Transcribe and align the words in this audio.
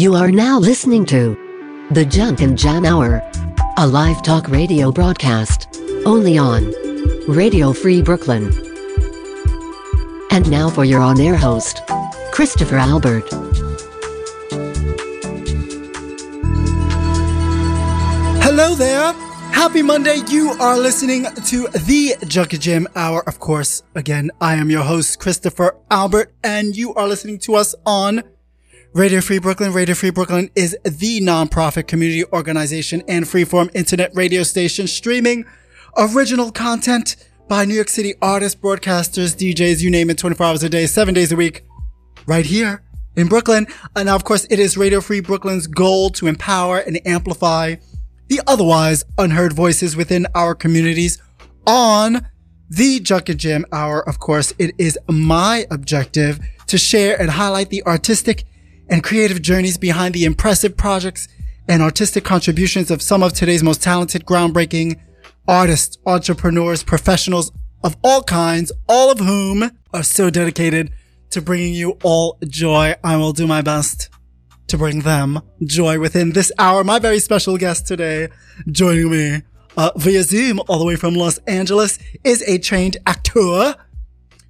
You 0.00 0.14
are 0.14 0.30
now 0.30 0.58
listening 0.58 1.04
to 1.12 1.36
The 1.90 2.06
Junk 2.06 2.40
and 2.40 2.56
Jam 2.56 2.86
Hour, 2.86 3.22
a 3.76 3.86
live 3.86 4.22
talk 4.22 4.48
radio 4.48 4.90
broadcast 4.90 5.78
only 6.06 6.38
on 6.38 6.72
Radio 7.28 7.74
Free 7.74 8.00
Brooklyn. 8.00 8.44
And 10.30 10.50
now 10.50 10.70
for 10.70 10.86
your 10.86 11.02
on 11.02 11.20
air 11.20 11.36
host, 11.36 11.82
Christopher 12.32 12.78
Albert. 12.78 13.28
Hello 18.40 18.74
there. 18.74 19.12
Happy 19.52 19.82
Monday. 19.82 20.22
You 20.30 20.52
are 20.60 20.78
listening 20.78 21.26
to 21.48 21.68
the 21.68 22.14
Junk 22.26 22.54
and 22.54 22.62
Jam 22.62 22.88
Hour. 22.96 23.22
Of 23.28 23.38
course, 23.38 23.82
again, 23.94 24.30
I 24.40 24.54
am 24.54 24.70
your 24.70 24.84
host, 24.84 25.20
Christopher 25.20 25.76
Albert, 25.90 26.32
and 26.42 26.74
you 26.74 26.94
are 26.94 27.06
listening 27.06 27.38
to 27.40 27.56
us 27.56 27.74
on 27.84 28.22
Radio 28.92 29.20
Free 29.20 29.38
Brooklyn. 29.38 29.72
Radio 29.72 29.94
Free 29.94 30.10
Brooklyn 30.10 30.50
is 30.56 30.76
the 30.82 31.20
nonprofit 31.20 31.86
community 31.86 32.24
organization 32.32 33.04
and 33.06 33.24
freeform 33.24 33.70
internet 33.72 34.10
radio 34.16 34.42
station 34.42 34.88
streaming 34.88 35.44
original 35.96 36.50
content 36.50 37.14
by 37.48 37.64
New 37.64 37.74
York 37.74 37.88
City 37.88 38.14
artists, 38.20 38.60
broadcasters, 38.60 39.36
DJs, 39.36 39.80
you 39.80 39.90
name 39.90 40.10
it, 40.10 40.18
24 40.18 40.44
hours 40.44 40.62
a 40.64 40.68
day, 40.68 40.86
seven 40.86 41.14
days 41.14 41.30
a 41.30 41.36
week, 41.36 41.64
right 42.26 42.44
here 42.44 42.82
in 43.14 43.28
Brooklyn. 43.28 43.68
And 43.94 44.06
now, 44.06 44.16
of 44.16 44.24
course, 44.24 44.44
it 44.50 44.58
is 44.58 44.76
Radio 44.76 45.00
Free 45.00 45.20
Brooklyn's 45.20 45.68
goal 45.68 46.10
to 46.10 46.26
empower 46.26 46.78
and 46.78 47.00
amplify 47.06 47.76
the 48.26 48.40
otherwise 48.48 49.04
unheard 49.18 49.52
voices 49.52 49.94
within 49.94 50.26
our 50.34 50.52
communities 50.52 51.22
on 51.64 52.26
the 52.68 52.98
Junk 52.98 53.28
and 53.28 53.38
Jam 53.38 53.66
Hour. 53.70 54.08
Of 54.08 54.18
course, 54.18 54.52
it 54.58 54.74
is 54.78 54.98
my 55.08 55.64
objective 55.70 56.40
to 56.66 56.76
share 56.76 57.20
and 57.20 57.30
highlight 57.30 57.70
the 57.70 57.84
artistic 57.84 58.46
and 58.90 59.04
creative 59.04 59.40
journeys 59.40 59.78
behind 59.78 60.14
the 60.14 60.24
impressive 60.24 60.76
projects 60.76 61.28
and 61.68 61.80
artistic 61.80 62.24
contributions 62.24 62.90
of 62.90 63.00
some 63.00 63.22
of 63.22 63.32
today's 63.32 63.62
most 63.62 63.82
talented, 63.82 64.26
groundbreaking 64.26 65.00
artists, 65.46 65.98
entrepreneurs, 66.04 66.82
professionals 66.82 67.52
of 67.84 67.96
all 68.02 68.22
kinds, 68.22 68.72
all 68.88 69.10
of 69.10 69.20
whom 69.20 69.70
are 69.94 70.02
so 70.02 70.28
dedicated 70.28 70.92
to 71.30 71.40
bringing 71.40 71.72
you 71.72 71.96
all 72.02 72.36
joy. 72.46 72.94
I 73.04 73.16
will 73.16 73.32
do 73.32 73.46
my 73.46 73.62
best 73.62 74.10
to 74.66 74.76
bring 74.76 75.00
them 75.00 75.40
joy 75.64 75.98
within 75.98 76.32
this 76.32 76.52
hour. 76.58 76.84
My 76.84 76.98
very 76.98 77.20
special 77.20 77.56
guest 77.56 77.86
today 77.86 78.28
joining 78.70 79.10
me 79.10 79.42
uh, 79.76 79.92
via 79.96 80.22
Zoom 80.24 80.60
all 80.68 80.78
the 80.78 80.84
way 80.84 80.96
from 80.96 81.14
Los 81.14 81.38
Angeles 81.46 81.98
is 82.24 82.42
a 82.42 82.58
trained 82.58 82.96
actor 83.06 83.76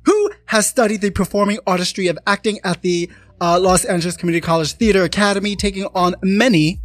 who 0.05 0.31
has 0.47 0.67
studied 0.67 1.03
the 1.03 1.11
performing 1.11 1.59
artistry 1.67 2.09
of 2.09 2.19
acting 2.27 2.59
at 2.65 2.83
the 2.83 3.11
uh, 3.41 3.59
Los 3.59 3.85
Angeles 3.85 4.17
Community 4.17 4.41
College 4.41 4.75
Theater 4.75 5.05
Academy, 5.05 5.57
taking 5.57 5.87
on 5.95 6.15
many 6.23 6.81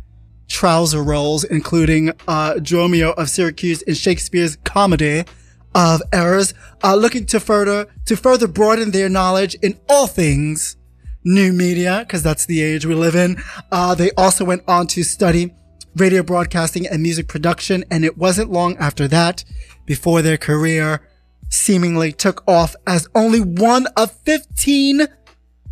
trouser 0.47 1.03
roles, 1.03 1.43
including 1.43 2.09
uh, 2.27 2.53
Dromio 2.57 3.13
of 3.15 3.29
Syracuse 3.29 3.81
in 3.81 3.95
Shakespeare's 3.95 4.55
comedy 4.57 5.25
of 5.73 6.01
errors, 6.13 6.53
uh, 6.83 6.95
looking 6.95 7.25
to 7.27 7.39
further 7.39 7.87
to 8.05 8.15
further 8.15 8.47
broaden 8.47 8.91
their 8.91 9.09
knowledge 9.09 9.55
in 9.55 9.79
all 9.89 10.07
things 10.07 10.77
new 11.23 11.51
media, 11.51 11.99
because 12.07 12.23
that's 12.23 12.45
the 12.45 12.61
age 12.61 12.85
we 12.85 12.93
live 12.93 13.15
in. 13.15 13.41
Uh, 13.71 13.95
they 13.95 14.11
also 14.11 14.45
went 14.45 14.63
on 14.67 14.87
to 14.87 15.03
study 15.03 15.53
radio 15.95 16.21
broadcasting 16.21 16.87
and 16.87 17.01
music 17.01 17.27
production, 17.27 17.83
and 17.89 18.05
it 18.05 18.17
wasn't 18.17 18.51
long 18.51 18.77
after 18.77 19.07
that 19.07 19.43
before 19.85 20.21
their 20.21 20.37
career 20.37 21.01
seemingly 21.49 22.11
took 22.11 22.43
off 22.47 22.75
as 22.87 23.07
only 23.15 23.39
one 23.39 23.87
of 23.95 24.11
15 24.11 25.07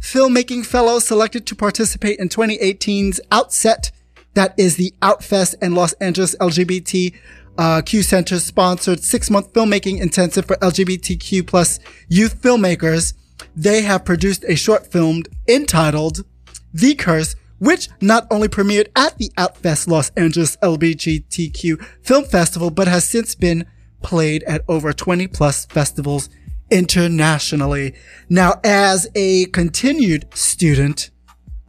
filmmaking 0.03 0.65
fellows 0.65 1.07
selected 1.07 1.45
to 1.47 1.55
participate 1.55 2.19
in 2.19 2.27
2018's 2.27 3.21
Outset. 3.31 3.91
That 4.33 4.53
is 4.57 4.75
the 4.75 4.93
Outfest 5.01 5.55
and 5.61 5.73
Los 5.73 5.93
Angeles 5.93 6.35
LGBT 6.35 7.15
uh, 7.57 7.81
Q 7.83 8.03
Center 8.03 8.39
sponsored 8.39 9.01
six 9.01 9.29
month 9.29 9.53
filmmaking 9.53 10.01
intensive 10.01 10.45
for 10.45 10.57
LGBTQ 10.57 11.47
plus 11.47 11.79
youth 12.09 12.41
filmmakers. 12.41 13.13
They 13.55 13.83
have 13.83 14.03
produced 14.03 14.43
a 14.47 14.55
short 14.55 14.91
film 14.91 15.23
entitled 15.47 16.25
The 16.73 16.95
Curse, 16.95 17.35
which 17.59 17.87
not 18.01 18.27
only 18.29 18.49
premiered 18.49 18.87
at 18.95 19.17
the 19.17 19.31
Outfest 19.37 19.87
Los 19.87 20.09
Angeles 20.11 20.57
LGBTQ 20.57 21.81
Film 22.01 22.25
Festival, 22.25 22.71
but 22.71 22.87
has 22.87 23.07
since 23.07 23.35
been 23.35 23.65
played 24.01 24.43
at 24.43 24.63
over 24.67 24.91
20 24.91 25.27
plus 25.27 25.65
festivals 25.67 26.29
internationally. 26.69 27.93
Now, 28.29 28.59
as 28.63 29.07
a 29.15 29.45
continued 29.47 30.25
student 30.33 31.11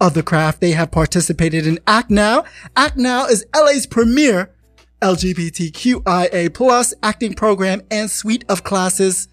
of 0.00 0.14
the 0.14 0.22
craft, 0.22 0.60
they 0.60 0.72
have 0.72 0.90
participated 0.90 1.66
in 1.66 1.78
Act 1.86 2.10
Now. 2.10 2.44
Act 2.76 2.96
Now 2.96 3.26
is 3.26 3.46
LA's 3.54 3.86
premier 3.86 4.54
LGBTQIA 5.02 6.52
plus 6.54 6.94
acting 7.02 7.34
program 7.34 7.82
and 7.90 8.10
suite 8.10 8.44
of 8.48 8.64
classes 8.64 9.28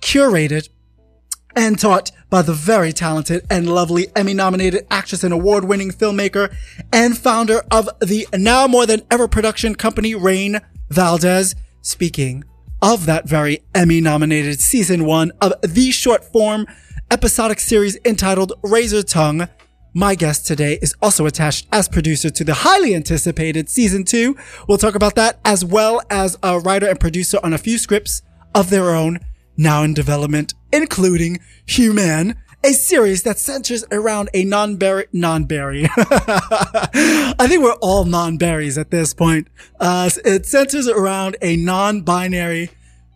curated 0.00 0.68
and 1.56 1.78
taught 1.78 2.10
by 2.28 2.42
the 2.42 2.52
very 2.52 2.92
talented 2.92 3.46
and 3.48 3.72
lovely 3.72 4.08
Emmy 4.14 4.34
nominated 4.34 4.86
actress 4.90 5.24
and 5.24 5.32
award 5.32 5.64
winning 5.64 5.90
filmmaker 5.90 6.54
and 6.92 7.16
founder 7.16 7.62
of 7.70 7.88
the 8.00 8.26
now 8.34 8.66
more 8.66 8.86
than 8.86 9.02
ever 9.10 9.28
production 9.28 9.74
company 9.74 10.14
Rain 10.14 10.60
Valdez. 10.90 11.54
Speaking 11.80 12.44
of 12.84 13.06
that 13.06 13.26
very 13.26 13.60
Emmy 13.74 13.98
nominated 13.98 14.60
season 14.60 15.06
one 15.06 15.32
of 15.40 15.54
the 15.62 15.90
short 15.90 16.22
form 16.22 16.66
episodic 17.10 17.58
series 17.58 17.96
entitled 18.04 18.52
Razor 18.62 19.02
Tongue. 19.02 19.48
My 19.94 20.14
guest 20.14 20.46
today 20.46 20.78
is 20.82 20.94
also 21.00 21.24
attached 21.24 21.66
as 21.72 21.88
producer 21.88 22.28
to 22.28 22.44
the 22.44 22.52
highly 22.52 22.94
anticipated 22.94 23.70
season 23.70 24.04
two. 24.04 24.36
We'll 24.68 24.76
talk 24.76 24.94
about 24.94 25.14
that 25.14 25.40
as 25.46 25.64
well 25.64 26.02
as 26.10 26.36
a 26.42 26.60
writer 26.60 26.86
and 26.86 27.00
producer 27.00 27.38
on 27.42 27.54
a 27.54 27.58
few 27.58 27.78
scripts 27.78 28.20
of 28.54 28.68
their 28.68 28.94
own 28.94 29.18
now 29.56 29.82
in 29.82 29.94
development, 29.94 30.52
including 30.70 31.38
Human, 31.64 32.36
a 32.64 32.72
series 32.72 33.24
that 33.24 33.38
centers 33.38 33.84
around 33.92 34.30
a 34.32 34.42
non-berry, 34.42 35.06
non-berry. 35.12 35.86
I 35.96 37.46
think 37.46 37.62
we're 37.62 37.74
all 37.74 38.04
non-berries 38.06 38.78
at 38.78 38.90
this 38.90 39.12
point. 39.12 39.48
Uh, 39.78 40.08
it 40.24 40.46
centers 40.46 40.88
around 40.88 41.36
a 41.42 41.56
non-binary 41.56 42.70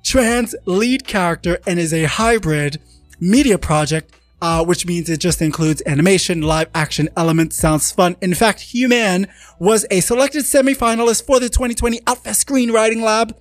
trans 0.04 0.54
lead 0.66 1.06
character 1.06 1.59
and 1.66 1.78
is 1.78 1.94
a 1.94 2.04
hybrid 2.04 2.78
media 3.20 3.56
project, 3.56 4.14
uh, 4.42 4.62
which 4.64 4.86
means 4.86 5.09
it 5.09 5.19
just 5.19 5.41
includes 5.41 5.82
animation, 5.86 6.42
live 6.42 6.69
action 6.75 7.09
elements. 7.16 7.56
Sounds 7.56 7.91
fun. 7.91 8.16
In 8.20 8.34
fact, 8.34 8.60
Human 8.60 9.28
was 9.59 9.86
a 9.91 10.00
selected 10.00 10.44
semifinalist 10.44 11.25
for 11.25 11.41
the 11.41 11.48
2020 11.48 12.00
Outfest 12.00 12.44
Screenwriting 12.44 13.03
Lab 13.03 13.34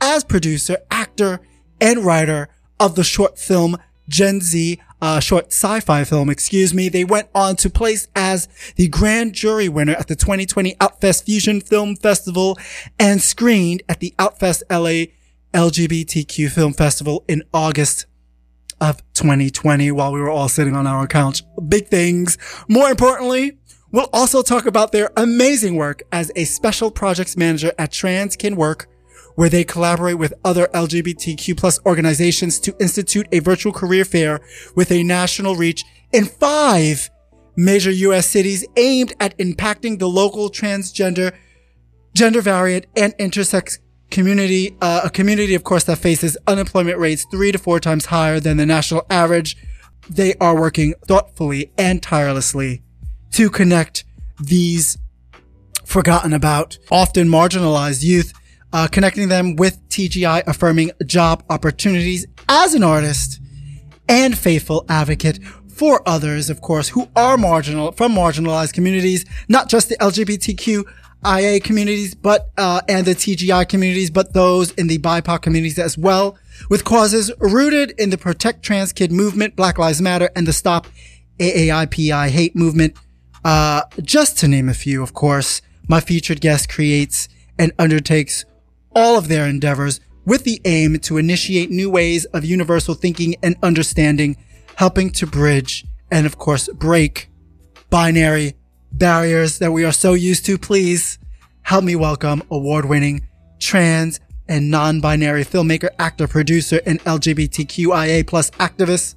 as 0.00 0.24
producer, 0.24 0.78
actor, 0.90 1.40
and 1.80 2.04
writer 2.04 2.48
of 2.80 2.96
the 2.96 3.04
short 3.04 3.38
film 3.38 3.76
Gen 4.08 4.40
Z 4.40 4.80
uh, 5.00 5.20
short 5.20 5.46
sci-fi 5.46 6.04
film, 6.04 6.30
excuse 6.30 6.72
me. 6.72 6.88
They 6.88 7.04
went 7.04 7.28
on 7.34 7.56
to 7.56 7.70
place 7.70 8.08
as 8.16 8.48
the 8.76 8.88
grand 8.88 9.34
jury 9.34 9.68
winner 9.68 9.92
at 9.92 10.08
the 10.08 10.16
2020 10.16 10.74
Outfest 10.76 11.24
Fusion 11.24 11.60
Film 11.60 11.96
Festival 11.96 12.58
and 12.98 13.20
screened 13.20 13.82
at 13.88 14.00
the 14.00 14.14
Outfest 14.18 14.62
LA 14.70 15.12
LGBTQ 15.52 16.50
Film 16.50 16.72
Festival 16.72 17.24
in 17.28 17.42
August 17.52 18.06
of 18.80 18.98
2020 19.14 19.90
while 19.92 20.12
we 20.12 20.20
were 20.20 20.30
all 20.30 20.48
sitting 20.48 20.76
on 20.76 20.86
our 20.86 21.06
couch. 21.06 21.42
Big 21.68 21.88
things. 21.88 22.36
More 22.68 22.90
importantly, 22.90 23.58
we'll 23.90 24.10
also 24.12 24.42
talk 24.42 24.66
about 24.66 24.92
their 24.92 25.10
amazing 25.16 25.76
work 25.76 26.02
as 26.12 26.30
a 26.36 26.44
special 26.44 26.90
projects 26.90 27.36
manager 27.36 27.72
at 27.78 27.92
Trans 27.92 28.36
Can 28.36 28.56
Work 28.56 28.88
where 29.36 29.48
they 29.48 29.62
collaborate 29.62 30.18
with 30.18 30.34
other 30.44 30.66
LGBTQ 30.74 31.56
plus 31.56 31.78
organizations 31.86 32.58
to 32.60 32.74
institute 32.80 33.28
a 33.30 33.38
virtual 33.38 33.72
career 33.72 34.04
fair 34.04 34.40
with 34.74 34.90
a 34.90 35.02
national 35.04 35.54
reach 35.54 35.84
in 36.12 36.24
five 36.24 37.08
major 37.54 37.90
U.S. 37.90 38.26
cities 38.26 38.66
aimed 38.76 39.14
at 39.20 39.36
impacting 39.38 39.98
the 39.98 40.08
local 40.08 40.50
transgender, 40.50 41.34
gender 42.14 42.40
variant, 42.40 42.86
and 42.96 43.16
intersex 43.18 43.78
community, 44.10 44.76
uh, 44.80 45.02
a 45.04 45.10
community, 45.10 45.54
of 45.54 45.64
course, 45.64 45.84
that 45.84 45.98
faces 45.98 46.36
unemployment 46.46 46.98
rates 46.98 47.26
three 47.30 47.52
to 47.52 47.58
four 47.58 47.78
times 47.80 48.06
higher 48.06 48.40
than 48.40 48.56
the 48.56 48.66
national 48.66 49.06
average. 49.10 49.56
They 50.08 50.34
are 50.34 50.58
working 50.58 50.94
thoughtfully 51.06 51.72
and 51.76 52.02
tirelessly 52.02 52.82
to 53.32 53.50
connect 53.50 54.04
these 54.40 54.96
forgotten 55.84 56.32
about, 56.32 56.78
often 56.90 57.28
marginalized 57.28 58.02
youth 58.02 58.32
uh, 58.72 58.88
connecting 58.88 59.28
them 59.28 59.56
with 59.56 59.86
TGI, 59.88 60.42
affirming 60.46 60.90
job 61.04 61.44
opportunities 61.50 62.26
as 62.48 62.74
an 62.74 62.82
artist 62.82 63.40
and 64.08 64.36
faithful 64.36 64.84
advocate 64.88 65.38
for 65.68 66.06
others, 66.08 66.48
of 66.48 66.60
course, 66.60 66.88
who 66.88 67.08
are 67.14 67.36
marginal 67.36 67.92
from 67.92 68.12
marginalized 68.12 68.72
communities, 68.72 69.24
not 69.48 69.68
just 69.68 69.88
the 69.90 69.96
LGBTQIA 69.98 71.62
communities, 71.62 72.14
but 72.14 72.50
uh, 72.56 72.80
and 72.88 73.06
the 73.06 73.14
TGI 73.14 73.68
communities, 73.68 74.10
but 74.10 74.32
those 74.32 74.70
in 74.72 74.86
the 74.86 74.98
BIPOC 74.98 75.42
communities 75.42 75.78
as 75.78 75.98
well, 75.98 76.38
with 76.70 76.84
causes 76.84 77.30
rooted 77.38 77.92
in 77.98 78.10
the 78.10 78.16
Protect 78.16 78.62
Trans 78.62 78.92
Kid 78.92 79.12
movement, 79.12 79.54
Black 79.54 79.78
Lives 79.78 80.00
Matter, 80.00 80.30
and 80.34 80.46
the 80.46 80.52
Stop 80.52 80.86
AAIPI 81.38 82.28
hate 82.30 82.56
movement. 82.56 82.96
Uh, 83.44 83.82
just 84.02 84.38
to 84.38 84.48
name 84.48 84.68
a 84.68 84.74
few, 84.74 85.02
of 85.02 85.12
course, 85.12 85.60
my 85.88 86.00
featured 86.00 86.40
guest 86.40 86.68
creates 86.68 87.28
and 87.58 87.72
undertakes 87.78 88.44
all 88.96 89.18
of 89.18 89.28
their 89.28 89.46
endeavors 89.46 90.00
with 90.24 90.44
the 90.44 90.58
aim 90.64 90.98
to 90.98 91.18
initiate 91.18 91.70
new 91.70 91.90
ways 91.90 92.24
of 92.26 92.46
universal 92.46 92.94
thinking 92.94 93.36
and 93.42 93.54
understanding, 93.62 94.36
helping 94.76 95.10
to 95.10 95.26
bridge 95.26 95.84
and, 96.10 96.24
of 96.26 96.38
course, 96.38 96.68
break 96.72 97.30
binary 97.90 98.54
barriers 98.90 99.58
that 99.58 99.70
we 99.70 99.84
are 99.84 99.92
so 99.92 100.14
used 100.14 100.46
to. 100.46 100.56
Please 100.56 101.18
help 101.62 101.84
me 101.84 101.94
welcome 101.94 102.42
award 102.50 102.86
winning 102.86 103.28
trans 103.60 104.18
and 104.48 104.70
non-binary 104.70 105.44
filmmaker, 105.44 105.90
actor, 105.98 106.26
producer, 106.26 106.80
and 106.86 106.98
LGBTQIA 107.04 108.26
plus 108.26 108.50
activist, 108.52 109.14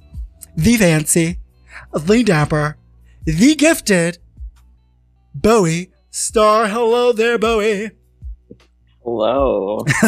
the 0.56 0.76
fancy, 0.76 1.38
the 1.94 2.22
dapper, 2.22 2.76
the 3.24 3.54
gifted, 3.54 4.18
Bowie 5.34 5.90
Starr. 6.10 6.66
Hello 6.68 7.12
there, 7.12 7.38
Bowie. 7.38 7.92
Hello. 9.12 9.84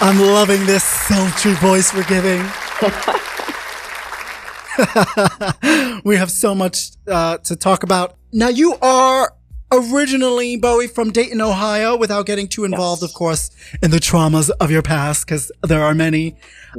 I'm 0.00 0.18
loving 0.18 0.64
this 0.64 0.82
sultry 0.82 1.52
voice 1.56 1.92
we're 1.92 2.04
giving. 2.04 2.40
we 6.04 6.16
have 6.16 6.30
so 6.30 6.54
much 6.54 6.92
uh, 7.06 7.36
to 7.36 7.56
talk 7.56 7.82
about. 7.82 8.16
Now, 8.32 8.48
you 8.48 8.76
are 8.80 9.34
originally 9.70 10.56
Bowie 10.56 10.86
from 10.86 11.10
Dayton, 11.10 11.42
Ohio, 11.42 11.98
without 11.98 12.24
getting 12.24 12.48
too 12.48 12.64
involved, 12.64 13.02
Yes. 13.02 13.10
of 13.10 13.14
course, 13.14 13.50
in 13.82 13.90
the 13.90 13.98
traumas 13.98 14.50
of 14.58 14.70
your 14.70 14.80
past, 14.82 15.26
because 15.26 15.52
there 15.62 15.82
are 15.82 15.94
many. 15.94 16.36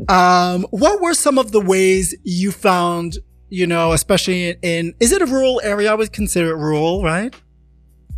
Um, 0.10 0.66
what 0.72 1.00
were 1.00 1.14
some 1.14 1.38
of 1.38 1.52
the 1.52 1.62
ways 1.62 2.16
you 2.24 2.52
found, 2.52 3.20
you 3.50 3.68
know, 3.68 3.92
especially 3.92 4.50
in, 4.50 4.58
in 4.64 4.94
is 5.00 5.12
it 5.12 5.22
a 5.22 5.28
rural 5.28 5.62
area? 5.64 5.92
I 5.92 5.94
would 5.94 6.12
consider 6.12 6.50
it 6.50 6.56
rural, 6.56 7.04
right? 7.04 7.36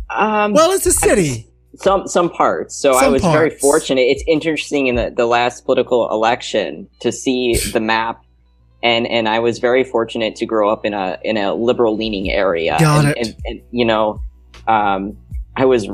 Um, 0.08 0.54
Well, 0.54 0.70
it's 0.70 0.86
a 0.86 0.92
city. 0.92 1.50
Some 1.76 2.06
some 2.06 2.30
parts. 2.30 2.74
So 2.76 2.94
I 2.94 3.02
Some 3.04 3.12
was 3.12 3.22
very 3.22 3.50
fortunate. 3.50 4.02
It's 4.02 4.24
interesting 4.26 4.86
in 4.86 4.94
the, 4.94 5.12
the 5.14 5.26
last 5.26 5.64
political 5.64 6.10
election 6.10 6.88
to 7.00 7.12
see 7.12 7.56
the 7.72 7.80
map, 7.80 8.24
and 8.82 9.06
and 9.06 9.28
I 9.28 9.38
was 9.38 9.58
very 9.58 9.84
fortunate 9.84 10.36
to 10.36 10.46
grow 10.46 10.70
up 10.70 10.84
in 10.84 10.94
a 10.94 11.18
in 11.22 11.36
a 11.36 11.54
liberal 11.54 11.96
leaning 11.96 12.30
area. 12.30 12.76
Got 12.78 13.04
and, 13.04 13.16
it. 13.16 13.26
And, 13.26 13.36
and 13.44 13.60
you 13.70 13.84
know, 13.84 14.20
um, 14.66 15.16
I 15.56 15.64
was 15.64 15.88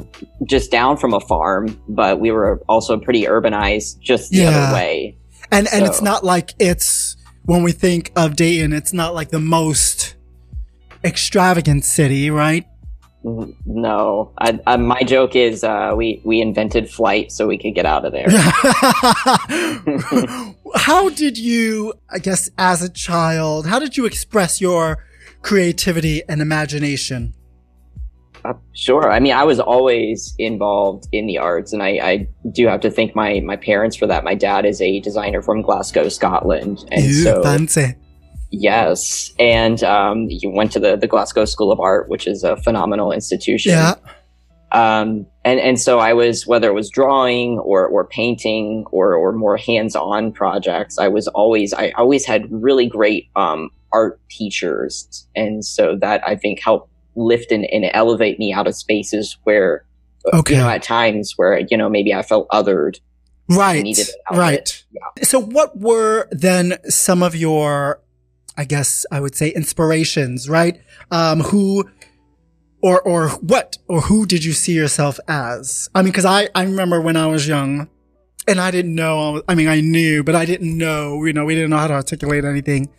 just 0.45 0.71
down 0.71 0.97
from 0.97 1.15
a 1.15 1.21
farm, 1.21 1.81
but 1.89 2.21
we 2.21 2.31
were 2.31 2.63
also 2.69 2.99
pretty 2.99 3.25
urbanized, 3.25 4.01
just 4.01 4.31
the 4.31 4.39
Yeah. 4.39 4.51
other 4.51 4.75
way. 4.75 5.17
And 5.51 5.69
and 5.73 5.85
it's 5.85 6.03
not 6.03 6.25
like 6.25 6.55
it's 6.59 7.17
when 7.45 7.63
we 7.63 7.73
think 7.73 8.13
of 8.17 8.37
Dayton, 8.37 8.73
it's 8.73 8.93
not 8.93 9.15
like 9.15 9.31
the 9.31 9.41
most 9.41 10.15
extravagant 11.03 11.85
city, 11.85 12.31
right? 12.31 12.67
No, 13.23 14.33
I, 14.39 14.59
I, 14.67 14.77
my 14.77 15.03
joke 15.03 15.37
is 15.37 15.63
uh, 15.63 15.93
we 15.95 16.23
we 16.25 16.41
invented 16.41 16.91
flight 16.91 17.31
so 17.31 17.47
we 17.47 17.59
could 17.59 17.75
get 17.75 17.85
out 17.85 18.07
of 18.07 18.13
there. 18.13 18.31
how 20.75 21.11
did 21.11 21.37
you, 21.37 21.93
I 22.09 22.19
guess, 22.19 22.49
as 22.57 22.83
a 22.83 22.89
child, 22.89 23.67
how 23.67 23.79
did 23.79 23.99
you 23.99 24.07
express 24.07 24.61
your 24.61 25.05
creativity 25.43 26.23
and 26.29 26.41
imagination? 26.41 27.35
Uh, 28.43 28.55
sure. 28.73 29.11
I 29.11 29.21
mean, 29.21 29.33
I 29.35 29.45
was 29.45 29.61
always 29.61 30.35
involved 30.39 31.07
in 31.13 31.27
the 31.27 31.37
arts, 31.37 31.75
and 31.75 31.83
I, 31.83 31.89
I 32.03 32.29
do 32.53 32.67
have 32.69 32.81
to 32.81 32.91
thank 32.91 33.15
my 33.15 33.41
my 33.41 33.57
parents 33.57 33.97
for 33.97 34.07
that. 34.07 34.25
My 34.25 34.35
dad 34.35 34.65
is 34.65 34.81
a 34.81 35.01
designer 35.01 35.43
from 35.43 35.61
Glasgow, 35.61 36.09
Scotland, 36.09 36.87
and 36.91 37.05
Ew, 37.05 37.13
so 37.13 37.43
fancy. 37.43 37.97
Yes, 38.51 39.33
and 39.39 39.83
um, 39.85 40.27
you 40.29 40.51
went 40.51 40.73
to 40.73 40.81
the 40.81 40.97
the 40.97 41.07
Glasgow 41.07 41.45
School 41.45 41.73
of 41.73 41.81
Art, 41.81 42.09
which 42.09 42.27
is 42.27 42.45
a 42.45 42.57
phenomenal 42.57 43.13
institution. 43.13 43.73
Yeah. 43.73 43.95
Um, 44.73 45.27
and 45.45 45.59
and 45.59 45.81
so 45.81 45.99
I 45.99 46.13
was 46.13 46.47
whether 46.47 46.69
it 46.69 46.75
was 46.75 46.89
drawing 46.91 47.59
or 47.59 47.87
or 47.89 48.05
painting 48.07 48.85
or 48.93 49.15
or 49.15 49.33
more 49.33 49.57
hands 49.57 49.97
on 49.97 50.33
projects. 50.33 50.99
I 50.99 51.09
was 51.09 51.27
always 51.29 51.73
I 51.73 51.91
always 51.97 52.25
had 52.25 52.47
really 52.51 52.87
great 52.87 53.29
um 53.35 53.71
art 53.93 54.21
teachers, 54.31 55.27
and 55.35 55.65
so 55.65 55.97
that 56.01 56.23
I 56.27 56.37
think 56.37 56.61
helped 56.63 56.89
lift 57.17 57.51
and, 57.51 57.65
and 57.73 57.85
elevate 57.93 58.39
me 58.39 58.53
out 58.53 58.69
of 58.69 58.77
spaces 58.77 59.37
where 59.43 59.85
Okay. 60.33 60.55
you 60.55 60.61
know 60.61 60.69
at 60.69 60.83
times 60.85 61.33
where 61.37 61.59
you 61.59 61.77
know 61.77 61.89
maybe 61.89 62.15
I 62.15 62.23
felt 62.23 62.49
othered. 62.51 63.01
Right. 63.49 63.83
needed 63.83 64.07
an 64.07 64.15
outlet. 64.31 64.85
Right. 65.19 65.27
So 65.27 65.41
what 65.41 65.77
were 65.77 66.29
then 66.31 66.79
some 66.89 67.21
of 67.21 67.35
your, 67.35 68.01
I 68.61 68.65
guess 68.65 69.07
I 69.11 69.21
would 69.21 69.35
say 69.35 69.49
inspirations, 69.49 70.47
right? 70.47 70.83
Um, 71.11 71.41
who, 71.41 71.89
or, 72.83 73.01
or 73.01 73.31
what, 73.31 73.79
or 73.89 74.03
who 74.03 74.27
did 74.27 74.45
you 74.45 74.53
see 74.53 74.73
yourself 74.73 75.19
as? 75.27 75.89
I 75.95 76.03
mean, 76.03 76.13
cause 76.13 76.27
I, 76.27 76.51
I 76.55 76.65
remember 76.65 77.01
when 77.01 77.17
I 77.17 77.27
was 77.27 77.49
young 77.49 77.89
and 78.47 78.61
I 78.61 78.71
didn't 78.71 78.95
know, 78.95 79.43
I 79.49 79.55
mean, 79.55 79.67
I 79.67 79.81
knew, 79.81 80.23
but 80.23 80.35
I 80.35 80.45
didn't 80.45 80.77
know, 80.77 81.25
you 81.25 81.33
know, 81.33 81.47
we 81.47 81.55
didn't 81.55 81.71
know 81.71 81.79
how 81.79 81.87
to 81.87 81.95
articulate 81.95 82.45
anything. 82.45 82.91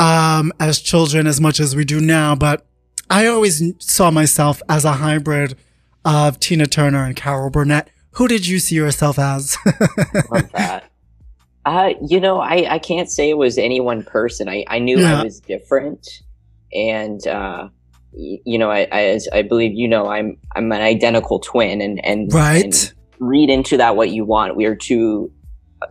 Um, 0.00 0.52
as 0.58 0.80
children 0.80 1.28
as 1.28 1.40
much 1.40 1.60
as 1.60 1.76
we 1.76 1.84
do 1.84 2.00
now, 2.00 2.34
but 2.34 2.66
I 3.08 3.28
always 3.28 3.62
saw 3.78 4.10
myself 4.10 4.60
as 4.68 4.84
a 4.84 4.94
hybrid 4.94 5.56
of 6.04 6.40
Tina 6.40 6.66
Turner 6.66 7.04
and 7.04 7.14
Carol 7.14 7.48
Burnett. 7.48 7.90
Who 8.14 8.26
did 8.26 8.44
you 8.44 8.58
see 8.58 8.74
yourself 8.74 9.20
as? 9.20 9.56
Love 10.32 10.50
that. 10.50 10.90
Uh, 11.66 11.94
you 12.06 12.20
know, 12.20 12.40
I, 12.40 12.74
I 12.74 12.78
can't 12.78 13.10
say 13.10 13.30
it 13.30 13.38
was 13.38 13.56
any 13.56 13.80
one 13.80 14.02
person. 14.02 14.48
I, 14.48 14.64
I 14.68 14.78
knew 14.78 15.00
Yeah. 15.00 15.20
I 15.20 15.24
was 15.24 15.40
different, 15.40 16.06
and 16.74 17.26
uh, 17.26 17.68
y- 18.12 18.38
you 18.44 18.58
know, 18.58 18.70
I, 18.70 18.86
I 18.92 19.04
as 19.04 19.28
I 19.32 19.42
believe 19.42 19.72
you 19.72 19.88
know, 19.88 20.08
I'm 20.08 20.36
I'm 20.54 20.70
an 20.72 20.82
identical 20.82 21.38
twin, 21.38 21.80
and 21.80 22.04
and 22.04 22.32
right. 22.34 22.64
and 22.64 22.92
read 23.18 23.48
into 23.48 23.76
that 23.78 23.96
what 23.96 24.10
you 24.10 24.24
want. 24.26 24.56
We 24.56 24.66
are 24.66 24.76
two 24.76 25.32
uh, 25.80 25.86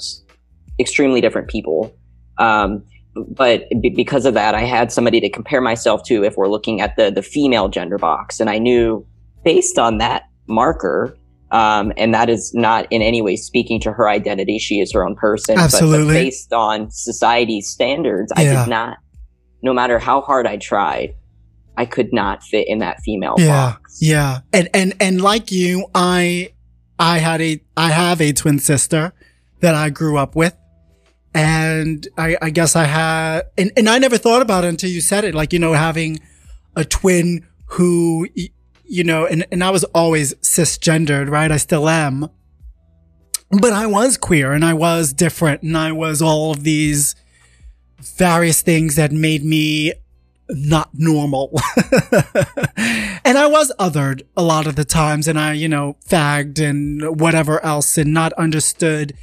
extremely 0.80 1.22
different 1.22 1.48
people. 1.48 1.96
Um, 2.38 2.84
but 3.16 3.68
b- 3.82 3.90
because 3.90 4.26
of 4.26 4.34
that, 4.34 4.56
I 4.56 4.62
had 4.62 4.92
somebody 4.92 5.20
to 5.22 5.30
compare 5.30 5.62
myself 5.62 6.04
to 6.06 6.24
if 6.24 6.36
we're 6.38 6.50
looking 6.50 6.82
at 6.82 6.96
the 6.98 7.10
the 7.12 7.22
female 7.24 7.68
gender 7.68 7.98
box, 7.98 8.40
and 8.40 8.50
I 8.50 8.60
knew 8.60 9.06
based 9.44 9.80
on 9.80 9.98
that 10.00 10.24
marker. 10.48 11.18
Um, 11.54 11.94
and 11.98 12.14
that 12.16 12.30
is 12.30 12.52
not 12.56 12.88
in 12.90 13.04
any 13.04 13.22
way 13.22 13.36
speaking 13.36 13.80
to 13.82 13.94
her 13.94 14.10
identity. 14.10 14.58
She 14.58 14.80
is 14.80 14.92
her 14.94 15.06
own 15.06 15.16
person. 15.16 15.58
Absolutely. 15.58 16.06
but 16.08 16.14
based 16.14 16.52
on 16.52 16.90
society's 16.90 17.70
standards, 17.70 18.34
I 18.36 18.44
did 18.44 18.68
not, 18.68 18.98
no 19.62 19.72
matter 19.72 20.00
how 20.00 20.22
hard 20.22 20.48
I 20.48 20.58
tried, 20.58 21.16
I 21.78 21.86
could 21.86 22.12
not 22.12 22.42
fit 22.44 22.68
in 22.68 22.80
that 22.80 23.02
female 23.02 23.36
Yeah. 23.38 23.48
box. 23.74 24.00
Yeah. 24.02 24.40
And, 24.52 24.68
and, 24.74 24.94
and 25.00 25.22
like 25.22 25.52
you, 25.52 25.86
I, 25.94 26.54
I 26.98 27.20
had 27.20 27.40
a, 27.40 27.62
I 27.78 27.90
have 27.92 28.20
a 28.20 28.34
twin 28.34 28.58
sister 28.58 29.14
that 29.60 29.76
I 29.76 29.92
grew 29.92 30.18
up 30.18 30.36
with. 30.36 30.58
And 31.36 32.08
I, 32.18 32.36
I 32.42 32.50
guess 32.50 32.76
I 32.76 32.84
had, 32.86 33.44
and, 33.58 33.72
and 33.78 33.88
I 33.90 33.98
never 34.00 34.18
thought 34.18 34.42
about 34.42 34.64
it 34.64 34.68
until 34.68 34.90
you 34.90 35.02
said 35.02 35.24
it. 35.24 35.34
Like, 35.36 35.54
you 35.54 35.60
know, 35.60 35.74
having 35.74 36.20
a 36.76 36.84
twin 36.86 37.48
who, 37.68 38.28
you 38.94 39.04
know, 39.04 39.26
and, 39.26 39.44
and 39.52 39.64
I 39.64 39.72
was 39.72 39.84
always 39.86 40.36
cisgendered, 40.36 41.28
right? 41.28 41.52
I 41.52 41.58
still 41.58 41.90
am. 41.90 42.30
But 43.50 43.74
I 43.74 43.88
was 43.88 44.18
queer 44.18 44.52
and 44.52 44.64
I 44.64 44.76
was 44.76 45.14
different 45.14 45.64
and 45.64 45.76
I 45.76 45.92
was 45.92 46.22
all 46.22 46.52
of 46.52 46.64
these 46.64 47.16
various 48.00 48.62
things 48.62 48.96
that 48.96 49.12
made 49.12 49.44
me 49.44 49.94
not 50.48 50.92
normal. 50.94 51.60
and 53.26 53.36
I 53.36 53.48
was 53.48 53.72
othered 53.80 54.22
a 54.38 54.44
lot 54.44 54.68
of 54.68 54.76
the 54.76 54.86
times 54.86 55.28
and 55.28 55.40
I, 55.40 55.54
you 55.54 55.68
know, 55.68 55.98
fagged 56.08 56.60
and 56.60 57.20
whatever 57.20 57.66
else 57.66 57.98
and 57.98 58.14
not 58.14 58.32
understood, 58.34 59.14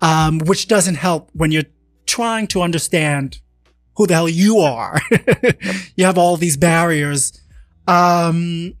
um, 0.00 0.40
which 0.40 0.66
doesn't 0.66 0.96
help 0.96 1.30
when 1.32 1.52
you're 1.52 1.70
trying 2.06 2.48
to 2.48 2.62
understand 2.62 3.40
who 3.96 4.08
the 4.08 4.14
hell 4.14 4.28
you 4.28 4.58
are. 4.58 5.00
you 5.94 6.04
have 6.06 6.18
all 6.18 6.36
these 6.36 6.56
barriers. 6.56 7.40
Um, 7.86 8.74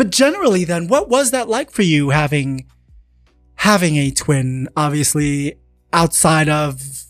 but 0.00 0.08
generally 0.08 0.64
then, 0.64 0.88
what 0.88 1.10
was 1.10 1.30
that 1.30 1.46
like 1.46 1.70
for 1.70 1.82
you 1.82 2.08
having, 2.08 2.66
having 3.56 3.96
a 3.96 4.10
twin, 4.10 4.66
obviously 4.74 5.56
outside 5.92 6.48
of 6.48 7.04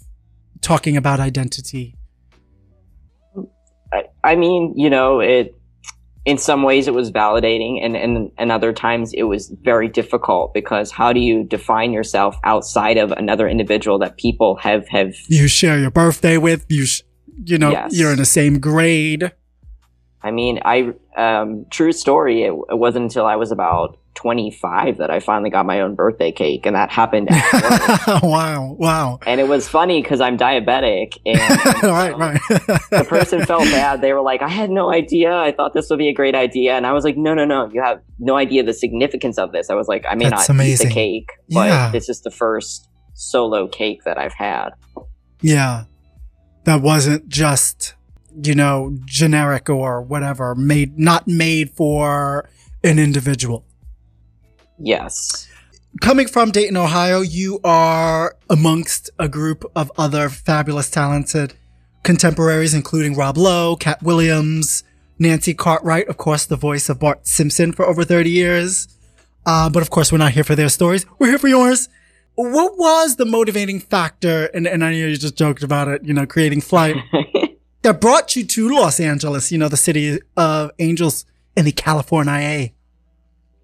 talking 0.61 0.97
about 0.97 1.21
identity? 1.21 1.95
I, 3.93 4.07
I 4.25 4.35
mean, 4.35 4.75
you 4.77 4.91
know, 4.91 5.21
it 5.21 5.55
in 6.25 6.37
some 6.37 6.65
ways 6.65 6.89
it 6.89 6.95
was 6.95 7.13
validating 7.13 7.79
and, 7.81 7.97
and 7.97 8.33
and 8.37 8.51
other 8.51 8.73
times 8.73 9.13
it 9.13 9.23
was 9.23 9.55
very 9.63 9.87
difficult 9.87 10.53
because 10.53 10.91
how 10.91 11.13
do 11.13 11.21
you 11.21 11.45
define 11.45 11.93
yourself 11.93 12.35
outside 12.43 12.97
of 12.97 13.13
another 13.13 13.49
individual 13.49 14.01
that 14.01 14.17
people 14.17 14.57
have 14.57 14.89
have 14.89 15.15
you 15.29 15.47
share 15.47 15.79
your 15.79 15.93
birthday 15.93 16.37
with, 16.39 16.67
you, 16.69 16.87
sh- 16.87 17.03
you 17.45 17.57
know, 17.57 17.71
Yes. 17.71 17.97
you're 17.97 18.11
in 18.11 18.19
the 18.19 18.25
same 18.25 18.59
grade. 18.59 19.31
I 20.23 20.31
mean, 20.31 20.61
I 20.65 20.93
um 21.17 21.67
true 21.71 21.93
story, 21.93 22.43
it, 22.45 22.53
it 22.71 22.79
wasn't 22.79 23.05
until 23.05 23.27
I 23.27 23.37
was 23.37 23.51
about 23.53 23.97
25 24.17 24.99
that 24.99 25.09
I 25.11 25.21
finally 25.21 25.51
got 25.51 25.65
my 25.65 25.81
own 25.81 25.95
birthday 25.95 26.31
cake, 26.33 26.67
and 26.67 26.75
that 26.77 26.91
happened. 26.91 27.29
Wow, 28.23 28.77
wow. 28.79 29.19
and 29.27 29.41
it 29.41 29.49
was 29.49 29.69
funny 29.69 30.03
because 30.03 30.21
I'm 30.21 30.37
diabetic, 30.37 31.17
and 31.25 31.39
right, 31.85 32.13
um, 32.13 32.21
right. 32.21 32.41
the 32.91 33.07
person 33.09 33.45
felt 33.47 33.65
bad. 33.65 34.01
They 34.01 34.13
were 34.13 34.21
like, 34.21 34.43
"I 34.43 34.49
had 34.49 34.69
no 34.71 34.93
idea. 34.93 35.33
I 35.35 35.53
thought 35.53 35.73
this 35.75 35.89
would 35.91 35.99
be 35.99 36.09
a 36.09 36.13
great 36.13 36.35
idea," 36.35 36.75
and 36.77 36.87
I 36.87 36.93
was 36.93 37.05
like, 37.05 37.17
"No, 37.17 37.35
no, 37.35 37.45
no. 37.45 37.71
You 37.73 37.83
have 37.83 38.01
no 38.19 38.37
idea 38.37 38.63
the 38.63 38.75
significance 38.75 39.39
of 39.39 39.53
this." 39.53 39.71
I 39.71 39.75
was 39.75 39.87
like, 39.89 40.05
"I 40.09 40.15
may 40.17 40.25
That's 40.29 40.49
not 40.49 40.55
amazing. 40.57 40.87
eat 40.87 40.89
the 40.91 40.95
cake, 40.95 41.29
but 41.51 41.69
Yeah. 41.69 41.91
this 41.93 42.09
is 42.09 42.21
the 42.23 42.31
first 42.31 42.89
solo 43.15 43.67
cake 43.69 44.03
that 44.05 44.19
I've 44.19 44.35
had." 44.35 44.71
Yeah. 45.41 45.85
That 46.65 46.83
wasn't 46.83 47.29
just, 47.29 47.95
you 48.43 48.55
know, 48.55 48.97
generic 49.05 49.69
or 49.69 50.03
whatever, 50.03 50.55
made, 50.55 50.99
not 50.99 51.27
made 51.27 51.71
for 51.71 52.49
an 52.83 52.99
individual. 52.99 53.65
Yes. 54.79 55.49
Coming 56.01 56.29
from 56.29 56.51
Dayton, 56.51 56.77
Ohio, 56.77 57.21
you 57.21 57.61
are 57.65 58.37
amongst 58.49 59.11
a 59.19 59.29
group 59.29 59.65
of 59.75 59.91
other 59.99 60.29
fabulous, 60.29 60.89
talented 60.89 61.55
contemporaries, 62.03 62.75
including 62.75 63.15
Rob 63.15 63.37
Lowe, 63.37 63.77
Katt 63.77 64.03
Williams, 64.03 64.85
Nancy 65.19 65.53
Cartwright, 65.53 66.09
of 66.09 66.17
course, 66.17 66.47
the 66.47 66.57
voice 66.57 66.89
of 66.89 66.99
Bart 66.99 67.27
Simpson 67.27 67.73
for 67.73 67.85
over 67.85 68.05
30 68.05 68.31
years. 68.31 68.89
Uh, 69.45 69.69
but 69.69 69.83
of 69.83 69.91
course, 69.91 70.13
we're 70.13 70.19
not 70.19 70.33
here 70.33 70.45
for 70.45 70.55
their 70.55 70.69
stories. 70.69 71.05
We're 71.19 71.29
here 71.29 71.39
for 71.39 71.49
yours. 71.49 71.89
What 72.37 72.79
was 72.79 73.17
the 73.17 73.27
motivating 73.27 73.81
factor? 73.81 74.47
And, 74.55 74.67
and 74.67 74.85
I 74.85 74.93
know 74.93 74.97
you 74.97 75.17
just 75.17 75.37
joked 75.37 75.63
about 75.63 75.89
it, 75.89 76.05
you 76.05 76.15
know, 76.15 76.25
creating 76.25 76.63
Flight 76.63 76.97
that 77.83 78.01
brought 78.01 78.37
you 78.37 78.45
to 78.45 78.69
Los 78.69 79.01
Angeles, 79.01 79.51
you 79.51 79.59
know, 79.59 79.69
the 79.69 79.77
city 79.77 80.19
of 80.37 80.71
angels 80.79 81.25
in 81.57 81.65
the 81.65 81.73
California. 81.73 82.71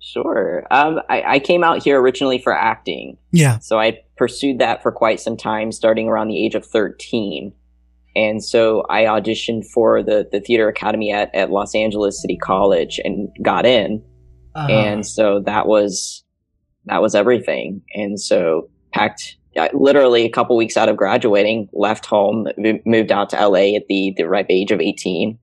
Sure. 0.00 0.64
Um, 0.70 1.00
I, 1.08 1.22
I 1.26 1.38
came 1.40 1.64
out 1.64 1.82
here 1.82 2.00
originally 2.00 2.38
for 2.38 2.54
acting. 2.54 3.18
Yeah. 3.32 3.58
So 3.58 3.78
I 3.78 4.00
pursued 4.16 4.60
that 4.60 4.82
for 4.82 4.92
quite 4.92 5.20
some 5.20 5.36
time, 5.36 5.72
starting 5.72 6.08
around 6.08 6.28
the 6.28 6.44
age 6.44 6.54
of 6.54 6.64
13. 6.64 7.52
And 8.14 8.42
so 8.42 8.86
I 8.88 9.02
auditioned 9.02 9.66
for 9.66 10.02
the, 10.02 10.26
the 10.30 10.40
theater 10.40 10.68
academy 10.68 11.12
at, 11.12 11.34
at 11.34 11.50
Los 11.50 11.74
Angeles 11.74 12.22
City 12.22 12.36
College 12.36 12.98
and 13.04 13.28
got 13.42 13.66
in. 13.66 14.02
Uh, 14.54 14.68
And 14.70 15.06
so 15.06 15.40
that 15.40 15.66
was, 15.66 16.24
that 16.86 17.02
was 17.02 17.14
everything. 17.14 17.82
And 17.92 18.18
so 18.18 18.70
packed, 18.92 19.36
literally 19.72 20.24
a 20.24 20.30
couple 20.30 20.56
weeks 20.56 20.76
out 20.76 20.88
of 20.88 20.96
graduating, 20.96 21.68
left 21.72 22.06
home, 22.06 22.46
moved 22.84 23.12
out 23.12 23.30
to 23.30 23.48
LA 23.48 23.76
at 23.76 23.86
the, 23.88 24.14
the 24.16 24.24
ripe 24.24 24.46
age 24.50 24.70
of 24.70 24.80
18. 24.80 25.38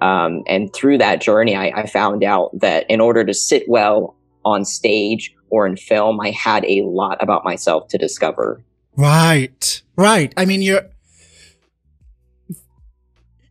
Um, 0.00 0.42
and 0.48 0.72
through 0.74 0.98
that 0.98 1.20
journey, 1.20 1.54
I, 1.54 1.68
I 1.68 1.86
found 1.86 2.24
out 2.24 2.50
that 2.58 2.84
in 2.90 3.00
order 3.00 3.24
to 3.24 3.32
sit 3.32 3.64
well 3.68 4.16
on 4.44 4.64
stage 4.64 5.32
or 5.50 5.66
in 5.66 5.76
film, 5.76 6.20
I 6.20 6.30
had 6.30 6.64
a 6.64 6.82
lot 6.82 7.22
about 7.22 7.44
myself 7.44 7.88
to 7.88 7.98
discover. 7.98 8.64
Right. 8.96 9.82
Right. 9.96 10.32
I 10.36 10.44
mean, 10.44 10.62
you're, 10.62 10.88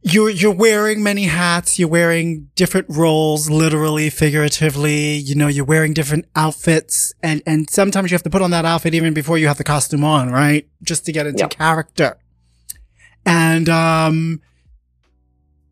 you're, 0.04 0.30
you're 0.30 0.54
wearing 0.54 1.04
many 1.04 1.24
hats. 1.26 1.78
You're 1.78 1.88
wearing 1.90 2.50
different 2.56 2.88
roles, 2.90 3.50
literally, 3.50 4.10
figuratively. 4.10 5.16
You 5.16 5.36
know, 5.36 5.48
you're 5.48 5.66
wearing 5.66 5.94
different 5.94 6.26
outfits 6.36 7.14
and, 7.22 7.42
and 7.46 7.70
sometimes 7.70 8.10
you 8.12 8.16
have 8.16 8.24
to 8.24 8.30
put 8.30 8.42
on 8.42 8.52
that 8.52 8.66
outfit 8.66 8.94
even 8.96 9.14
before 9.14 9.38
you 9.38 9.48
have 9.48 9.58
the 9.58 9.64
costume 9.64 10.04
on, 10.04 10.30
right? 10.32 10.68
Just 10.84 11.06
to 11.06 11.12
get 11.12 11.28
into 11.28 11.42
Yep. 11.44 11.50
character. 11.52 12.18
And, 13.26 13.70
um, 13.70 14.42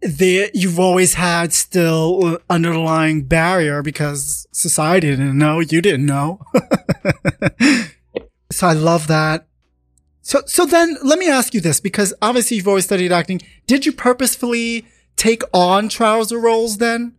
there, 0.02 0.50
you've 0.54 0.80
always 0.80 1.16
had 1.16 1.52
still 1.52 2.38
underlying 2.50 3.24
barrier 3.24 3.82
because 3.82 4.48
society 4.54 5.10
didn't 5.10 5.38
know, 5.38 5.60
you 5.60 5.82
didn't 5.82 6.06
know. 6.06 6.40
so 8.52 8.68
I 8.68 8.74
love 8.74 9.08
that. 9.08 9.48
So, 10.30 10.44
so 10.46 10.68
then 10.68 10.96
let 11.02 11.18
me 11.18 11.28
ask 11.28 11.56
you 11.56 11.60
this, 11.60 11.80
because 11.80 12.14
obviously 12.22 12.58
you've 12.58 12.68
always 12.68 12.86
studied 12.86 13.12
acting. 13.12 13.42
Did 13.66 13.88
you 13.88 13.92
purposefully 13.92 14.86
take 15.16 15.42
on 15.54 15.90
trouser 15.90 16.38
roles 16.38 16.78
then? 16.78 17.16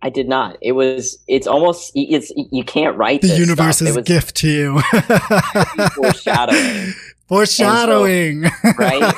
I 0.00 0.08
did 0.08 0.28
not. 0.28 0.58
It 0.62 0.72
was. 0.72 1.18
It's 1.26 1.48
almost. 1.48 1.90
It's. 1.96 2.30
You 2.52 2.62
can't 2.62 2.96
write 2.96 3.22
The 3.22 3.36
universe's. 3.36 3.96
Was 3.96 4.04
gift 4.04 4.36
to 4.36 4.48
you. 4.48 4.80
foreshadowing. 5.96 6.94
Foreshadowing. 7.26 8.44
right? 8.78 9.14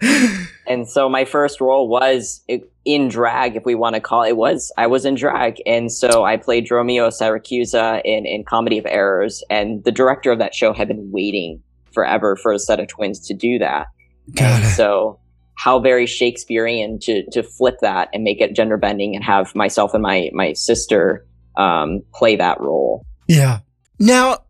And 0.68 0.88
so 0.88 1.08
my 1.08 1.24
first 1.24 1.60
role 1.60 1.86
was 1.86 2.44
in 2.84 3.06
drag, 3.06 3.54
if 3.54 3.64
we 3.64 3.76
want 3.76 3.94
to 3.94 4.00
call 4.00 4.24
it. 4.24 4.30
it 4.30 4.36
was 4.36 4.72
I 4.76 4.88
was 4.88 5.04
in 5.04 5.14
drag, 5.14 5.62
and 5.64 5.92
so 5.92 6.24
I 6.24 6.36
played 6.38 6.66
Dromio 6.66 7.12
Syracusa 7.12 8.02
in 8.04 8.26
in 8.26 8.42
Comedy 8.42 8.76
of 8.76 8.86
Errors, 8.86 9.44
and 9.48 9.84
the 9.84 9.92
director 9.92 10.32
of 10.32 10.40
that 10.40 10.56
show 10.56 10.72
had 10.72 10.88
been 10.88 11.12
waiting 11.12 11.62
forever 11.96 12.36
for 12.36 12.52
a 12.52 12.58
set 12.58 12.78
of 12.78 12.88
twins 12.88 13.18
to 13.28 13.34
do 13.34 13.58
that. 13.58 13.86
Got 14.34 14.44
and 14.44 14.64
it. 14.64 14.68
so 14.68 15.18
how 15.56 15.78
very 15.78 16.06
Shakespearean 16.06 16.98
to 17.00 17.24
to 17.30 17.42
flip 17.42 17.76
that 17.80 18.10
and 18.12 18.22
make 18.22 18.40
it 18.40 18.54
gender 18.54 18.76
bending 18.76 19.16
and 19.16 19.24
have 19.24 19.54
myself 19.54 19.94
and 19.94 20.02
my 20.02 20.30
my 20.34 20.52
sister 20.52 21.26
um, 21.56 22.02
play 22.14 22.36
that 22.36 22.60
role. 22.60 23.04
Yeah. 23.26 23.60
Now, 23.98 24.44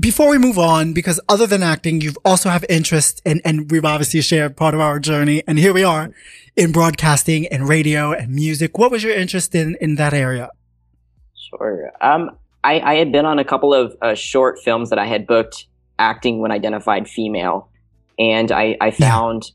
before 0.00 0.30
we 0.30 0.38
move 0.38 0.58
on, 0.58 0.94
because 0.94 1.20
other 1.28 1.46
than 1.46 1.62
acting, 1.62 2.00
you 2.00 2.14
also 2.24 2.48
have 2.48 2.64
interest 2.68 3.20
in, 3.24 3.42
and 3.44 3.70
we've 3.70 3.84
obviously 3.84 4.22
shared 4.22 4.56
part 4.56 4.74
of 4.74 4.80
our 4.80 4.98
journey, 4.98 5.42
and 5.46 5.58
here 5.58 5.74
we 5.74 5.84
are 5.84 6.10
in 6.56 6.72
broadcasting 6.72 7.46
and 7.48 7.68
radio 7.68 8.12
and 8.12 8.34
music. 8.34 8.78
What 8.78 8.90
was 8.90 9.02
your 9.02 9.14
interest 9.14 9.54
in, 9.54 9.76
in 9.80 9.96
that 9.96 10.14
area? 10.14 10.50
Sure. 11.50 11.92
Um, 12.00 12.30
I, 12.64 12.80
I 12.80 12.94
had 12.94 13.12
been 13.12 13.26
on 13.26 13.38
a 13.38 13.44
couple 13.44 13.74
of 13.74 13.96
uh, 14.02 14.14
short 14.14 14.58
films 14.58 14.90
that 14.90 14.98
I 14.98 15.06
had 15.06 15.26
booked 15.26 15.66
acting 15.98 16.40
when 16.40 16.52
identified 16.52 17.08
female, 17.08 17.70
and 18.18 18.50
I, 18.50 18.76
I 18.80 18.90
found 18.90 19.50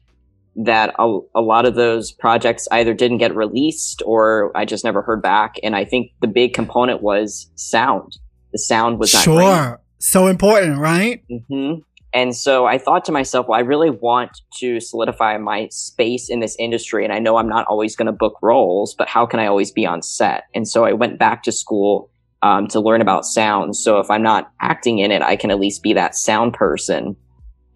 that 0.55 0.93
a, 0.99 1.19
a 1.35 1.41
lot 1.41 1.65
of 1.65 1.75
those 1.75 2.11
projects 2.11 2.67
either 2.71 2.93
didn't 2.93 3.17
get 3.17 3.35
released 3.35 4.03
or 4.05 4.51
I 4.55 4.65
just 4.65 4.83
never 4.83 5.01
heard 5.01 5.21
back. 5.21 5.55
And 5.63 5.75
I 5.75 5.85
think 5.85 6.11
the 6.21 6.27
big 6.27 6.53
component 6.53 7.01
was 7.01 7.49
sound. 7.55 8.17
The 8.51 8.59
sound 8.59 8.99
was 8.99 9.13
not 9.13 9.25
great. 9.25 9.45
Sure. 9.45 9.81
So 9.99 10.27
important, 10.27 10.79
right? 10.79 11.23
hmm 11.49 11.75
And 12.13 12.35
so 12.35 12.65
I 12.67 12.77
thought 12.77 13.05
to 13.05 13.11
myself, 13.11 13.47
well, 13.47 13.57
I 13.57 13.61
really 13.61 13.89
want 13.89 14.41
to 14.59 14.79
solidify 14.79 15.37
my 15.37 15.69
space 15.71 16.29
in 16.29 16.39
this 16.39 16.55
industry. 16.59 17.03
And 17.03 17.13
I 17.13 17.19
know 17.19 17.37
I'm 17.37 17.49
not 17.49 17.65
always 17.67 17.95
going 17.95 18.05
to 18.05 18.11
book 18.11 18.37
roles, 18.41 18.93
but 18.93 19.07
how 19.07 19.25
can 19.25 19.39
I 19.39 19.47
always 19.47 19.71
be 19.71 19.85
on 19.87 20.03
set? 20.03 20.43
And 20.53 20.67
so 20.67 20.85
I 20.85 20.93
went 20.93 21.17
back 21.17 21.41
to 21.43 21.51
school 21.51 22.11
um, 22.43 22.67
to 22.67 22.81
learn 22.81 23.01
about 23.01 23.25
sound. 23.25 23.75
So 23.75 23.99
if 23.99 24.11
I'm 24.11 24.21
not 24.21 24.51
acting 24.59 24.99
in 24.99 25.11
it, 25.11 25.21
I 25.21 25.37
can 25.37 25.49
at 25.49 25.59
least 25.59 25.81
be 25.81 25.93
that 25.93 26.13
sound 26.13 26.53
person 26.53 27.15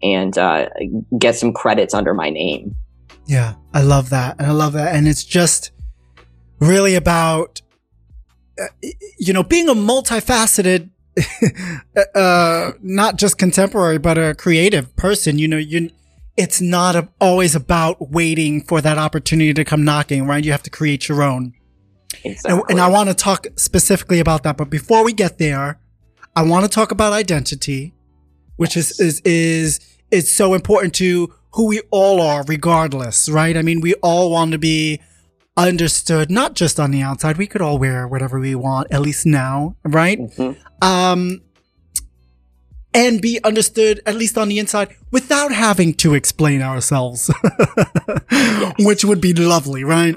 and 0.02 0.36
uh, 0.36 0.68
get 1.18 1.36
some 1.36 1.54
credits 1.54 1.94
under 1.94 2.12
my 2.12 2.28
name. 2.28 2.76
Yeah. 3.26 3.54
I 3.72 3.80
love 3.80 4.10
that. 4.10 4.36
And 4.38 4.46
I 4.46 4.52
love 4.52 4.74
that. 4.74 4.94
And 4.94 5.08
it's 5.08 5.24
just 5.24 5.70
really 6.60 6.94
about, 6.94 7.62
uh, 8.60 8.66
you 9.18 9.32
know, 9.32 9.42
being 9.42 9.70
a 9.70 9.74
multifaceted, 9.74 10.90
uh, 12.14 12.72
not 12.82 13.16
just 13.16 13.38
contemporary, 13.38 13.98
but 13.98 14.18
a 14.18 14.34
creative 14.34 14.94
person. 14.96 15.38
You 15.38 15.48
know, 15.48 15.56
you, 15.56 15.90
it's 16.36 16.60
not 16.60 16.94
a, 16.94 17.08
always 17.20 17.54
about 17.54 18.10
waiting 18.10 18.62
for 18.62 18.82
that 18.82 18.98
opportunity 18.98 19.54
to 19.54 19.64
come 19.64 19.82
knocking, 19.82 20.26
right? 20.26 20.44
You 20.44 20.52
have 20.52 20.62
to 20.64 20.70
create 20.70 21.08
your 21.08 21.22
own. 21.22 21.54
Exactly. 22.24 22.52
And, 22.52 22.62
and 22.70 22.80
I 22.80 22.88
want 22.88 23.08
to 23.08 23.14
talk 23.14 23.46
specifically 23.56 24.20
about 24.20 24.42
that. 24.42 24.56
But 24.56 24.70
before 24.70 25.04
we 25.04 25.12
get 25.12 25.38
there, 25.38 25.78
I 26.36 26.42
want 26.42 26.64
to 26.64 26.70
talk 26.70 26.90
about 26.92 27.12
identity, 27.12 27.94
which 28.56 28.76
is, 28.76 28.98
is, 29.00 29.20
is, 29.24 29.80
is 30.10 30.34
so 30.34 30.54
important 30.54 30.94
to 30.96 31.32
who 31.52 31.66
we 31.66 31.80
all 31.90 32.20
are, 32.20 32.44
regardless, 32.44 33.28
right? 33.28 33.56
I 33.56 33.62
mean, 33.62 33.80
we 33.80 33.94
all 33.94 34.30
want 34.30 34.52
to 34.52 34.58
be 34.58 35.00
understood, 35.56 36.30
not 36.30 36.54
just 36.54 36.78
on 36.78 36.90
the 36.90 37.02
outside. 37.02 37.36
We 37.36 37.46
could 37.46 37.60
all 37.62 37.78
wear 37.78 38.06
whatever 38.06 38.38
we 38.38 38.54
want, 38.54 38.88
at 38.92 39.00
least 39.00 39.26
now, 39.26 39.76
right? 39.84 40.18
Mhm. 40.18 40.56
Um, 40.82 41.42
and 42.94 43.20
be 43.20 43.38
understood 43.44 44.00
at 44.06 44.14
least 44.14 44.38
on 44.38 44.48
the 44.48 44.58
inside 44.58 44.94
without 45.10 45.52
having 45.52 45.94
to 45.94 46.14
explain 46.14 46.62
ourselves, 46.62 47.30
which 48.78 49.04
would 49.04 49.20
be 49.20 49.32
lovely, 49.34 49.84
right? 49.84 50.14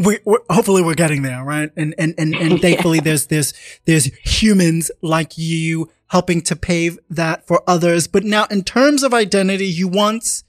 We, 0.00 0.18
we're, 0.24 0.38
hopefully 0.48 0.82
we're 0.82 0.94
getting 0.94 1.22
there, 1.22 1.44
right? 1.44 1.70
And, 1.76 1.94
and, 1.98 2.14
and, 2.16 2.34
and 2.34 2.60
thankfully 2.62 3.00
there's, 3.00 3.26
there's, 3.26 3.52
there's 3.84 4.06
humans 4.24 4.90
like 5.02 5.36
you 5.36 5.90
helping 6.08 6.40
to 6.42 6.56
pave 6.56 6.98
that 7.08 7.46
for 7.46 7.62
others. 7.66 8.08
But 8.08 8.24
now 8.24 8.46
in 8.50 8.64
terms 8.64 9.02
of 9.02 9.14
identity, 9.14 9.66
you 9.66 9.88
once 9.88 10.44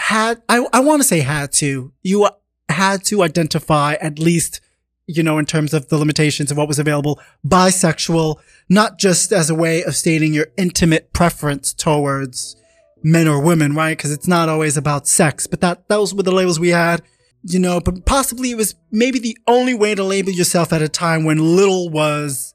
had, 0.00 0.42
I, 0.48 0.66
I 0.72 0.80
want 0.80 1.02
to 1.02 1.08
say 1.08 1.20
had 1.20 1.52
to, 1.54 1.92
you 2.02 2.28
had 2.68 3.04
to 3.04 3.22
identify 3.22 3.94
at 3.94 4.18
least, 4.18 4.60
you 5.06 5.22
know, 5.22 5.38
in 5.38 5.46
terms 5.46 5.72
of 5.72 5.88
the 5.88 5.98
limitations 5.98 6.50
of 6.50 6.56
what 6.56 6.68
was 6.68 6.78
available, 6.78 7.20
bisexual, 7.46 8.36
not 8.68 8.98
just 8.98 9.32
as 9.32 9.50
a 9.50 9.54
way 9.54 9.82
of 9.84 9.94
stating 9.94 10.34
your 10.34 10.48
intimate 10.56 11.12
preference 11.12 11.72
towards 11.72 12.56
men 13.02 13.28
or 13.28 13.40
women, 13.40 13.74
right? 13.74 13.96
Because 13.96 14.12
it's 14.12 14.28
not 14.28 14.48
always 14.48 14.76
about 14.76 15.06
sex, 15.06 15.46
but 15.46 15.60
that 15.60 15.88
those 15.88 16.14
were 16.14 16.22
the 16.22 16.32
labels 16.32 16.58
we 16.58 16.70
had. 16.70 17.02
You 17.42 17.58
know, 17.58 17.80
but 17.80 18.04
possibly 18.04 18.50
it 18.50 18.56
was 18.56 18.74
maybe 18.90 19.18
the 19.18 19.36
only 19.46 19.74
way 19.74 19.94
to 19.94 20.02
label 20.02 20.30
yourself 20.30 20.72
at 20.72 20.82
a 20.82 20.88
time 20.88 21.24
when 21.24 21.56
little 21.56 21.88
was, 21.88 22.54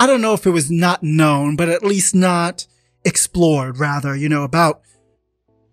I 0.00 0.06
don't 0.06 0.20
know 0.20 0.34
if 0.34 0.46
it 0.46 0.50
was 0.50 0.70
not 0.70 1.02
known, 1.02 1.56
but 1.56 1.68
at 1.68 1.84
least 1.84 2.14
not 2.14 2.66
explored 3.04 3.78
rather, 3.78 4.16
you 4.16 4.28
know, 4.28 4.42
about 4.42 4.82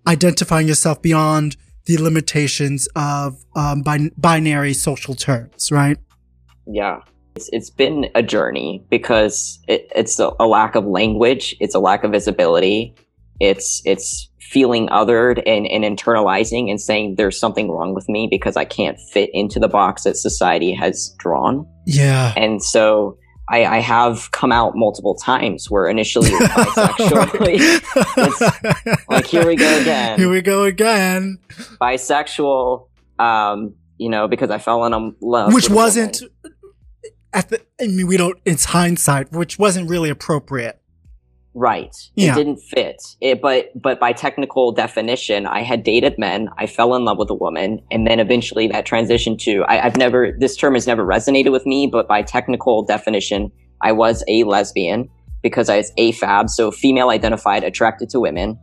identifying 0.07 0.67
yourself 0.67 1.01
beyond 1.01 1.57
the 1.85 1.97
limitations 1.97 2.87
of 2.95 3.43
um, 3.55 3.81
bin- 3.81 4.11
binary 4.17 4.73
social 4.73 5.15
terms, 5.15 5.71
right? 5.71 5.97
Yeah. 6.67 7.01
It's, 7.35 7.49
it's 7.51 7.69
been 7.69 8.09
a 8.15 8.23
journey 8.23 8.83
because 8.89 9.59
it, 9.67 9.91
it's 9.95 10.19
a, 10.19 10.31
a 10.39 10.47
lack 10.47 10.75
of 10.75 10.85
language, 10.85 11.55
it's 11.59 11.75
a 11.75 11.79
lack 11.79 12.03
of 12.03 12.11
visibility, 12.11 12.95
it's 13.39 13.81
it's 13.85 14.29
feeling 14.49 14.87
othered 14.87 15.41
and, 15.45 15.67
and 15.67 15.83
internalizing 15.83 16.69
and 16.69 16.79
saying 16.79 17.15
there's 17.15 17.39
something 17.39 17.69
wrong 17.69 17.93
with 17.93 18.07
me 18.07 18.27
because 18.29 18.55
I 18.55 18.65
can't 18.65 18.99
fit 19.11 19.29
into 19.33 19.59
the 19.59 19.67
box 19.67 20.03
that 20.03 20.17
society 20.17 20.73
has 20.73 21.13
drawn. 21.17 21.67
Yeah. 21.85 22.33
And 22.37 22.63
so 22.63 23.17
I, 23.49 23.65
I 23.65 23.79
have 23.79 24.31
come 24.31 24.51
out 24.51 24.73
multiple 24.75 25.15
times 25.15 25.69
where 25.69 25.87
initially 25.87 26.29
it 26.31 26.39
was 26.39 26.49
bisexual. 26.49 29.07
like 29.09 29.25
here 29.25 29.45
we 29.45 29.55
go 29.55 29.81
again. 29.81 30.19
Here 30.19 30.29
we 30.29 30.41
go 30.41 30.63
again. 30.63 31.37
Bisexual, 31.81 32.87
um, 33.19 33.75
you 33.97 34.09
know, 34.09 34.27
because 34.27 34.49
I 34.49 34.57
fell 34.57 34.83
in 34.85 35.15
love. 35.21 35.53
Which 35.53 35.69
wasn't 35.69 36.21
at 37.33 37.49
the 37.49 37.61
I 37.79 37.87
mean 37.87 38.07
we 38.07 38.17
don't 38.17 38.39
it's 38.45 38.65
hindsight, 38.65 39.31
which 39.31 39.59
wasn't 39.59 39.89
really 39.89 40.09
appropriate. 40.09 40.81
Right. 41.57 41.95
Yeah. 42.15 42.33
It 42.33 42.35
didn't 42.35 42.57
fit. 42.57 43.01
It, 43.21 43.41
but 43.41 43.69
but 43.81 43.97
by 43.97 44.11
technical 44.11 44.73
definition, 44.73 45.47
I 45.47 45.61
had 45.61 45.83
dated 45.83 46.19
men. 46.19 46.49
I 46.57 46.67
fell 46.67 46.95
in 46.95 47.05
love 47.05 47.17
with 47.17 47.29
a 47.29 47.33
woman, 47.33 47.79
and 47.89 48.05
then 48.05 48.19
eventually 48.19 48.67
that 48.67 48.85
transitioned 48.85 49.39
to 49.43 49.63
I, 49.63 49.85
I've 49.85 49.95
never. 49.95 50.35
This 50.37 50.57
term 50.57 50.73
has 50.73 50.85
never 50.85 51.05
resonated 51.05 51.53
with 51.53 51.65
me, 51.65 51.87
but 51.87 52.09
by 52.09 52.23
technical 52.23 52.83
definition, 52.83 53.53
I 53.81 53.93
was 53.93 54.21
a 54.27 54.43
lesbian 54.43 55.09
because 55.41 55.69
I 55.69 55.77
was 55.77 55.93
AFAB, 55.97 56.49
so 56.49 56.71
female 56.71 57.09
identified, 57.09 57.63
attracted 57.63 58.09
to 58.09 58.19
women. 58.19 58.59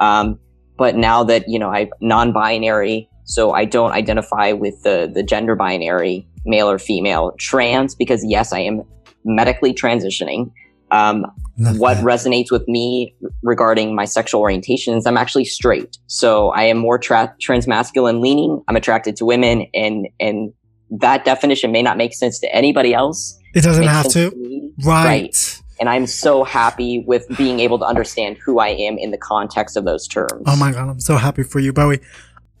Um, 0.00 0.40
but 0.76 0.96
now 0.96 1.22
that 1.22 1.44
you 1.46 1.60
know 1.60 1.68
I'm 1.68 1.90
non-binary, 2.00 3.08
so 3.22 3.52
I 3.52 3.66
don't 3.66 3.92
identify 3.92 4.50
with 4.50 4.82
the 4.82 5.08
the 5.14 5.22
gender 5.22 5.54
binary, 5.54 6.26
male 6.44 6.68
or 6.68 6.80
female. 6.80 7.36
Trans 7.38 7.94
because 7.94 8.24
yes, 8.24 8.52
I 8.52 8.58
am 8.58 8.82
medically 9.24 9.72
transitioning. 9.72 10.50
Um, 10.90 11.24
what 11.56 11.96
resonates 11.98 12.50
with 12.50 12.66
me 12.68 13.14
regarding 13.42 13.94
my 13.94 14.04
sexual 14.04 14.40
orientation 14.40 14.94
is 14.94 15.06
I'm 15.06 15.16
actually 15.16 15.46
straight. 15.46 15.96
So 16.06 16.50
I 16.50 16.64
am 16.64 16.76
more 16.76 16.98
tra- 16.98 17.34
transmasculine 17.40 18.20
leaning. 18.20 18.62
I'm 18.68 18.76
attracted 18.76 19.16
to 19.16 19.24
women 19.24 19.66
and, 19.72 20.08
and 20.20 20.52
that 20.90 21.24
definition 21.24 21.72
may 21.72 21.82
not 21.82 21.96
make 21.96 22.14
sense 22.14 22.38
to 22.40 22.54
anybody 22.54 22.92
else. 22.92 23.38
It 23.54 23.62
doesn't 23.62 23.86
have 23.86 24.06
to. 24.08 24.30
to 24.30 24.72
right. 24.84 25.04
right. 25.04 25.62
And 25.80 25.88
I'm 25.88 26.06
so 26.06 26.44
happy 26.44 27.04
with 27.06 27.26
being 27.36 27.60
able 27.60 27.78
to 27.78 27.84
understand 27.84 28.38
who 28.44 28.58
I 28.58 28.68
am 28.68 28.96
in 28.98 29.10
the 29.10 29.18
context 29.18 29.76
of 29.76 29.84
those 29.84 30.06
terms. 30.06 30.42
Oh 30.46 30.56
my 30.56 30.72
God. 30.72 30.88
I'm 30.88 31.00
so 31.00 31.16
happy 31.16 31.42
for 31.42 31.58
you, 31.58 31.72
Bowie. 31.72 32.00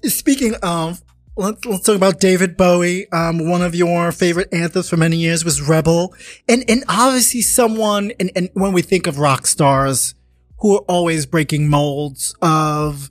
Speaking 0.04 0.54
of 0.62 1.02
let's, 1.36 1.64
let's 1.64 1.84
talk 1.84 1.96
about 1.96 2.18
David 2.20 2.56
Bowie. 2.56 3.10
Um, 3.12 3.48
one 3.48 3.62
of 3.62 3.74
your 3.74 4.10
favorite 4.12 4.48
anthems 4.52 4.88
for 4.88 4.96
many 4.96 5.16
years 5.18 5.44
was 5.44 5.60
Rebel. 5.60 6.14
And, 6.48 6.64
and 6.68 6.84
obviously 6.88 7.42
someone, 7.42 8.12
and, 8.18 8.30
and 8.34 8.50
when 8.54 8.72
we 8.72 8.82
think 8.82 9.06
of 9.06 9.18
rock 9.18 9.46
stars 9.46 10.14
who 10.60 10.76
are 10.76 10.84
always 10.88 11.26
breaking 11.26 11.68
molds 11.68 12.34
of 12.40 13.10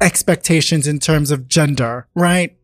expectations 0.00 0.86
in 0.86 0.98
terms 0.98 1.30
of 1.30 1.48
gender, 1.48 2.06
right? 2.14 2.56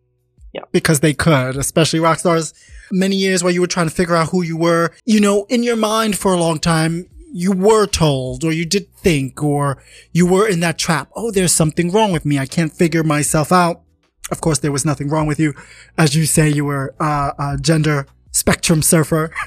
Yeah. 0.52 0.62
Because 0.72 1.00
they 1.00 1.14
could, 1.14 1.56
especially 1.56 2.00
rock 2.00 2.18
stars. 2.18 2.52
Many 2.90 3.16
years 3.16 3.42
while 3.42 3.52
you 3.52 3.60
were 3.60 3.66
trying 3.66 3.88
to 3.88 3.94
figure 3.94 4.16
out 4.16 4.30
who 4.30 4.42
you 4.42 4.56
were, 4.56 4.92
you 5.04 5.20
know, 5.20 5.46
in 5.48 5.62
your 5.62 5.76
mind 5.76 6.16
for 6.16 6.32
a 6.32 6.38
long 6.38 6.58
time, 6.58 7.08
you 7.30 7.52
were 7.52 7.86
told 7.86 8.44
or 8.44 8.52
you 8.52 8.64
did 8.64 8.90
think 8.94 9.42
or 9.42 9.82
you 10.12 10.26
were 10.26 10.48
in 10.48 10.60
that 10.60 10.78
trap. 10.78 11.10
Oh, 11.14 11.30
there's 11.30 11.52
something 11.52 11.90
wrong 11.90 12.12
with 12.12 12.24
me. 12.24 12.38
I 12.38 12.46
can't 12.46 12.72
figure 12.72 13.04
myself 13.04 13.52
out 13.52 13.82
of 14.30 14.40
course, 14.40 14.58
there 14.58 14.72
was 14.72 14.84
nothing 14.84 15.08
wrong 15.08 15.26
with 15.26 15.40
you. 15.40 15.54
As 15.96 16.14
you 16.14 16.26
say, 16.26 16.48
you 16.48 16.64
were 16.64 16.94
uh, 17.00 17.32
a 17.38 17.58
gender 17.60 18.06
spectrum 18.30 18.82
surfer. 18.82 19.32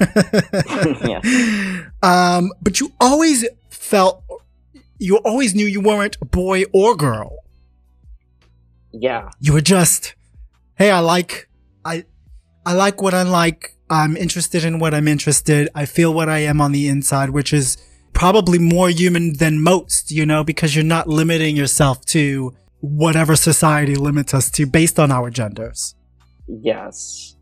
yeah. 1.04 1.20
um, 2.02 2.52
but 2.60 2.80
you 2.80 2.92
always 3.00 3.46
felt, 3.70 4.22
you 4.98 5.18
always 5.18 5.54
knew 5.54 5.66
you 5.66 5.80
weren't 5.80 6.18
boy 6.30 6.64
or 6.72 6.96
girl. 6.96 7.38
Yeah. 8.92 9.30
You 9.40 9.54
were 9.54 9.60
just, 9.60 10.14
hey, 10.76 10.90
I 10.90 11.00
like, 11.00 11.48
I, 11.84 12.04
I 12.66 12.74
like 12.74 13.00
what 13.00 13.14
I 13.14 13.22
like. 13.22 13.76
I'm 13.88 14.16
interested 14.16 14.64
in 14.64 14.78
what 14.78 14.94
I'm 14.94 15.08
interested. 15.08 15.68
I 15.74 15.86
feel 15.86 16.12
what 16.12 16.28
I 16.28 16.38
am 16.38 16.60
on 16.60 16.72
the 16.72 16.88
inside, 16.88 17.30
which 17.30 17.52
is 17.52 17.76
probably 18.12 18.58
more 18.58 18.88
human 18.88 19.34
than 19.34 19.60
most, 19.60 20.10
you 20.10 20.24
know, 20.26 20.44
because 20.44 20.74
you're 20.74 20.84
not 20.84 21.08
limiting 21.08 21.56
yourself 21.56 22.04
to 22.06 22.54
whatever 22.82 23.36
society 23.36 23.94
limits 23.94 24.34
us 24.34 24.50
to 24.50 24.66
based 24.66 24.98
on 24.98 25.10
our 25.10 25.30
genders. 25.30 25.94
Yes. 26.48 27.36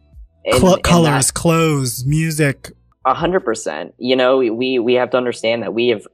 Cl- 0.53 0.79
colors, 0.79 1.26
that, 1.26 1.35
clothes, 1.35 2.05
music. 2.07 2.70
A 3.07 3.14
hundred 3.14 3.40
percent. 3.40 3.94
You 3.98 4.14
know, 4.16 4.38
we, 4.38 4.79
we 4.79 4.94
have 4.94 5.11
to 5.11 5.16
understand 5.16 5.62
that 5.62 5.74
we 5.74 5.88
have, 5.88 6.07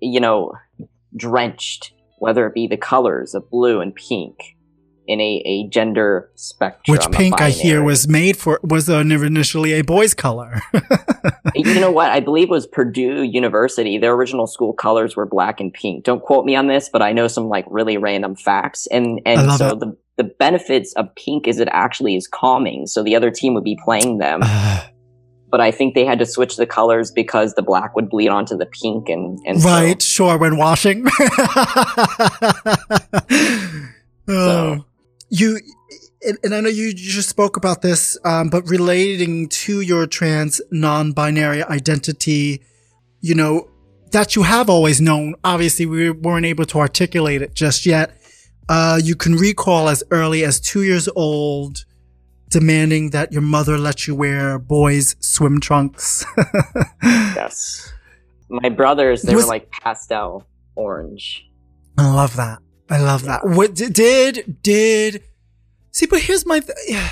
you 0.00 0.20
know, 0.20 0.52
drenched, 1.16 1.92
whether 2.18 2.46
it 2.46 2.54
be 2.54 2.66
the 2.66 2.76
colors 2.76 3.34
of 3.34 3.48
blue 3.50 3.80
and 3.80 3.94
pink, 3.94 4.36
in 5.10 5.20
a, 5.20 5.42
a 5.44 5.66
gender 5.70 6.30
spectrum. 6.36 6.96
Which 6.96 7.10
pink 7.10 7.40
I 7.40 7.50
hear 7.50 7.82
was 7.82 8.06
made 8.06 8.36
for 8.36 8.60
was 8.62 8.88
initially 8.88 9.72
a 9.72 9.82
boy's 9.82 10.14
color. 10.14 10.62
you 11.56 11.80
know 11.80 11.90
what? 11.90 12.10
I 12.10 12.20
believe 12.20 12.46
it 12.46 12.52
was 12.52 12.68
Purdue 12.68 13.24
University. 13.24 13.98
Their 13.98 14.12
original 14.12 14.46
school 14.46 14.72
colors 14.72 15.16
were 15.16 15.26
black 15.26 15.58
and 15.58 15.74
pink. 15.74 16.04
Don't 16.04 16.22
quote 16.22 16.44
me 16.44 16.54
on 16.54 16.68
this, 16.68 16.88
but 16.88 17.02
I 17.02 17.10
know 17.10 17.26
some 17.26 17.48
like 17.48 17.64
really 17.68 17.96
random 17.96 18.36
facts. 18.36 18.86
And 18.86 19.20
and 19.26 19.50
so 19.54 19.74
the 19.74 19.96
the 20.16 20.22
benefits 20.22 20.92
of 20.92 21.12
pink 21.16 21.48
is 21.48 21.58
it 21.58 21.68
actually 21.72 22.14
is 22.14 22.28
calming. 22.28 22.86
So 22.86 23.02
the 23.02 23.16
other 23.16 23.32
team 23.32 23.54
would 23.54 23.64
be 23.64 23.76
playing 23.84 24.18
them. 24.18 24.42
but 25.50 25.60
I 25.60 25.72
think 25.72 25.96
they 25.96 26.04
had 26.04 26.20
to 26.20 26.26
switch 26.26 26.56
the 26.56 26.66
colors 26.66 27.10
because 27.10 27.54
the 27.54 27.62
black 27.62 27.96
would 27.96 28.08
bleed 28.08 28.28
onto 28.28 28.56
the 28.56 28.66
pink 28.66 29.08
and, 29.08 29.40
and 29.44 29.60
right, 29.64 30.00
so. 30.00 30.06
sure, 30.06 30.38
when 30.38 30.56
washing. 30.56 31.08
oh. 34.28 34.84
So 34.84 34.84
you 35.30 35.60
and, 36.22 36.54
I 36.54 36.60
know 36.60 36.68
you 36.68 36.92
just 36.92 37.28
spoke 37.28 37.56
about 37.56 37.82
this, 37.82 38.18
um, 38.24 38.50
but 38.50 38.68
relating 38.68 39.48
to 39.48 39.80
your 39.80 40.06
trans 40.06 40.60
non-binary 40.70 41.62
identity, 41.62 42.62
you 43.20 43.34
know, 43.34 43.70
that 44.12 44.36
you 44.36 44.42
have 44.42 44.68
always 44.68 45.00
known. 45.00 45.34
Obviously, 45.44 45.86
we 45.86 46.10
weren't 46.10 46.46
able 46.46 46.66
to 46.66 46.78
articulate 46.78 47.42
it 47.42 47.54
just 47.54 47.86
yet. 47.86 48.20
Uh, 48.68 49.00
you 49.02 49.16
can 49.16 49.34
recall 49.34 49.88
as 49.88 50.02
early 50.10 50.44
as 50.44 50.60
two 50.60 50.82
years 50.82 51.08
old, 51.16 51.84
demanding 52.50 53.10
that 53.10 53.32
your 53.32 53.42
mother 53.42 53.78
let 53.78 54.06
you 54.06 54.14
wear 54.14 54.58
boys' 54.58 55.16
swim 55.20 55.60
trunks. 55.60 56.24
yes. 57.02 57.92
My 58.48 58.68
brothers, 58.68 59.22
they 59.22 59.34
was, 59.34 59.44
were 59.44 59.50
like 59.50 59.70
pastel 59.70 60.46
orange. 60.74 61.48
I 61.96 62.12
love 62.12 62.36
that. 62.36 62.58
I 62.90 62.98
love 62.98 63.24
that. 63.24 63.46
What 63.46 63.74
did 63.74 64.62
did 64.62 65.22
see? 65.92 66.06
But 66.06 66.22
here's 66.22 66.44
my 66.44 66.60
th- 66.60 67.08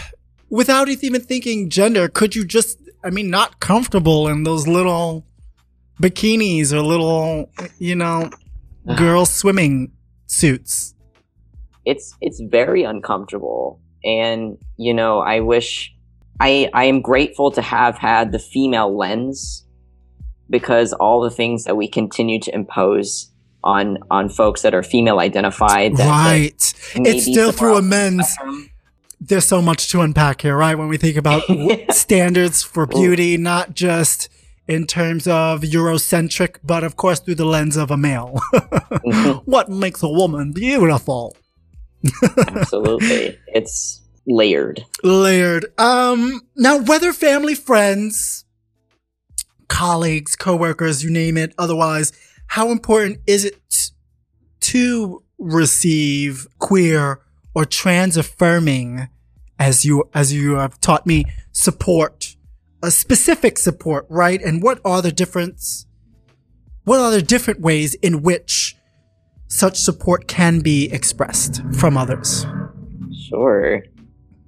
without 0.51 0.89
even 0.89 1.21
thinking 1.21 1.71
gender, 1.71 2.09
could 2.09 2.35
you 2.35 2.45
just? 2.45 2.81
I 3.05 3.11
mean, 3.11 3.31
not 3.31 3.61
comfortable 3.61 4.27
in 4.27 4.43
those 4.43 4.67
little 4.67 5.25
bikinis 6.03 6.73
or 6.73 6.81
little, 6.81 7.51
you 7.79 7.95
know, 7.95 8.31
girl 8.97 9.25
swimming 9.25 9.93
suits. 10.27 10.95
It's 11.85 12.13
it's 12.21 12.41
very 12.41 12.83
uncomfortable, 12.83 13.81
and 14.05 14.59
you 14.77 14.93
know, 14.93 15.21
I 15.21 15.41
wish 15.41 15.95
I 16.41 16.69
I 16.75 16.85
am 16.85 17.03
grateful 17.03 17.53
to 17.53 17.63
have 17.63 17.97
had 17.97 18.33
the 18.33 18.41
female 18.41 18.97
lens 18.97 19.65
because 20.51 20.93
all 20.93 21.21
the 21.21 21.31
things 21.31 21.65
that 21.65 21.77
we 21.77 21.87
continue 21.87 22.41
to 22.41 22.55
impose 22.55 23.31
on 23.69 23.99
on 24.11 24.29
folks 24.31 24.63
that 24.63 24.75
are 24.75 24.83
female 24.83 25.21
identified. 25.21 25.97
That, 25.97 26.09
right. 26.09 26.75
That 26.95 27.07
it's 27.07 27.25
still 27.25 27.53
through 27.53 27.77
a 27.77 27.83
men's. 27.83 28.35
There's 29.21 29.45
so 29.45 29.61
much 29.61 29.91
to 29.91 30.01
unpack 30.01 30.43
here, 30.43 30.57
right? 30.57 30.77
When 30.79 30.89
we 30.89 30.97
think 30.97 31.17
about 31.17 31.43
yeah. 31.49 31.91
standards 31.93 32.63
for 32.63 32.87
beauty, 32.87 33.35
Ooh. 33.35 33.39
not 33.39 33.75
just 33.75 34.29
in 34.67 34.87
terms 34.87 35.27
of 35.27 35.63
Eurocentric, 35.63 36.57
but 36.65 36.85
of 36.85 36.97
course 36.97 37.21
through 37.21 37.35
the 37.35 37.45
lens 37.45 37.77
of 37.77 37.91
a 37.91 37.97
male. 37.97 38.41
mm-hmm. 38.53 39.39
What 39.51 39.69
makes 39.69 40.03
a 40.03 40.09
woman 40.09 40.53
beautiful? 40.53 41.37
Absolutely. 42.39 43.39
It's 43.49 44.01
layered. 44.27 44.85
Layered. 45.03 45.67
Um, 45.79 46.43
now 46.55 46.79
whether 46.79 47.13
family, 47.13 47.55
friends, 47.55 48.45
colleagues, 49.69 50.37
coworkers, 50.37 51.03
you 51.03 51.11
name 51.11 51.37
it, 51.37 51.55
otherwise, 51.59 52.13
how 52.49 52.71
important 52.71 53.19
is 53.27 53.45
it 53.45 53.93
to 54.61 55.23
receive 55.39 56.47
queer 56.59 57.21
or 57.55 57.65
trans 57.65 58.17
affirming 58.17 59.09
as 59.59 59.85
you, 59.85 60.09
as 60.15 60.33
you 60.33 60.55
have 60.55 60.81
taught 60.81 61.07
me, 61.07 61.25
support, 61.53 62.37
a 62.83 62.91
specific 62.91 63.59
support, 63.59 64.07
right? 64.09 64.41
And 64.43 64.63
what 64.63 64.81
are 64.85 65.03
the 65.03 65.13
difference, 65.13 65.87
what 66.85 67.01
are 67.01 67.11
the 67.11 67.23
different 67.23 67.61
ways 67.61 67.95
in 67.95 68.23
which 68.23 68.77
such 69.49 69.79
support 69.79 70.29
can 70.29 70.61
be 70.61 70.91
expressed 70.93 71.63
from 71.75 71.97
others? 71.97 72.47
Sure. 73.29 73.83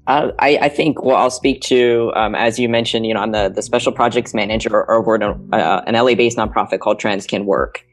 Uh, 0.07 0.33
I, 0.39 0.59
I, 0.63 0.69
think 0.69 1.03
well, 1.03 1.17
I'll 1.17 1.31
speak 1.31 1.61
to 1.63 2.13
um, 2.17 2.35
as 2.35 2.59
you 2.59 2.69
mentioned. 2.69 3.07
You 3.07 3.15
know, 3.15 3.21
I'm 3.21 3.33
the, 3.33 3.49
the 3.49 3.63
special 3.63 3.93
projects 3.93 4.35
manager 4.35 4.91
over 4.91 5.15
an, 5.15 5.23
uh, 5.53 5.83
an 5.87 5.95
LA-based 5.95 6.37
nonprofit 6.37 6.81
called 6.81 6.99
Trans 6.99 7.27
Can 7.27 7.47
Work, 7.47 7.85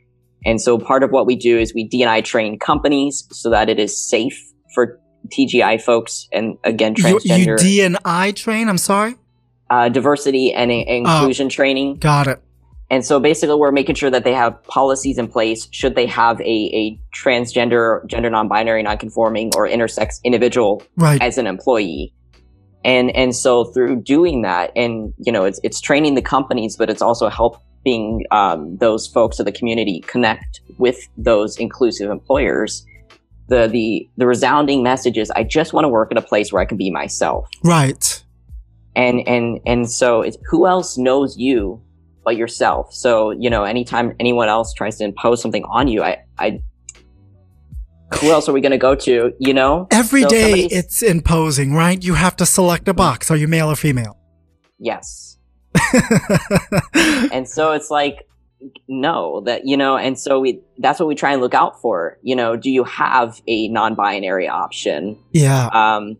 and 0.47 0.61
so 0.61 0.79
part 0.79 1.03
of 1.03 1.11
what 1.11 1.27
we 1.27 1.35
do 1.35 1.59
is 1.59 1.73
we 1.73 1.89
DNI 1.89 2.23
train 2.23 2.57
companies 2.57 3.27
so 3.31 3.49
that 3.49 3.69
it 3.69 3.79
is 3.79 3.95
safe 4.09 4.41
for 4.73 4.97
TGI 5.27 5.81
folks 5.81 6.29
and 6.31 6.57
again 6.63 6.95
transgender. 6.95 7.61
You, 7.61 7.83
you 7.83 7.89
DNI 7.89 8.33
train? 8.33 8.69
I'm 8.69 8.77
sorry. 8.77 9.15
Uh, 9.69 9.89
diversity 9.89 10.53
and 10.53 10.71
inclusion 10.71 11.47
oh, 11.47 11.49
training. 11.49 11.97
Got 11.97 12.27
it. 12.27 12.41
And 12.89 13.05
so 13.05 13.19
basically, 13.19 13.55
we're 13.55 13.73
making 13.73 13.95
sure 13.95 14.09
that 14.09 14.23
they 14.23 14.33
have 14.33 14.63
policies 14.63 15.17
in 15.17 15.27
place 15.27 15.67
should 15.71 15.95
they 15.95 16.05
have 16.05 16.39
a, 16.39 16.43
a 16.43 16.97
transgender, 17.13 18.07
gender 18.07 18.29
non-binary, 18.29 18.83
non-conforming, 18.83 19.51
or 19.57 19.67
intersex 19.67 20.23
individual 20.23 20.81
right. 20.95 21.21
as 21.21 21.37
an 21.37 21.47
employee. 21.47 22.13
And 22.85 23.13
and 23.13 23.35
so 23.35 23.65
through 23.65 24.03
doing 24.03 24.43
that, 24.43 24.71
and 24.77 25.13
you 25.17 25.33
know, 25.33 25.43
it's 25.43 25.59
it's 25.63 25.81
training 25.81 26.15
the 26.15 26.21
companies, 26.21 26.77
but 26.77 26.89
it's 26.89 27.01
also 27.01 27.27
helping 27.85 28.25
um, 28.31 28.77
those 28.77 29.07
folks 29.07 29.39
of 29.39 29.45
the 29.45 29.51
community 29.51 30.01
connect 30.07 30.61
with 30.77 31.07
those 31.17 31.57
inclusive 31.57 32.09
employers. 32.09 32.85
The 33.49 33.67
the 33.67 34.09
the 34.17 34.27
resounding 34.27 34.83
message 34.83 35.17
is, 35.17 35.31
I 35.31 35.43
just 35.43 35.73
want 35.73 35.85
to 35.85 35.89
work 35.89 36.11
in 36.11 36.17
a 36.17 36.21
place 36.21 36.51
where 36.51 36.61
I 36.61 36.65
can 36.65 36.77
be 36.77 36.91
myself. 36.91 37.47
Right. 37.63 38.23
And 38.95 39.25
and 39.27 39.59
and 39.65 39.89
so 39.89 40.21
it's 40.21 40.37
who 40.49 40.67
else 40.67 40.97
knows 40.97 41.37
you 41.37 41.81
but 42.27 42.35
yourself. 42.35 42.93
So, 42.93 43.31
you 43.31 43.49
know, 43.49 43.63
anytime 43.63 44.13
anyone 44.19 44.49
else 44.49 44.73
tries 44.73 44.97
to 44.97 45.05
impose 45.05 45.41
something 45.41 45.63
on 45.63 45.87
you, 45.87 46.03
I, 46.03 46.17
I, 46.37 46.61
who 48.19 48.31
else 48.31 48.49
are 48.49 48.51
we 48.51 48.59
going 48.59 48.73
to 48.73 48.77
go 48.77 48.95
to? 48.95 49.33
You 49.39 49.53
know, 49.53 49.87
every 49.91 50.23
so 50.23 50.27
day 50.27 50.67
it's 50.69 51.01
imposing, 51.01 51.73
right? 51.73 52.03
You 52.03 52.15
have 52.15 52.35
to 52.37 52.45
select 52.45 52.89
a 52.89 52.93
box. 52.93 53.31
Are 53.31 53.37
you 53.37 53.47
male 53.47 53.71
or 53.71 53.77
female? 53.77 54.17
Yes. 54.77 55.36
and 57.31 57.47
so 57.47 57.71
it's 57.71 57.89
like, 57.89 58.27
no, 58.87 59.41
that, 59.41 59.65
you 59.65 59.77
know, 59.77 59.97
and 59.97 60.17
so 60.17 60.39
we, 60.39 60.61
that's 60.79 60.99
what 60.99 61.07
we 61.07 61.15
try 61.15 61.31
and 61.31 61.41
look 61.41 61.53
out 61.53 61.79
for. 61.81 62.17
You 62.23 62.35
know, 62.35 62.55
do 62.55 62.69
you 62.69 62.83
have 62.83 63.41
a 63.47 63.67
non 63.67 63.95
binary 63.95 64.47
option? 64.47 65.17
Yeah. 65.31 65.67
Um, 65.67 66.17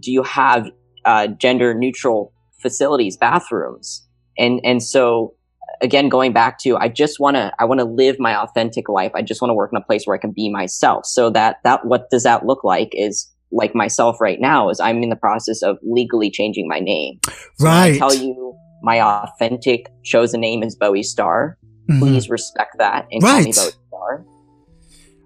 do 0.00 0.10
you 0.10 0.22
have 0.24 0.70
uh, 1.04 1.28
gender 1.28 1.74
neutral 1.74 2.32
facilities, 2.60 3.16
bathrooms? 3.16 4.06
And, 4.36 4.60
and 4.64 4.82
so 4.82 5.36
again 5.80 6.08
going 6.08 6.32
back 6.32 6.58
to 6.58 6.76
i 6.76 6.88
just 6.88 7.20
want 7.20 7.36
to 7.36 7.52
i 7.58 7.64
want 7.64 7.80
to 7.80 7.84
live 7.84 8.16
my 8.18 8.36
authentic 8.36 8.88
life 8.88 9.12
i 9.14 9.22
just 9.22 9.40
want 9.40 9.50
to 9.50 9.54
work 9.54 9.70
in 9.72 9.76
a 9.76 9.84
place 9.84 10.06
where 10.06 10.16
i 10.16 10.18
can 10.18 10.32
be 10.32 10.50
myself 10.50 11.04
so 11.04 11.30
that 11.30 11.56
that 11.64 11.84
what 11.84 12.08
does 12.10 12.22
that 12.22 12.46
look 12.46 12.64
like 12.64 12.90
is 12.92 13.32
like 13.52 13.74
myself 13.74 14.20
right 14.20 14.40
now 14.40 14.68
is 14.68 14.80
i'm 14.80 15.02
in 15.02 15.10
the 15.10 15.16
process 15.16 15.62
of 15.62 15.78
legally 15.82 16.30
changing 16.30 16.68
my 16.68 16.80
name 16.80 17.18
so 17.58 17.66
right 17.66 17.98
tell 17.98 18.14
you 18.14 18.56
my 18.82 19.00
authentic 19.00 19.88
chosen 20.04 20.40
name 20.40 20.62
is 20.62 20.76
bowie 20.76 21.02
starr 21.02 21.58
mm-hmm. 21.88 21.98
please 22.00 22.28
respect 22.28 22.76
that 22.78 23.06
and 23.10 23.22
right. 23.22 23.32
call 23.32 23.40
me 23.44 23.52
bowie 23.52 23.70
starr 23.88 24.24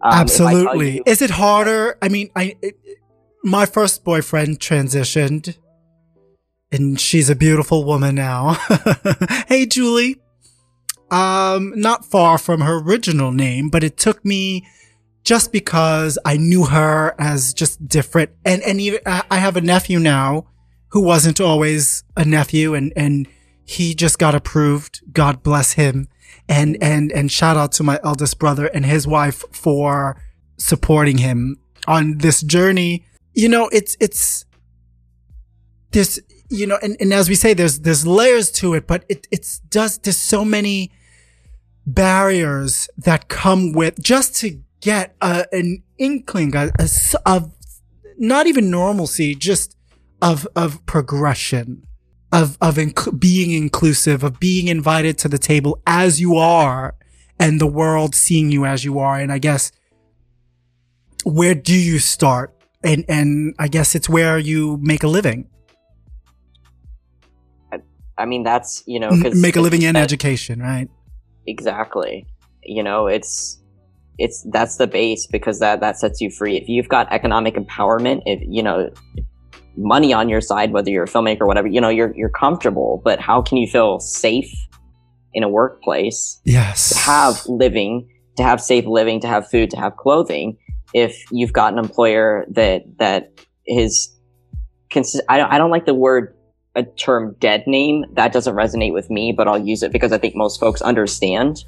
um, 0.03 0.13
absolutely 0.13 0.97
you- 0.97 1.03
is 1.07 1.23
it 1.23 1.31
harder 1.31 1.97
i 2.03 2.09
mean 2.09 2.31
i 2.37 2.57
it, 2.63 2.77
my 3.43 3.65
first 3.67 4.05
boyfriend 4.05 4.59
transitioned 4.59 5.57
and 6.73 7.01
she's 7.01 7.29
a 7.29 7.35
beautiful 7.35 7.85
woman 7.85 8.15
now. 8.15 8.57
hey, 9.49 9.67
Julie 9.67 10.21
um, 11.11 11.73
not 11.77 12.05
far 12.05 12.39
from 12.39 12.61
her 12.61 12.79
original 12.79 13.33
name, 13.33 13.69
but 13.69 13.83
it 13.83 13.97
took 13.97 14.25
me 14.25 14.67
just 15.25 15.53
because 15.53 16.19
I 16.25 16.37
knew 16.37 16.67
her 16.67 17.15
as 17.19 17.53
just 17.53 17.87
different. 17.87 18.31
And, 18.45 18.63
and 18.63 18.81
even, 18.81 19.01
I 19.07 19.39
have 19.39 19.57
a 19.57 19.61
nephew 19.61 19.99
now 19.99 20.47
who 20.91 21.03
wasn't 21.03 21.41
always 21.41 22.05
a 22.17 22.25
nephew 22.25 22.75
and, 22.75 22.93
and 22.97 23.29
he 23.71 23.95
just 23.95 24.19
got 24.19 24.35
approved. 24.35 25.01
God 25.13 25.43
bless 25.43 25.73
him. 25.73 26.09
And, 26.49 26.77
and, 26.83 27.13
and 27.13 27.31
shout 27.31 27.57
out 27.57 27.73
to 27.73 27.83
my 27.83 28.01
eldest 28.03 28.39
brother 28.39 28.67
and 28.67 28.85
his 28.85 29.07
wife 29.07 29.45
for 29.53 30.21
supporting 30.57 31.19
him 31.19 31.57
on 31.87 32.19
this 32.19 32.43
journey. 32.43 33.05
You 33.35 33.49
know, 33.49 33.69
it's, 33.73 33.97
it's, 34.01 34.45
this, 35.93 36.21
you 36.49 36.67
know, 36.67 36.79
and, 36.83 36.97
and 37.01 37.13
as 37.13 37.29
we 37.29 37.35
say, 37.35 37.55
there's, 37.55 37.81
there's 37.81 38.07
layers 38.07 38.51
to 38.53 38.75
it, 38.75 38.87
but 38.87 39.05
it, 39.09 39.29
it's 39.31 39.61
does, 39.61 39.99
there's 39.99 40.17
so 40.17 40.45
many, 40.45 40.91
barriers 41.87 42.89
that 42.97 43.29
come 43.29 43.73
with 43.73 44.01
just 44.01 44.37
to 44.37 44.61
get 44.81 45.15
a, 45.21 45.47
an 45.53 45.83
inkling 45.99 46.55
a, 46.55 46.71
a, 46.79 46.89
of 47.27 47.53
not 48.19 48.47
even 48.47 48.71
normalcy, 48.71 49.35
just 49.35 49.77
of, 50.23 50.47
of 50.55 50.85
progression, 50.87 51.87
of, 52.33 52.57
of 52.61 52.77
inc- 52.77 53.19
being 53.19 53.51
inclusive, 53.51 54.23
of 54.23 54.39
being 54.39 54.69
invited 54.69 55.19
to 55.19 55.29
the 55.29 55.39
table 55.39 55.81
as 55.87 56.21
you 56.21 56.37
are 56.37 56.95
and 57.39 57.61
the 57.61 57.67
world 57.67 58.15
seeing 58.15 58.51
you 58.51 58.65
as 58.65 58.85
you 58.85 58.99
are. 58.99 59.19
And 59.19 59.33
I 59.33 59.39
guess 59.39 59.73
where 61.25 61.55
do 61.55 61.75
you 61.75 61.99
start? 61.99 62.55
And, 62.83 63.05
and 63.09 63.55
I 63.59 63.69
guess 63.69 63.95
it's 63.95 64.09
where 64.09 64.39
you 64.39 64.79
make 64.81 65.03
a 65.03 65.09
living. 65.09 65.49
I 68.17 68.27
mean, 68.27 68.43
that's, 68.43 68.85
you 68.87 69.01
know, 69.01 69.11
make 69.11 69.57
a 69.57 69.61
living 69.61 69.83
in 69.83 69.97
education, 69.97 70.61
right? 70.61 70.89
Exactly. 71.47 72.27
You 72.63 72.83
know, 72.83 73.07
it's 73.07 73.59
it's 74.19 74.47
that's 74.53 74.77
the 74.77 74.87
base 74.87 75.27
because 75.27 75.59
that 75.61 75.81
that 75.81 75.99
sets 75.99 76.21
you 76.21 76.31
free. 76.31 76.59
If 76.59 76.69
you've 76.69 76.89
got 76.89 77.11
economic 77.11 77.55
empowerment, 77.55 78.23
if 78.27 78.41
you 78.47 78.63
know 78.63 78.91
money 79.77 80.13
on 80.13 80.29
your 80.29 80.41
side, 80.41 80.73
whether 80.73 80.91
you're 80.91 81.05
a 81.05 81.09
filmmaker 81.09 81.43
or 81.43 81.47
whatever, 81.47 81.69
you 81.69 81.81
know, 81.81 81.89
you're 81.89 82.15
you're 82.17 82.31
comfortable. 82.31 83.01
But 83.05 83.21
how 83.21 83.43
can 83.43 83.59
you 83.59 83.67
feel 83.67 84.01
safe 84.01 84.51
in 85.33 85.43
a 85.43 85.49
workplace? 85.49 86.41
Yes. 86.45 86.91
To 86.91 86.99
have 86.99 87.43
living, 87.47 88.09
to 88.37 88.43
have 88.43 88.61
safe 88.61 88.87
living, 88.87 89.21
to 89.21 89.29
have 89.29 89.49
food, 89.49 89.71
to 89.71 89.77
have 89.77 89.97
clothing, 89.97 90.57
if 90.93 91.25
you've 91.31 91.53
got 91.53 91.73
an 91.73 91.79
employer 91.79 92.45
that 92.51 92.83
that 92.99 93.33
is 93.67 94.17
consist 94.91 95.25
I 95.29 95.39
don't 95.39 95.53
I 95.53 95.59
don't 95.59 95.71
like 95.71 95.87
the 95.87 95.95
word 95.95 96.37
a 96.77 96.85
term 96.85 97.35
dead 97.41 97.65
name, 97.67 98.05
that 98.15 98.33
doesn't 98.33 98.55
resonate 98.55 98.93
with 98.93 99.11
me, 99.11 99.33
but 99.33 99.49
I'll 99.49 99.59
use 99.59 99.83
it 99.83 99.93
because 99.93 100.13
I 100.13 100.19
think 100.19 100.37
most 100.37 100.61
folks 100.61 100.81
understand. 100.83 101.65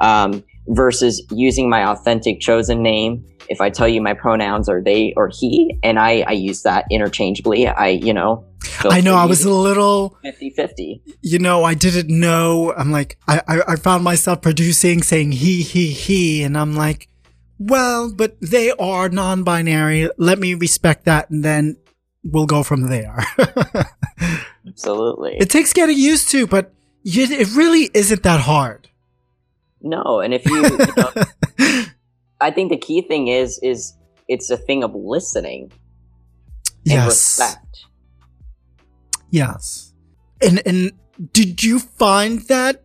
Um, 0.00 0.42
versus 0.68 1.24
using 1.30 1.68
my 1.68 1.84
authentic 1.88 2.40
chosen 2.40 2.82
name. 2.82 3.24
If 3.48 3.60
I 3.60 3.70
tell 3.70 3.88
you 3.88 4.00
my 4.00 4.14
pronouns 4.14 4.68
are 4.68 4.82
they 4.82 5.12
or 5.16 5.30
he, 5.32 5.78
and 5.82 5.98
I, 5.98 6.24
I 6.26 6.32
use 6.32 6.62
that 6.62 6.86
interchangeably, 6.90 7.66
I, 7.66 7.88
you 7.88 8.14
know, 8.14 8.44
I 8.84 9.00
know 9.00 9.16
I 9.16 9.24
was 9.24 9.44
a 9.44 9.50
little 9.50 10.16
50 10.22 10.50
50. 10.50 11.02
You 11.20 11.38
know, 11.38 11.64
I 11.64 11.74
didn't 11.74 12.08
know. 12.08 12.72
I'm 12.76 12.92
like, 12.92 13.18
I, 13.26 13.42
I, 13.48 13.62
I 13.68 13.76
found 13.76 14.04
myself 14.04 14.42
producing 14.42 15.02
saying 15.02 15.32
he, 15.32 15.62
he, 15.62 15.88
he, 15.88 16.42
and 16.42 16.56
I'm 16.56 16.74
like, 16.74 17.08
well, 17.58 18.12
but 18.12 18.40
they 18.40 18.70
are 18.72 19.08
non 19.08 19.44
binary. 19.44 20.08
Let 20.16 20.38
me 20.38 20.54
respect 20.54 21.04
that. 21.04 21.30
And 21.30 21.44
then 21.44 21.76
we'll 22.24 22.46
go 22.46 22.62
from 22.62 22.88
there. 22.88 23.18
Absolutely. 24.66 25.36
It 25.38 25.50
takes 25.50 25.72
getting 25.72 25.98
used 25.98 26.30
to, 26.30 26.46
but 26.46 26.72
it 27.04 27.54
really 27.54 27.90
isn't 27.94 28.22
that 28.22 28.40
hard. 28.40 28.88
No, 29.82 30.20
and 30.20 30.32
if 30.32 30.46
you, 30.46 30.62
you 30.62 30.78
know, 30.96 31.84
I 32.40 32.50
think 32.50 32.70
the 32.70 32.76
key 32.76 33.02
thing 33.02 33.28
is 33.28 33.58
is 33.62 33.94
it's 34.28 34.50
a 34.50 34.56
thing 34.56 34.84
of 34.84 34.94
listening 34.94 35.72
yes. 36.84 36.96
and 36.96 37.06
respect. 37.06 37.84
Yes. 39.30 39.92
And 40.40 40.62
and 40.66 40.92
did 41.32 41.62
you 41.62 41.78
find 41.78 42.40
that 42.48 42.84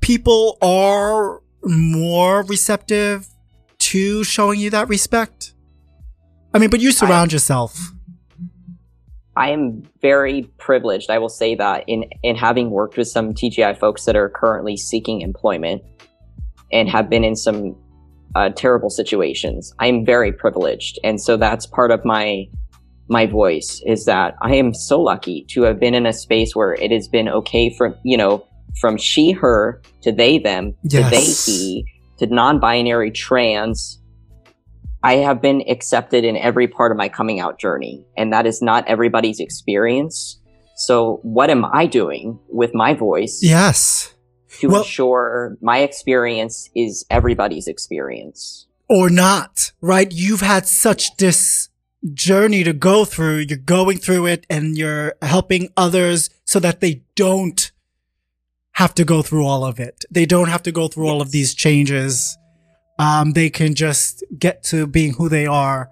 people 0.00 0.58
are 0.62 1.42
more 1.64 2.42
receptive 2.44 3.28
to 3.78 4.24
showing 4.24 4.60
you 4.60 4.70
that 4.70 4.88
respect? 4.88 5.54
I 6.54 6.58
mean, 6.58 6.70
but 6.70 6.80
you 6.80 6.92
surround 6.92 7.32
I, 7.32 7.34
yourself 7.34 7.92
I 9.36 9.50
am 9.50 9.82
very 10.02 10.42
privileged, 10.58 11.10
I 11.10 11.18
will 11.18 11.30
say 11.30 11.54
that, 11.54 11.84
in, 11.86 12.04
in 12.22 12.36
having 12.36 12.70
worked 12.70 12.96
with 12.96 13.08
some 13.08 13.32
TGI 13.32 13.78
folks 13.78 14.04
that 14.04 14.14
are 14.14 14.28
currently 14.28 14.76
seeking 14.76 15.22
employment 15.22 15.82
and 16.72 16.88
have 16.88 17.08
been 17.08 17.24
in 17.24 17.36
some 17.36 17.76
uh, 18.34 18.50
terrible 18.50 18.90
situations. 18.90 19.74
I 19.78 19.86
am 19.86 20.04
very 20.04 20.32
privileged. 20.32 20.98
And 21.04 21.20
so 21.20 21.36
that's 21.36 21.66
part 21.66 21.90
of 21.90 22.04
my 22.04 22.46
my 23.08 23.26
voice 23.26 23.82
is 23.84 24.06
that 24.06 24.36
I 24.40 24.54
am 24.54 24.72
so 24.72 25.00
lucky 25.00 25.44
to 25.50 25.62
have 25.62 25.78
been 25.78 25.94
in 25.94 26.06
a 26.06 26.12
space 26.12 26.56
where 26.56 26.72
it 26.74 26.90
has 26.92 27.08
been 27.08 27.28
okay 27.28 27.68
from, 27.76 27.94
you 28.04 28.16
know, 28.16 28.46
from 28.80 28.96
she, 28.96 29.32
her 29.32 29.82
to 30.02 30.12
they, 30.12 30.38
them, 30.38 30.74
yes. 30.82 31.04
to 31.04 31.10
they, 31.10 31.52
he, 31.52 31.86
to 32.18 32.26
non 32.26 32.58
binary 32.58 33.10
trans 33.10 34.02
I 35.04 35.14
have 35.16 35.42
been 35.42 35.64
accepted 35.68 36.24
in 36.24 36.36
every 36.36 36.68
part 36.68 36.92
of 36.92 36.98
my 36.98 37.08
coming 37.08 37.40
out 37.40 37.58
journey, 37.58 38.06
and 38.16 38.32
that 38.32 38.46
is 38.46 38.62
not 38.62 38.86
everybody's 38.86 39.40
experience. 39.40 40.40
So, 40.76 41.18
what 41.22 41.50
am 41.50 41.64
I 41.64 41.86
doing 41.86 42.38
with 42.48 42.72
my 42.72 42.94
voice? 42.94 43.40
Yes. 43.42 44.14
To 44.60 44.68
well, 44.68 44.82
ensure 44.82 45.56
my 45.60 45.78
experience 45.78 46.70
is 46.74 47.06
everybody's 47.10 47.66
experience. 47.66 48.66
Or 48.88 49.08
not, 49.08 49.72
right? 49.80 50.10
You've 50.10 50.42
had 50.42 50.66
such 50.66 51.16
this 51.16 51.70
journey 52.12 52.64
to 52.64 52.72
go 52.72 53.04
through. 53.04 53.46
You're 53.48 53.58
going 53.58 53.98
through 53.98 54.26
it 54.26 54.46
and 54.50 54.76
you're 54.76 55.14
helping 55.22 55.70
others 55.76 56.28
so 56.44 56.60
that 56.60 56.80
they 56.80 57.02
don't 57.14 57.72
have 58.72 58.94
to 58.94 59.04
go 59.04 59.22
through 59.22 59.46
all 59.46 59.64
of 59.64 59.78
it. 59.78 60.04
They 60.10 60.26
don't 60.26 60.48
have 60.48 60.62
to 60.64 60.72
go 60.72 60.88
through 60.88 61.06
yes. 61.06 61.12
all 61.12 61.22
of 61.22 61.30
these 61.30 61.54
changes. 61.54 62.36
Um, 62.98 63.32
they 63.32 63.50
can 63.50 63.74
just 63.74 64.24
get 64.38 64.62
to 64.64 64.86
being 64.86 65.14
who 65.14 65.28
they 65.28 65.46
are 65.46 65.90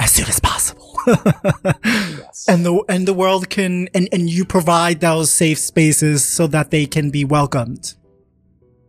as 0.00 0.10
soon 0.12 0.26
as 0.26 0.40
possible. 0.40 0.96
yes. 1.06 2.46
And 2.48 2.64
the 2.64 2.82
and 2.88 3.06
the 3.06 3.14
world 3.14 3.50
can 3.50 3.88
and 3.94 4.08
and 4.12 4.28
you 4.28 4.44
provide 4.44 5.00
those 5.00 5.30
safe 5.30 5.58
spaces 5.58 6.24
so 6.24 6.46
that 6.48 6.70
they 6.70 6.86
can 6.86 7.10
be 7.10 7.24
welcomed. 7.24 7.94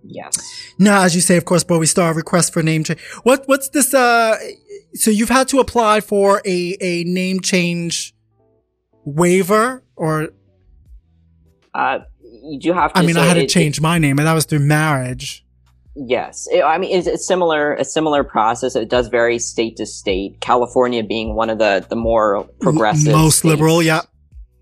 Yes. 0.04 0.36
Now, 0.80 1.04
as 1.04 1.14
you 1.14 1.22
say, 1.22 1.38
of 1.38 1.46
course, 1.46 1.64
Bowie 1.64 1.86
Starr 1.86 2.14
request 2.14 2.54
for 2.54 2.64
name 2.64 2.84
change. 2.84 3.00
What 3.24 3.44
what's 3.46 3.70
this? 3.70 3.94
Uh, 3.94 4.38
so 4.94 5.12
you've 5.12 5.30
had 5.30 5.48
to 5.50 5.60
apply 5.60 6.02
for 6.02 6.42
a 6.46 6.78
a 6.82 7.04
name 7.04 7.42
change 7.42 8.16
waiver 9.04 9.84
or? 9.96 10.30
Uh, 11.74 12.00
you 12.44 12.60
do 12.60 12.74
have 12.74 12.94
to. 12.94 13.00
I 13.00 13.06
mean, 13.06 13.18
I 13.18 13.26
had 13.26 13.36
to 13.36 13.48
change 13.48 13.78
it, 13.78 13.82
my 13.82 13.98
name, 14.00 14.18
and 14.18 14.28
that 14.28 14.34
was 14.34 14.46
through 14.46 14.60
marriage. 14.60 15.46
Yes, 15.96 16.48
it, 16.52 16.64
I 16.64 16.78
mean 16.78 16.98
it's, 16.98 17.08
it's, 17.08 17.28
similar 17.28 17.74
a 17.76 17.84
similar 17.84 18.24
process. 18.24 18.76
It 18.76 18.90
does 18.90 19.10
vary 19.10 19.40
state 19.40 19.76
to 19.78 19.86
state. 19.86 20.40
California 20.40 21.04
being 21.04 21.36
one 21.36 21.50
of 21.50 21.58
the 21.58 21.86
the 21.90 21.98
more 21.98 22.48
progressive, 22.62 23.12
most 23.12 23.40
states, 23.40 23.52
liberal, 23.52 23.84
yeah, 23.84 24.02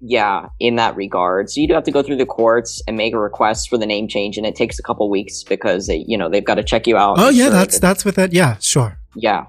yeah, 0.01 0.47
in 0.59 0.77
that 0.77 0.95
regard. 0.95 1.49
So 1.49 1.61
you 1.61 1.67
do 1.67 1.75
have 1.75 1.83
to 1.83 1.91
go 1.91 2.01
through 2.01 2.17
the 2.17 2.25
courts 2.25 2.81
and 2.87 2.97
make 2.97 3.13
a 3.13 3.19
request 3.19 3.69
for 3.69 3.77
the 3.77 3.85
name 3.85 4.07
change, 4.07 4.37
and 4.37 4.45
it 4.45 4.55
takes 4.55 4.79
a 4.79 4.83
couple 4.83 5.07
weeks 5.09 5.43
because 5.43 5.87
they, 5.87 6.03
you 6.07 6.17
know 6.17 6.29
they've 6.29 6.43
got 6.43 6.55
to 6.55 6.63
check 6.63 6.87
you 6.87 6.97
out. 6.97 7.17
Oh 7.19 7.29
yeah, 7.29 7.43
sure 7.43 7.51
that's 7.51 7.75
that, 7.75 7.81
that's 7.81 8.05
with 8.05 8.17
it. 8.17 8.33
Yeah, 8.33 8.57
sure. 8.59 8.97
Yeah, 9.15 9.45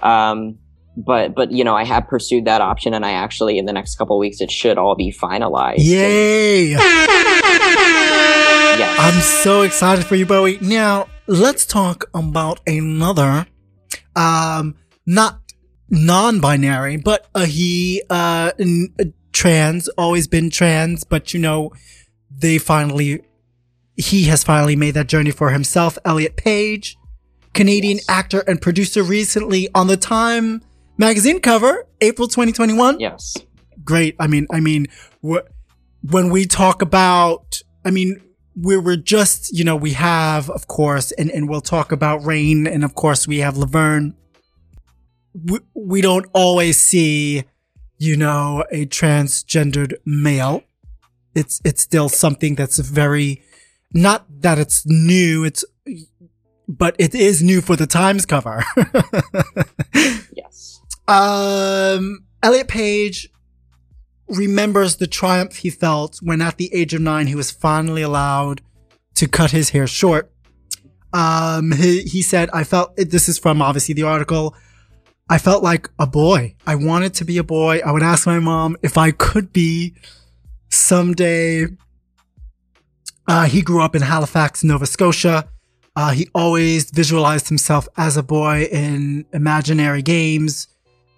um, 0.00 0.58
but 0.96 1.34
but 1.34 1.50
you 1.50 1.64
know 1.64 1.74
I 1.74 1.84
have 1.84 2.08
pursued 2.08 2.44
that 2.46 2.60
option, 2.60 2.94
and 2.94 3.04
I 3.04 3.12
actually 3.12 3.58
in 3.58 3.66
the 3.66 3.72
next 3.72 3.96
couple 3.96 4.18
weeks 4.18 4.40
it 4.40 4.50
should 4.50 4.78
all 4.78 4.94
be 4.94 5.12
finalized. 5.12 5.78
Yay! 5.78 6.76
Yes. 8.80 8.98
I'm 8.98 9.20
so 9.20 9.60
excited 9.60 10.06
for 10.06 10.14
you, 10.14 10.24
Bowie. 10.24 10.56
Now, 10.62 11.06
let's 11.26 11.66
talk 11.66 12.08
about 12.14 12.60
another, 12.66 13.46
um, 14.16 14.74
not 15.04 15.40
non-binary, 15.90 16.96
but 16.96 17.26
a 17.34 17.44
he, 17.44 18.02
uh, 18.08 18.52
n- 18.58 18.88
trans, 19.34 19.88
always 19.98 20.26
been 20.26 20.48
trans, 20.48 21.04
but 21.04 21.34
you 21.34 21.40
know, 21.40 21.72
they 22.30 22.56
finally, 22.56 23.20
he 23.96 24.24
has 24.24 24.42
finally 24.42 24.76
made 24.76 24.94
that 24.94 25.08
journey 25.08 25.30
for 25.30 25.50
himself. 25.50 25.98
Elliot 26.06 26.38
Page, 26.38 26.96
Canadian 27.52 27.98
yes. 27.98 28.06
actor 28.08 28.40
and 28.46 28.62
producer 28.62 29.02
recently 29.02 29.68
on 29.74 29.88
the 29.88 29.98
Time 29.98 30.62
magazine 30.96 31.40
cover, 31.40 31.86
April 32.00 32.28
2021. 32.28 32.98
Yes. 32.98 33.36
Great. 33.84 34.16
I 34.18 34.26
mean, 34.26 34.46
I 34.50 34.60
mean, 34.60 34.86
wh- 35.22 35.44
when 36.02 36.30
we 36.30 36.46
talk 36.46 36.80
about, 36.80 37.60
I 37.84 37.90
mean, 37.90 38.22
we 38.62 38.76
were 38.76 38.96
just, 38.96 39.56
you 39.56 39.64
know, 39.64 39.76
we 39.76 39.92
have, 39.92 40.50
of 40.50 40.66
course, 40.66 41.12
and, 41.12 41.30
and 41.30 41.48
we'll 41.48 41.60
talk 41.60 41.92
about 41.92 42.24
Rain, 42.24 42.66
and 42.66 42.84
of 42.84 42.94
course 42.94 43.26
we 43.26 43.38
have 43.38 43.56
Laverne. 43.56 44.14
We, 45.32 45.60
we 45.74 46.00
don't 46.00 46.26
always 46.32 46.78
see, 46.78 47.44
you 47.98 48.16
know, 48.16 48.64
a 48.70 48.86
transgendered 48.86 49.94
male. 50.04 50.64
It's, 51.34 51.60
it's 51.64 51.82
still 51.82 52.08
something 52.08 52.54
that's 52.54 52.78
very, 52.78 53.42
not 53.92 54.26
that 54.42 54.58
it's 54.58 54.84
new, 54.86 55.44
it's, 55.44 55.64
but 56.68 56.96
it 56.98 57.14
is 57.14 57.42
new 57.42 57.60
for 57.60 57.76
the 57.76 57.86
Times 57.86 58.26
cover. 58.26 58.64
yes. 60.34 60.80
Um, 61.08 62.24
Elliot 62.42 62.68
Page 62.68 63.30
remembers 64.30 64.96
the 64.96 65.06
triumph 65.06 65.56
he 65.56 65.70
felt 65.70 66.18
when 66.22 66.40
at 66.40 66.56
the 66.56 66.72
age 66.74 66.94
of 66.94 67.00
nine 67.00 67.26
he 67.26 67.34
was 67.34 67.50
finally 67.50 68.02
allowed 68.02 68.60
to 69.14 69.28
cut 69.28 69.50
his 69.50 69.70
hair 69.70 69.86
short. 69.86 70.32
Um, 71.12 71.72
he, 71.72 72.02
he 72.02 72.22
said, 72.22 72.50
I 72.52 72.64
felt, 72.64 72.96
this 72.96 73.28
is 73.28 73.38
from 73.38 73.60
obviously 73.60 73.94
the 73.94 74.04
article. 74.04 74.54
I 75.28 75.38
felt 75.38 75.62
like 75.62 75.88
a 75.98 76.06
boy. 76.06 76.54
I 76.66 76.74
wanted 76.74 77.14
to 77.14 77.24
be 77.24 77.38
a 77.38 77.44
boy. 77.44 77.80
I 77.84 77.92
would 77.92 78.02
ask 78.02 78.26
my 78.26 78.38
mom 78.38 78.76
if 78.82 78.96
I 78.96 79.10
could 79.10 79.52
be 79.52 79.94
someday. 80.70 81.66
Uh, 83.28 83.44
he 83.44 83.62
grew 83.62 83.82
up 83.82 83.94
in 83.94 84.02
Halifax, 84.02 84.64
Nova 84.64 84.86
Scotia. 84.86 85.48
Uh, 85.94 86.10
he 86.12 86.28
always 86.34 86.90
visualized 86.90 87.48
himself 87.48 87.88
as 87.96 88.16
a 88.16 88.22
boy 88.22 88.62
in 88.64 89.24
imaginary 89.32 90.02
games 90.02 90.68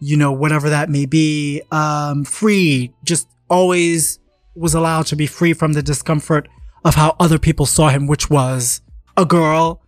you 0.04 0.16
know, 0.16 0.32
whatever 0.32 0.68
that 0.68 0.90
may 0.90 1.06
be, 1.06 1.62
um, 1.70 2.24
free, 2.24 2.92
just 3.04 3.28
always 3.48 4.18
was 4.56 4.74
allowed 4.74 5.06
to 5.06 5.14
be 5.14 5.28
free 5.28 5.52
from 5.52 5.74
the 5.74 5.82
discomfort 5.82 6.48
of 6.84 6.96
how 6.96 7.14
other 7.20 7.38
people 7.38 7.66
saw 7.66 7.88
him, 7.88 8.08
which 8.08 8.28
was 8.28 8.80
a 9.16 9.24
girl. 9.24 9.80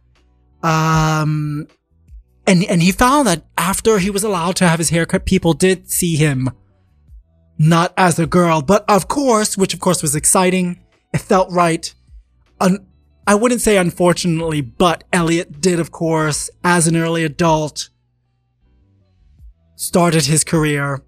Um, 0.62 1.66
and, 2.46 2.62
and 2.62 2.80
he 2.80 2.92
found 2.92 3.26
that 3.26 3.42
after 3.58 3.98
he 3.98 4.08
was 4.08 4.22
allowed 4.22 4.54
to 4.56 4.68
have 4.68 4.78
his 4.78 4.90
haircut, 4.90 5.26
people 5.26 5.52
did 5.52 5.90
see 5.90 6.14
him 6.14 6.48
not 7.58 7.92
as 7.96 8.16
a 8.20 8.26
girl, 8.26 8.62
but 8.62 8.88
of 8.88 9.08
course, 9.08 9.58
which 9.58 9.74
of 9.74 9.80
course 9.80 10.00
was 10.00 10.14
exciting. 10.14 10.80
It 11.12 11.22
felt 11.22 11.50
right. 11.50 11.92
Un- 12.60 12.86
I 13.26 13.34
wouldn't 13.34 13.62
say 13.62 13.78
unfortunately, 13.78 14.60
but 14.60 15.02
Elliot 15.12 15.60
did, 15.60 15.80
of 15.80 15.90
course, 15.90 16.50
as 16.62 16.86
an 16.86 16.94
early 16.94 17.24
adult, 17.24 17.90
started 19.84 20.24
his 20.24 20.44
career 20.44 21.02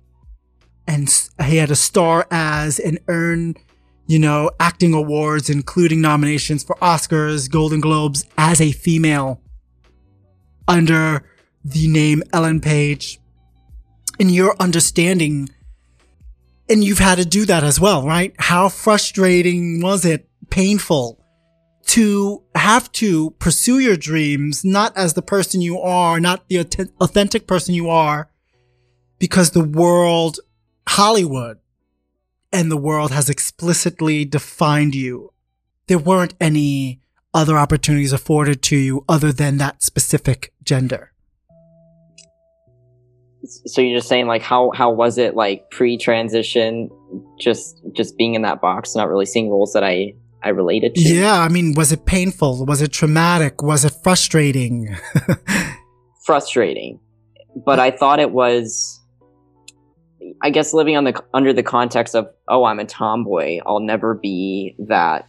and 0.86 1.08
he 1.44 1.56
had 1.56 1.70
a 1.70 1.76
star 1.76 2.26
as 2.30 2.78
and 2.78 2.98
earned, 3.08 3.58
you 4.06 4.18
know, 4.18 4.50
acting 4.60 4.92
awards, 4.92 5.48
including 5.50 6.00
nominations 6.00 6.62
for 6.62 6.76
Oscars, 6.76 7.50
Golden 7.50 7.80
Globes 7.80 8.24
as 8.36 8.60
a 8.60 8.72
female 8.72 9.40
under 10.68 11.22
the 11.64 11.88
name 11.88 12.22
Ellen 12.32 12.60
Page. 12.60 13.18
In 14.18 14.28
your 14.28 14.54
understanding, 14.60 15.50
and 16.68 16.82
you've 16.82 16.98
had 16.98 17.18
to 17.18 17.24
do 17.24 17.44
that 17.46 17.64
as 17.64 17.80
well, 17.80 18.06
right? 18.06 18.34
How 18.38 18.68
frustrating 18.68 19.82
was 19.82 20.04
it? 20.04 20.28
Painful 20.48 21.20
to 21.86 22.42
have 22.54 22.90
to 22.92 23.30
pursue 23.32 23.78
your 23.78 23.96
dreams, 23.96 24.64
not 24.64 24.96
as 24.96 25.14
the 25.14 25.22
person 25.22 25.60
you 25.60 25.78
are, 25.80 26.18
not 26.18 26.48
the 26.48 26.58
authentic 27.00 27.46
person 27.46 27.74
you 27.74 27.88
are, 27.88 28.30
because 29.18 29.50
the 29.50 29.64
world, 29.64 30.40
Hollywood 30.88 31.58
and 32.52 32.70
the 32.70 32.76
world 32.76 33.10
has 33.10 33.28
explicitly 33.28 34.24
defined 34.24 34.94
you. 34.94 35.32
There 35.86 35.98
weren't 35.98 36.34
any 36.40 37.00
other 37.34 37.58
opportunities 37.58 38.12
afforded 38.12 38.62
to 38.62 38.76
you 38.76 39.04
other 39.08 39.30
than 39.30 39.58
that 39.58 39.82
specific 39.82 40.52
gender. 40.62 41.12
So 43.44 43.80
you're 43.80 43.98
just 43.98 44.08
saying 44.08 44.26
like 44.26 44.42
how 44.42 44.72
how 44.74 44.90
was 44.90 45.18
it 45.18 45.36
like 45.36 45.70
pre-transition 45.70 46.90
just 47.38 47.80
just 47.92 48.16
being 48.16 48.34
in 48.34 48.42
that 48.42 48.60
box 48.60 48.96
not 48.96 49.08
really 49.08 49.26
seeing 49.26 49.50
roles 49.50 49.72
that 49.74 49.84
I 49.84 50.14
I 50.42 50.48
related 50.48 50.94
to? 50.96 51.00
Yeah, 51.00 51.38
I 51.38 51.48
mean 51.48 51.74
was 51.74 51.92
it 51.92 52.06
painful? 52.06 52.64
Was 52.66 52.82
it 52.82 52.90
traumatic? 52.90 53.62
Was 53.62 53.84
it 53.84 53.92
frustrating? 54.02 54.96
frustrating. 56.24 56.98
But 57.64 57.78
I 57.78 57.90
thought 57.90 58.18
it 58.18 58.32
was 58.32 58.95
I 60.42 60.50
guess 60.50 60.72
living 60.72 60.96
on 60.96 61.04
the 61.04 61.22
under 61.34 61.52
the 61.52 61.62
context 61.62 62.14
of 62.14 62.28
oh 62.48 62.64
I'm 62.64 62.78
a 62.78 62.84
tomboy 62.84 63.58
I'll 63.66 63.80
never 63.80 64.14
be 64.14 64.74
that. 64.78 65.28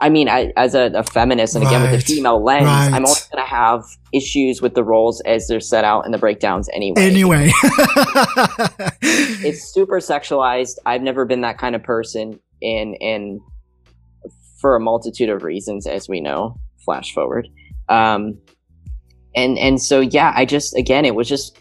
I 0.00 0.08
mean 0.08 0.28
I, 0.28 0.52
as 0.56 0.74
a, 0.74 0.90
a, 0.94 1.02
feminist 1.02 1.54
and 1.54 1.64
again 1.64 1.82
right. 1.82 1.92
with 1.92 2.00
the 2.00 2.14
female 2.14 2.42
lens 2.42 2.64
right. 2.64 2.90
I'm 2.92 3.04
always 3.04 3.26
going 3.26 3.44
to 3.44 3.48
have 3.48 3.82
issues 4.14 4.62
with 4.62 4.74
the 4.74 4.82
roles 4.82 5.20
as 5.22 5.46
they're 5.46 5.60
set 5.60 5.84
out 5.84 6.06
in 6.06 6.12
the 6.12 6.18
breakdowns 6.18 6.70
anyway. 6.72 7.02
Anyway. 7.02 7.50
It's 9.42 9.72
super 9.72 9.98
sexualized. 9.98 10.76
I've 10.86 11.02
never 11.02 11.24
been 11.24 11.42
that 11.42 11.58
kind 11.58 11.74
of 11.74 11.82
person 11.82 12.40
in 12.60 12.94
in 12.94 13.40
for 14.60 14.76
a 14.76 14.80
multitude 14.80 15.28
of 15.28 15.42
reasons 15.42 15.86
as 15.86 16.08
we 16.08 16.20
know. 16.20 16.58
Flash 16.84 17.12
forward. 17.12 17.48
Um 17.88 18.38
and 19.34 19.58
and 19.58 19.80
so 19.80 20.00
yeah 20.00 20.32
I 20.34 20.44
just 20.44 20.76
again 20.76 21.04
it 21.04 21.14
was 21.14 21.28
just 21.28 21.59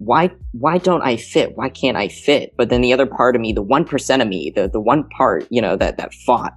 why 0.00 0.30
why 0.52 0.78
don't 0.78 1.02
I 1.02 1.16
fit? 1.16 1.52
Why 1.56 1.68
can't 1.68 1.96
I 1.96 2.08
fit? 2.08 2.54
But 2.56 2.70
then 2.70 2.80
the 2.80 2.92
other 2.92 3.04
part 3.04 3.36
of 3.36 3.42
me, 3.42 3.52
the 3.52 3.62
one 3.62 3.84
percent 3.84 4.22
of 4.22 4.28
me, 4.28 4.50
the 4.54 4.66
the 4.66 4.80
one 4.80 5.06
part, 5.10 5.46
you 5.50 5.60
know, 5.60 5.76
that 5.76 5.98
that 5.98 6.14
fought 6.26 6.54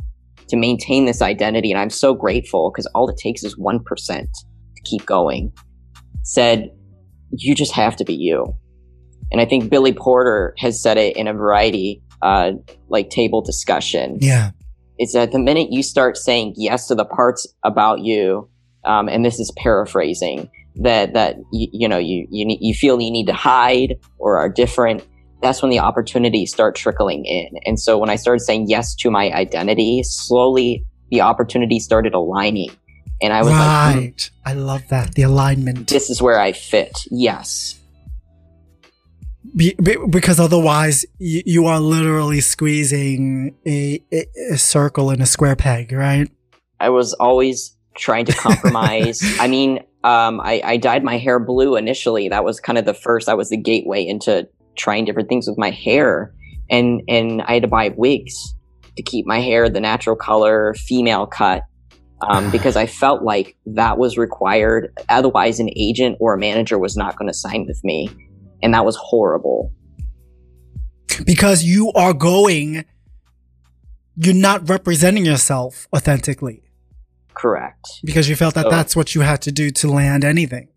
to 0.47 0.55
maintain 0.55 1.05
this 1.05 1.21
identity, 1.21 1.69
and 1.69 1.79
I'm 1.79 1.89
so 1.89 2.13
grateful 2.13 2.71
because 2.71 2.85
all 2.95 3.09
it 3.09 3.17
takes 3.17 3.43
is 3.43 3.57
one 3.57 3.83
percent 3.83 4.29
to 4.33 4.81
keep 4.85 5.05
going. 5.05 5.51
said, 6.23 6.69
"You 7.31 7.53
just 7.53 7.73
have 7.73 7.97
to 7.97 8.05
be 8.05 8.13
you." 8.13 8.53
And 9.29 9.41
I 9.41 9.45
think 9.45 9.69
Billy 9.69 9.91
Porter 9.91 10.53
has 10.59 10.81
said 10.81 10.97
it 10.97 11.17
in 11.17 11.27
a 11.27 11.33
variety, 11.33 12.01
uh, 12.21 12.53
like 12.87 13.09
table 13.09 13.41
discussion. 13.41 14.19
Yeah. 14.21 14.51
It's 14.97 15.13
that 15.13 15.33
the 15.33 15.39
minute 15.39 15.67
you 15.69 15.83
start 15.83 16.15
saying 16.15 16.53
yes 16.55 16.87
to 16.87 16.95
the 16.95 17.03
parts 17.03 17.45
about 17.65 17.99
you, 17.99 18.49
um, 18.85 19.09
and 19.09 19.25
this 19.25 19.37
is 19.37 19.51
paraphrasing, 19.57 20.49
that 20.75 21.13
that 21.13 21.37
you, 21.51 21.67
you 21.71 21.87
know 21.87 21.97
you 21.97 22.27
you 22.29 22.45
need, 22.45 22.59
you 22.61 22.73
feel 22.73 22.99
you 22.99 23.11
need 23.11 23.27
to 23.27 23.33
hide 23.33 23.95
or 24.17 24.37
are 24.37 24.49
different. 24.49 25.05
That's 25.41 25.61
when 25.61 25.71
the 25.71 25.79
opportunities 25.79 26.51
start 26.51 26.75
trickling 26.75 27.25
in. 27.25 27.59
And 27.65 27.77
so 27.77 27.97
when 27.97 28.09
I 28.09 28.15
started 28.15 28.39
saying 28.39 28.69
yes 28.69 28.95
to 28.95 29.11
my 29.11 29.29
identity, 29.31 30.01
slowly 30.03 30.85
the 31.11 31.21
opportunities 31.21 31.83
started 31.83 32.13
aligning. 32.13 32.71
And 33.21 33.33
I 33.33 33.39
was 33.39 33.51
right. 33.51 33.93
like, 33.95 34.15
mm, 34.15 34.31
I 34.45 34.53
love 34.53 34.87
that. 34.89 35.15
The 35.15 35.21
alignment. 35.23 35.87
this 35.87 36.09
is 36.09 36.21
where 36.21 36.39
I 36.39 36.53
fit. 36.53 36.97
Yes. 37.11 37.79
Be, 39.55 39.75
be, 39.75 39.97
because 40.09 40.39
otherwise 40.39 41.05
you, 41.19 41.43
you 41.45 41.65
are 41.67 41.79
literally 41.79 42.41
squeezing 42.41 43.55
a, 43.65 44.03
a, 44.11 44.25
a 44.53 44.57
circle 44.57 45.11
in 45.11 45.21
a 45.21 45.25
square 45.25 45.55
peg, 45.55 45.91
right? 45.91 46.29
I 46.79 46.89
was 46.89 47.13
always 47.13 47.75
trying 47.95 48.25
to 48.25 48.33
compromise. 48.33 49.21
I 49.39 49.47
mean, 49.47 49.83
um, 50.03 50.41
I, 50.41 50.61
I 50.63 50.77
dyed 50.77 51.03
my 51.03 51.17
hair 51.17 51.39
blue 51.39 51.75
initially. 51.75 52.27
That 52.29 52.43
was 52.43 52.59
kind 52.59 52.77
of 52.77 52.85
the 52.85 52.93
first. 52.93 53.27
That 53.27 53.37
was 53.37 53.49
the 53.49 53.57
gateway 53.57 54.05
into 54.05 54.47
trying 54.75 55.05
different 55.05 55.29
things 55.29 55.47
with 55.47 55.57
my 55.57 55.69
hair, 55.69 56.33
and 56.69 57.01
and 57.07 57.41
I 57.43 57.53
had 57.53 57.63
to 57.63 57.69
buy 57.69 57.93
wigs 57.95 58.55
to 58.97 59.03
keep 59.03 59.25
my 59.25 59.39
hair 59.39 59.69
the 59.69 59.79
natural 59.79 60.15
color, 60.15 60.73
female 60.73 61.25
cut, 61.25 61.63
um, 62.21 62.51
because 62.51 62.75
I 62.75 62.85
felt 62.85 63.23
like 63.23 63.55
that 63.65 63.97
was 63.97 64.17
required. 64.17 64.91
Otherwise, 65.07 65.59
an 65.59 65.69
agent 65.75 66.17
or 66.19 66.33
a 66.33 66.37
manager 66.37 66.77
was 66.77 66.97
not 66.97 67.17
going 67.17 67.29
to 67.29 67.33
sign 67.33 67.65
with 67.65 67.81
me, 67.83 68.09
and 68.61 68.73
that 68.73 68.85
was 68.85 68.97
horrible. 68.97 69.71
Because 71.25 71.63
you 71.63 71.91
are 71.93 72.13
going, 72.13 72.83
you're 74.17 74.33
not 74.33 74.67
representing 74.67 75.25
yourself 75.25 75.87
authentically. 75.95 76.63
Correct. 77.35 77.85
Because 78.03 78.29
you 78.29 78.35
felt 78.35 78.53
that 78.55 78.63
So- 78.65 78.69
that's 78.69 78.95
what 78.95 79.15
you 79.15 79.21
had 79.21 79.41
to 79.43 79.51
do 79.51 79.71
to 79.71 79.87
land 79.89 80.23
anything. 80.23 80.67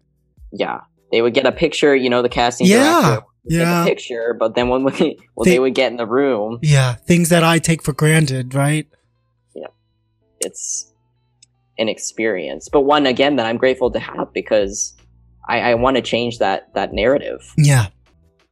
Yeah, 0.53 0.81
they 1.13 1.23
would 1.23 1.35
get 1.35 1.47
a 1.47 1.53
picture. 1.53 1.95
You 1.95 2.09
know, 2.11 2.23
the 2.23 2.29
casting 2.29 2.67
Yeah, 2.67 3.03
director 3.03 3.25
yeah. 3.45 3.83
a 3.83 3.87
picture, 3.87 4.35
but 4.39 4.55
then 4.55 4.69
when 4.69 4.85
we, 4.85 5.19
well, 5.35 5.45
They- 5.45 5.51
they 5.53 5.59
would 5.59 5.75
get 5.75 5.91
in 5.91 5.97
the 5.99 6.07
room. 6.07 6.59
Yeah, 6.63 6.95
things 6.95 7.29
that 7.29 7.45
I 7.45 7.59
take 7.59 7.83
for 7.83 7.93
granted, 7.93 8.55
right? 8.55 8.87
Yeah, 9.55 9.67
it's 10.41 10.93
an 11.79 11.89
experience, 11.89 12.69
but 12.71 12.83
one 12.83 13.07
again 13.07 13.37
that 13.37 13.47
I'm 13.47 13.59
grateful 13.59 13.91
to 13.91 13.99
have 13.99 14.33
because 14.33 14.95
I, 15.49 15.61
I 15.61 15.75
want 15.75 15.97
to 15.97 16.03
change 16.03 16.39
that 16.39 16.73
that 16.75 16.93
narrative. 16.93 17.53
Yeah. 17.59 17.87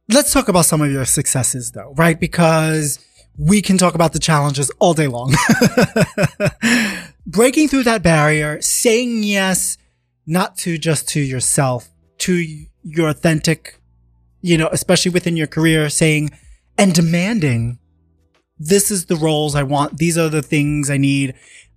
Let's 0.07 0.31
talk 0.31 0.47
about 0.47 0.65
some 0.65 0.81
of 0.81 0.91
your 0.91 1.03
successes 1.05 1.71
though, 1.71 1.93
right? 1.97 2.19
Because 2.19 2.99
we 3.39 3.61
can 3.61 3.77
talk 3.79 3.95
about 3.95 4.13
the 4.13 4.19
challenges 4.19 4.69
all 4.79 4.93
day 4.93 5.07
long. 5.07 5.33
Breaking 7.27 7.67
through 7.67 7.83
that 7.83 8.03
barrier, 8.03 8.61
saying 8.61 9.23
yes, 9.23 9.77
not 10.27 10.57
to 10.57 10.77
just 10.77 11.07
to 11.09 11.19
yourself, 11.19 11.89
to 12.19 12.65
your 12.83 13.09
authentic, 13.09 13.79
you 14.41 14.57
know, 14.57 14.69
especially 14.71 15.11
within 15.11 15.35
your 15.35 15.47
career, 15.47 15.89
saying 15.89 16.29
and 16.77 16.93
demanding, 16.93 17.79
this 18.57 18.91
is 18.91 19.05
the 19.05 19.15
roles 19.15 19.55
I 19.55 19.63
want. 19.63 19.97
These 19.97 20.17
are 20.17 20.29
the 20.29 20.41
things 20.41 20.89
I 20.89 20.97
need. 20.97 21.33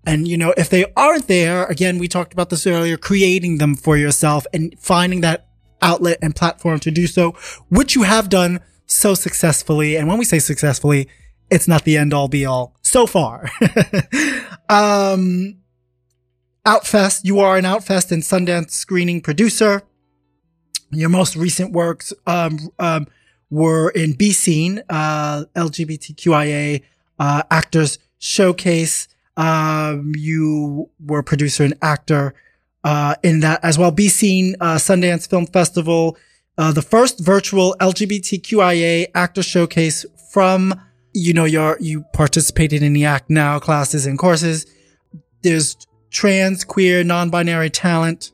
And, 0.07 0.29
you 0.29 0.37
know, 0.37 0.55
if 0.57 0.71
they 0.71 0.87
aren't 0.97 1.29
there, 1.29 1.65
again, 1.65 1.99
we 1.99 2.09
talked 2.09 2.33
about 2.33 2.51
this 2.51 2.67
earlier, 2.67 2.97
creating 2.97 3.59
them 3.59 3.75
for 3.75 3.97
yourself 3.97 4.47
and 4.53 4.75
finding 4.79 5.21
that 5.23 5.49
outlet 5.83 6.19
and 6.23 6.35
platform 6.35 6.81
to 6.81 6.91
do 6.91 7.07
so, 7.07 7.33
which 7.69 7.95
you 7.95 8.03
have 8.03 8.29
done 8.29 8.61
so 8.87 9.15
successfully. 9.15 9.97
And 9.97 10.09
when 10.09 10.19
we 10.19 10.25
say 10.25 10.39
successfully, 10.39 11.09
it's 11.51 11.69
not 11.69 11.85
the 11.85 11.97
end 11.97 12.13
all 12.13 12.29
be 12.29 12.45
all 12.45 12.77
so 12.83 13.07
far. 13.07 13.51
um, 14.69 15.57
Outfest, 16.67 17.21
you 17.25 17.39
are 17.41 17.57
an 17.57 17.65
Outfest 17.65 18.13
and 18.13 18.23
Sundance 18.23 18.71
screening 18.73 19.21
producer. 19.21 19.83
Your 20.91 21.09
most 21.09 21.37
recent 21.37 21.73
works, 21.73 22.13
um, 22.27 22.59
um, 22.79 23.07
were 23.51 23.91
in 23.91 24.13
B 24.13 24.33
Scene, 24.33 24.83
uh, 24.91 25.45
LGBTQIA, 25.57 26.83
uh, 27.19 27.43
actors 27.51 27.99
showcase. 28.19 29.09
Um, 29.37 30.13
you 30.17 30.91
were 31.01 31.23
producer 31.23 31.65
and 31.65 31.75
actor, 31.81 32.35
uh, 32.85 33.15
in 33.23 33.41
that 33.41 33.65
as 33.65 33.79
well. 33.79 33.91
Be 33.91 34.09
Seen, 34.09 34.57
uh, 34.61 34.77
Sundance 34.77 35.29
Film 35.29 35.47
Festival, 35.47 36.17
uh, 36.57 36.73
the 36.73 36.83
first 36.83 37.21
virtual 37.21 37.77
LGBTQIA 37.81 39.07
actor 39.15 39.43
showcase 39.43 40.05
from, 40.33 40.75
you 41.19 41.33
know, 41.33 41.45
your, 41.45 41.77
you 41.81 42.05
participated 42.13 42.83
in 42.83 42.93
the 42.93 43.05
Act 43.05 43.29
Now 43.29 43.59
classes 43.59 44.07
and 44.07 44.19
courses. 44.19 44.67
There's 45.43 45.77
trans, 46.11 46.65
queer, 46.65 47.03
non-binary 47.05 47.71
talent, 47.71 48.31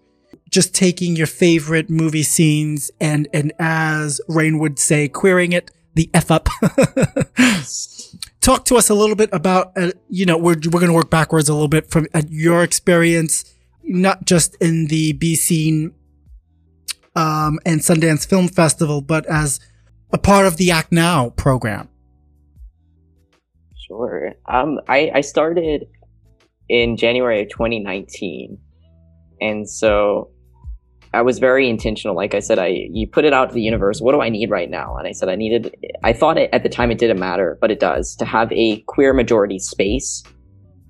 just 0.50 0.74
taking 0.74 1.16
your 1.16 1.26
favorite 1.26 1.88
movie 1.90 2.22
scenes 2.22 2.90
and, 3.00 3.26
and 3.32 3.52
as 3.58 4.20
Rain 4.28 4.58
would 4.58 4.78
say, 4.78 5.08
queering 5.08 5.52
it 5.52 5.70
the 5.94 6.10
F 6.12 6.30
up. 6.30 6.48
Talk 8.40 8.64
to 8.66 8.76
us 8.76 8.90
a 8.90 8.94
little 8.94 9.16
bit 9.16 9.30
about, 9.32 9.72
uh, 9.76 9.92
you 10.08 10.26
know, 10.26 10.36
we're, 10.36 10.56
we're 10.70 10.80
going 10.80 10.88
to 10.88 10.92
work 10.92 11.10
backwards 11.10 11.48
a 11.48 11.54
little 11.54 11.68
bit 11.68 11.90
from 11.90 12.06
uh, 12.12 12.22
your 12.28 12.62
experience 12.62 13.44
not 13.82 14.24
just 14.24 14.56
in 14.56 14.86
the 14.86 15.12
B 15.12 15.36
Scene 15.36 15.92
um, 17.14 17.58
and 17.64 17.80
Sundance 17.80 18.26
Film 18.26 18.48
Festival, 18.48 19.00
but 19.00 19.26
as 19.26 19.60
a 20.12 20.18
part 20.18 20.46
of 20.46 20.56
the 20.56 20.70
Act 20.70 20.90
Now 20.92 21.30
program. 21.30 21.88
Sure. 23.86 24.32
Um, 24.48 24.80
I, 24.88 25.10
I 25.14 25.20
started 25.20 25.86
in 26.68 26.96
January 26.96 27.42
of 27.42 27.48
2019. 27.50 28.58
And 29.40 29.68
so 29.68 30.30
I 31.12 31.22
was 31.22 31.38
very 31.38 31.68
intentional. 31.68 32.16
Like 32.16 32.34
I 32.34 32.40
said, 32.40 32.58
I 32.58 32.88
you 32.90 33.06
put 33.06 33.24
it 33.24 33.32
out 33.32 33.50
to 33.50 33.54
the 33.54 33.62
universe. 33.62 34.00
What 34.00 34.12
do 34.12 34.20
I 34.20 34.28
need 34.28 34.50
right 34.50 34.70
now? 34.70 34.96
And 34.96 35.06
I 35.06 35.12
said 35.12 35.28
I 35.28 35.36
needed. 35.36 35.74
I 36.02 36.12
thought 36.12 36.38
it, 36.38 36.50
at 36.52 36.62
the 36.62 36.68
time 36.68 36.90
it 36.90 36.98
didn't 36.98 37.20
matter, 37.20 37.58
but 37.60 37.70
it 37.70 37.78
does 37.78 38.16
to 38.16 38.24
have 38.24 38.50
a 38.52 38.80
queer 38.86 39.12
majority 39.12 39.58
space 39.58 40.22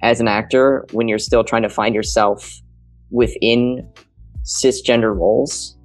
as 0.03 0.21
an 0.21 0.29
actor 0.29 0.87
when 0.93 1.09
you're 1.09 1.19
still 1.19 1.45
trying 1.45 1.63
to 1.63 1.69
find 1.69 1.95
yourself 1.95 2.61
within 3.11 3.91
cisgender 4.45 5.15
roles, 5.15 5.77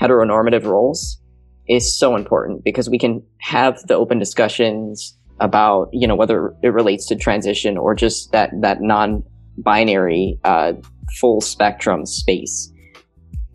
heteronormative 0.00 0.64
roles, 0.64 1.20
is 1.68 1.98
so 1.98 2.16
important 2.16 2.64
because 2.64 2.88
we 2.88 2.98
can 2.98 3.22
have 3.40 3.82
the 3.86 3.94
open 3.94 4.18
discussions 4.18 5.16
about 5.40 5.88
you 5.92 6.06
know 6.06 6.14
whether 6.14 6.54
it 6.62 6.68
relates 6.68 7.06
to 7.06 7.16
transition 7.16 7.76
or 7.76 7.94
just 7.94 8.32
that 8.32 8.50
that 8.60 8.80
non-binary 8.80 10.38
uh, 10.44 10.72
full 11.20 11.40
spectrum 11.40 12.06
space. 12.06 12.70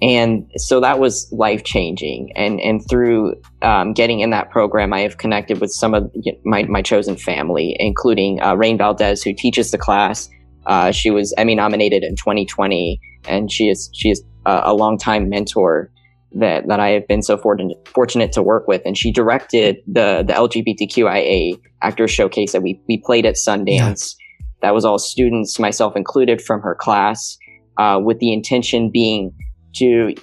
And 0.02 0.50
so 0.56 0.80
that 0.80 1.00
was 1.00 1.30
life 1.32 1.64
changing 1.64 2.32
and 2.36 2.60
and 2.62 2.82
through 2.90 3.36
um, 3.62 3.92
getting 3.92 4.22
in 4.22 4.30
that 4.30 4.50
program 4.50 4.94
i 4.94 5.02
have 5.02 5.18
connected 5.18 5.60
with 5.60 5.72
some 5.72 5.94
of 5.94 6.10
my, 6.46 6.64
my 6.64 6.82
chosen 6.82 7.18
family 7.18 7.76
including 7.80 8.42
uh, 8.42 8.56
rain 8.56 8.78
valdez 8.78 9.22
who 9.22 9.34
teaches 9.34 9.72
the 9.72 9.78
class. 9.78 10.30
Uh, 10.68 10.92
she 10.92 11.10
was 11.10 11.34
emmy 11.38 11.54
nominated 11.54 12.04
in 12.04 12.16
2020 12.16 12.98
and 13.28 13.52
she 13.52 13.68
is 13.68 13.90
she 13.94 14.10
is 14.10 14.24
a, 14.46 14.62
a 14.66 14.74
longtime 14.74 15.28
mentor 15.28 15.92
that 16.34 16.68
that 16.68 16.80
I 16.80 16.90
have 16.90 17.08
been 17.08 17.22
so 17.22 17.38
fortunate 17.38 17.88
fortunate 17.88 18.32
to 18.34 18.44
work 18.44 18.68
with, 18.68 18.82
and 18.86 18.98
she 18.98 19.12
directed 19.12 19.78
the 19.88 20.24
the 20.26 20.34
LGBTQIA 20.34 21.60
actors 21.82 22.12
showcase 22.12 22.52
that 22.52 22.62
we 22.62 22.80
we 22.88 23.02
played 23.04 23.26
at 23.26 23.36
Sundance. 23.36 24.16
That 24.62 24.74
was 24.74 24.86
all 24.86 25.00
students, 25.00 25.58
myself 25.58 25.96
included, 25.96 26.42
from 26.42 26.62
her 26.62 26.76
class, 26.76 27.38
uh, 27.78 28.00
with 28.04 28.20
the 28.20 28.34
intention 28.34 28.92
being 28.92 29.34
to 29.78 30.14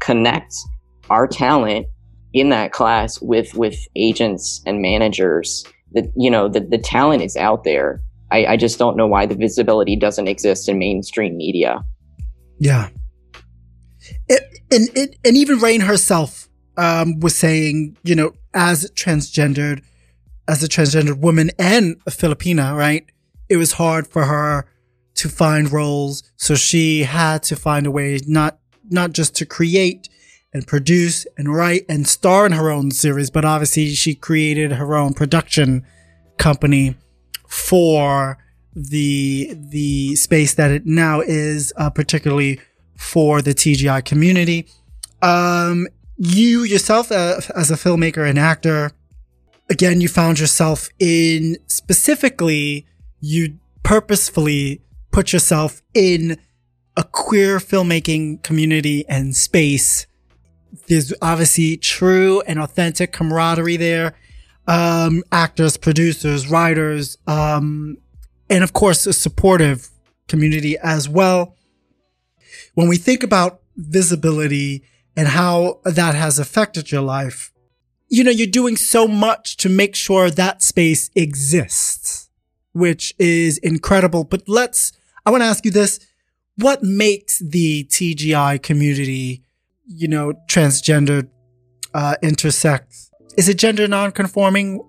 connect 0.00 0.54
our 1.10 1.26
talent 1.26 1.86
in 2.32 2.48
that 2.48 2.72
class 2.72 3.20
with 3.20 3.54
with 3.54 3.76
agents 3.96 4.62
and 4.66 4.80
managers. 4.80 5.64
That 5.92 6.10
you 6.16 6.30
know 6.30 6.48
the 6.48 6.60
the 6.60 6.78
talent 6.78 7.22
is 7.22 7.36
out 7.36 7.64
there. 7.64 8.02
I, 8.30 8.46
I 8.46 8.56
just 8.56 8.78
don't 8.78 8.96
know 8.96 9.06
why 9.06 9.26
the 9.26 9.34
visibility 9.34 9.94
doesn't 9.94 10.26
exist 10.26 10.68
in 10.68 10.78
mainstream 10.78 11.36
media. 11.36 11.84
Yeah. 12.58 12.88
It, 14.28 14.42
and, 14.70 14.88
it, 14.96 15.16
and 15.24 15.36
even 15.36 15.58
Rain 15.58 15.82
herself 15.82 16.48
um, 16.76 17.20
was 17.20 17.36
saying, 17.36 17.96
you 18.02 18.14
know, 18.14 18.32
as 18.54 18.90
transgendered, 18.92 19.82
as 20.48 20.62
a 20.62 20.68
transgendered 20.68 21.18
woman 21.18 21.50
and 21.58 21.96
a 22.06 22.10
Filipina, 22.10 22.76
right? 22.76 23.06
It 23.48 23.56
was 23.56 23.72
hard 23.72 24.06
for 24.06 24.24
her 24.24 24.66
to 25.14 25.28
find 25.28 25.70
roles. 25.70 26.22
So 26.36 26.54
she 26.54 27.02
had 27.02 27.42
to 27.44 27.56
find 27.56 27.86
a 27.86 27.90
way 27.90 28.18
not, 28.26 28.58
not 28.90 29.12
just 29.12 29.34
to 29.36 29.46
create 29.46 30.08
and 30.52 30.66
produce 30.66 31.26
and 31.36 31.54
write 31.54 31.84
and 31.88 32.06
star 32.06 32.46
in 32.46 32.52
her 32.52 32.70
own 32.70 32.90
series, 32.90 33.30
but 33.30 33.44
obviously 33.44 33.90
she 33.94 34.14
created 34.14 34.72
her 34.72 34.94
own 34.94 35.14
production 35.14 35.84
company 36.38 36.94
for 37.46 38.38
the, 38.74 39.54
the 39.54 40.16
space 40.16 40.54
that 40.54 40.70
it 40.70 40.86
now 40.86 41.20
is, 41.20 41.72
uh, 41.76 41.90
particularly 41.90 42.60
for 43.02 43.42
the 43.42 43.52
TGI 43.52 44.04
community. 44.04 44.66
Um, 45.20 45.88
you 46.16 46.62
yourself, 46.62 47.10
uh, 47.10 47.40
as 47.54 47.70
a 47.70 47.74
filmmaker 47.74 48.28
and 48.28 48.38
actor, 48.38 48.92
again, 49.68 50.00
you 50.00 50.08
found 50.08 50.38
yourself 50.38 50.88
in 50.98 51.56
specifically, 51.66 52.86
you 53.20 53.58
purposefully 53.82 54.80
put 55.10 55.32
yourself 55.32 55.82
in 55.94 56.38
a 56.96 57.02
queer 57.02 57.58
filmmaking 57.58 58.42
community 58.42 59.04
and 59.08 59.34
space. 59.34 60.06
There's 60.86 61.12
obviously 61.20 61.76
true 61.76 62.40
and 62.42 62.58
authentic 62.58 63.12
camaraderie 63.12 63.76
there. 63.76 64.14
Um, 64.68 65.24
actors, 65.32 65.76
producers, 65.76 66.48
writers, 66.48 67.18
um, 67.26 67.98
and 68.48 68.62
of 68.62 68.72
course, 68.72 69.06
a 69.06 69.12
supportive 69.12 69.88
community 70.28 70.78
as 70.78 71.08
well. 71.08 71.56
When 72.74 72.88
we 72.88 72.96
think 72.96 73.22
about 73.22 73.60
visibility 73.76 74.82
and 75.16 75.28
how 75.28 75.80
that 75.84 76.14
has 76.14 76.38
affected 76.38 76.90
your 76.90 77.02
life, 77.02 77.52
you 78.08 78.24
know, 78.24 78.30
you're 78.30 78.46
doing 78.46 78.76
so 78.76 79.06
much 79.08 79.56
to 79.58 79.68
make 79.68 79.94
sure 79.94 80.30
that 80.30 80.62
space 80.62 81.10
exists, 81.14 82.30
which 82.72 83.14
is 83.18 83.58
incredible. 83.58 84.24
But 84.24 84.48
let's, 84.48 84.92
I 85.24 85.30
want 85.30 85.42
to 85.42 85.46
ask 85.46 85.64
you 85.64 85.70
this. 85.70 86.00
What 86.56 86.82
makes 86.82 87.38
the 87.38 87.84
TGI 87.84 88.62
community, 88.62 89.42
you 89.86 90.08
know, 90.08 90.34
transgender, 90.46 91.28
uh, 91.94 92.16
intersex? 92.22 93.10
Is 93.36 93.48
it 93.48 93.58
gender 93.58 93.88
nonconforming? 93.88 94.82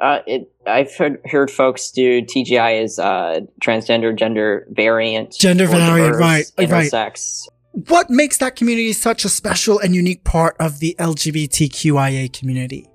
Uh, 0.00 0.18
it, 0.26 0.51
I've 0.66 0.94
heard, 0.94 1.20
heard 1.26 1.50
folks 1.50 1.90
do 1.90 2.22
TGI 2.22 2.82
as 2.82 2.98
uh, 2.98 3.40
transgender, 3.60 4.16
gender 4.16 4.66
variant, 4.70 5.34
Gender 5.38 5.66
variant, 5.66 6.12
diverse, 6.12 6.20
right, 6.20 6.52
right. 6.58 6.68
intersex. 6.68 7.48
What 7.72 8.10
makes 8.10 8.38
that 8.38 8.54
community 8.54 8.92
such 8.92 9.24
a 9.24 9.28
special 9.28 9.78
and 9.78 9.94
unique 9.94 10.24
part 10.24 10.56
of 10.60 10.78
the 10.78 10.94
LGBTQIA 10.98 12.32
community? 12.32 12.88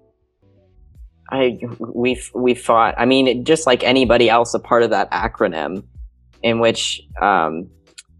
I 1.29 1.59
we've 1.79 2.29
we've 2.33 2.61
fought. 2.61 2.95
I 2.97 3.05
mean, 3.05 3.43
just 3.43 3.67
like 3.67 3.83
anybody 3.83 4.29
else, 4.29 4.53
a 4.53 4.59
part 4.59 4.83
of 4.83 4.91
that 4.91 5.11
acronym, 5.11 5.83
in 6.41 6.59
which 6.59 7.01
um, 7.21 7.69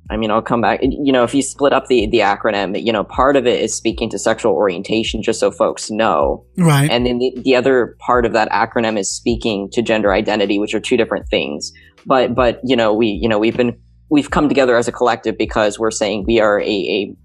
I 0.10 0.18
mean, 0.18 0.32
I'll 0.32 0.42
come 0.42 0.62
back. 0.62 0.80
You 0.82 1.12
know, 1.12 1.24
if 1.24 1.34
you 1.34 1.42
split 1.42 1.74
up 1.74 1.88
the 1.88 2.08
the 2.08 2.20
acronym, 2.20 2.82
you 2.82 2.94
know, 2.94 3.04
part 3.04 3.36
of 3.36 3.46
it 3.46 3.62
is 3.62 3.76
speaking 3.76 4.10
to 4.12 4.20
sexual 4.20 4.54
orientation, 4.54 5.22
just 5.22 5.40
so 5.40 5.52
folks 5.52 5.92
know, 5.92 6.46
Right. 6.58 6.90
and 6.90 7.06
then 7.06 7.20
the, 7.20 7.34
the 7.44 7.56
other 7.56 7.96
part 8.00 8.26
of 8.26 8.34
that 8.34 8.50
acronym 8.52 8.98
is 8.98 9.14
speaking 9.14 9.70
to 9.74 9.82
gender 9.82 10.14
identity, 10.14 10.60
which 10.60 10.74
are 10.74 10.80
two 10.80 10.98
different 10.98 11.28
things. 11.30 11.72
But 12.06 12.36
but 12.36 12.60
you 12.64 12.76
know, 12.76 12.94
we 12.94 13.08
you 13.08 13.28
know 13.28 13.38
we've 13.40 13.58
been 13.58 13.78
we've 14.10 14.32
come 14.32 14.48
together 14.48 14.78
as 14.78 14.88
a 14.88 14.92
collective 14.92 15.38
because 15.38 15.78
we're 15.78 15.92
saying 15.92 16.24
we 16.26 16.40
are 16.40 16.62
a, 16.62 16.66
a 16.66 17.16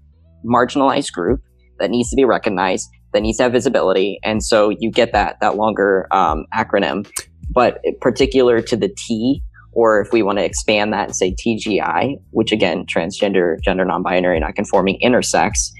marginalized 0.45 1.13
group 1.13 1.41
that 1.79 1.89
needs 1.89 2.09
to 2.09 2.15
be 2.15 2.25
recognized, 2.25 2.89
that 3.13 3.21
needs 3.21 3.37
to 3.37 3.43
have 3.43 3.51
visibility, 3.53 4.19
and 4.23 4.43
so 4.43 4.69
you 4.77 4.91
get 4.91 5.13
that 5.13 5.39
that 5.39 5.55
longer 5.55 6.07
um, 6.11 6.45
acronym. 6.53 7.09
But 7.49 7.79
particular 8.01 8.61
to 8.61 8.75
the 8.75 8.89
T, 8.89 9.41
or 9.73 10.01
if 10.01 10.11
we 10.11 10.23
want 10.23 10.37
to 10.39 10.45
expand 10.45 10.93
that 10.93 11.05
and 11.05 11.15
say 11.15 11.33
TGI, 11.33 12.15
which 12.31 12.51
again, 12.51 12.85
transgender, 12.85 13.61
gender 13.61 13.85
non-binary, 13.85 14.39
not 14.39 14.55
conforming, 14.55 14.99
intersex. 15.03 15.71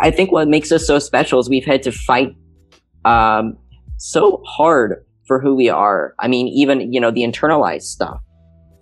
I 0.00 0.10
think 0.10 0.32
what 0.32 0.48
makes 0.48 0.72
us 0.72 0.86
so 0.86 0.98
special 0.98 1.38
is 1.40 1.48
we've 1.48 1.64
had 1.64 1.82
to 1.82 1.92
fight 1.92 2.34
um, 3.04 3.56
so 3.98 4.42
hard 4.46 5.04
for 5.26 5.40
who 5.40 5.54
we 5.54 5.68
are. 5.68 6.14
I 6.18 6.28
mean, 6.28 6.48
even 6.48 6.92
you 6.92 7.00
know 7.00 7.10
the 7.10 7.22
internalized 7.22 7.82
stuff. 7.82 8.20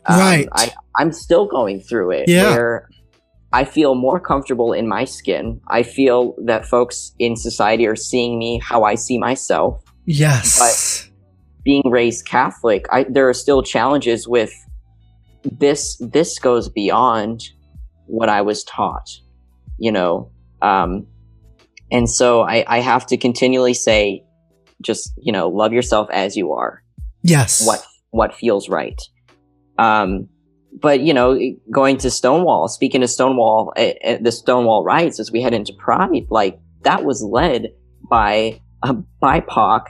Um, 0.06 0.18
Right. 0.18 0.48
I, 0.52 0.72
I'm 0.96 1.12
still 1.12 1.46
going 1.46 1.80
through 1.80 2.12
it. 2.12 2.28
Yeah. 2.28 2.50
Where 2.50 2.88
I 3.52 3.64
feel 3.64 3.94
more 3.94 4.20
comfortable 4.20 4.72
in 4.72 4.86
my 4.88 5.04
skin. 5.04 5.60
I 5.68 5.82
feel 5.82 6.34
that 6.44 6.66
folks 6.66 7.12
in 7.18 7.36
society 7.36 7.86
are 7.86 7.96
seeing 7.96 8.38
me 8.38 8.60
how 8.62 8.84
I 8.84 8.94
see 8.94 9.18
myself. 9.18 9.82
Yes. 10.04 11.07
Being 11.64 11.90
raised 11.90 12.26
Catholic, 12.26 12.86
I, 12.90 13.04
there 13.08 13.28
are 13.28 13.34
still 13.34 13.62
challenges 13.62 14.26
with 14.26 14.52
this. 15.44 15.96
This 16.00 16.38
goes 16.38 16.68
beyond 16.68 17.42
what 18.06 18.28
I 18.28 18.42
was 18.42 18.64
taught. 18.64 19.08
You 19.78 19.92
know, 19.92 20.30
um, 20.62 21.06
and 21.90 22.08
so 22.08 22.42
I, 22.42 22.64
I 22.66 22.80
have 22.80 23.06
to 23.06 23.16
continually 23.16 23.74
say, 23.74 24.24
just 24.82 25.12
you 25.16 25.32
know, 25.32 25.48
love 25.48 25.72
yourself 25.72 26.08
as 26.10 26.36
you 26.36 26.52
are. 26.52 26.82
yes. 27.22 27.66
What 27.66 27.84
what 28.10 28.34
feels 28.34 28.68
right. 28.68 29.00
Um, 29.78 30.28
but 30.80 31.00
you 31.00 31.14
know, 31.14 31.38
going 31.70 31.96
to 31.98 32.10
Stonewall, 32.10 32.68
speaking 32.68 33.02
of 33.02 33.10
Stonewall, 33.10 33.72
uh, 33.76 33.90
uh, 34.04 34.18
the 34.20 34.32
Stonewall 34.32 34.84
riots 34.84 35.20
as 35.20 35.30
we 35.30 35.42
head 35.42 35.54
into 35.54 35.72
Pride, 35.72 36.26
like 36.30 36.58
that 36.82 37.04
was 37.04 37.22
led 37.22 37.72
by 38.08 38.60
a 38.82 38.94
BIPOC 39.22 39.82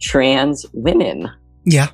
trans 0.00 0.66
women, 0.72 1.30
Yeah. 1.64 1.88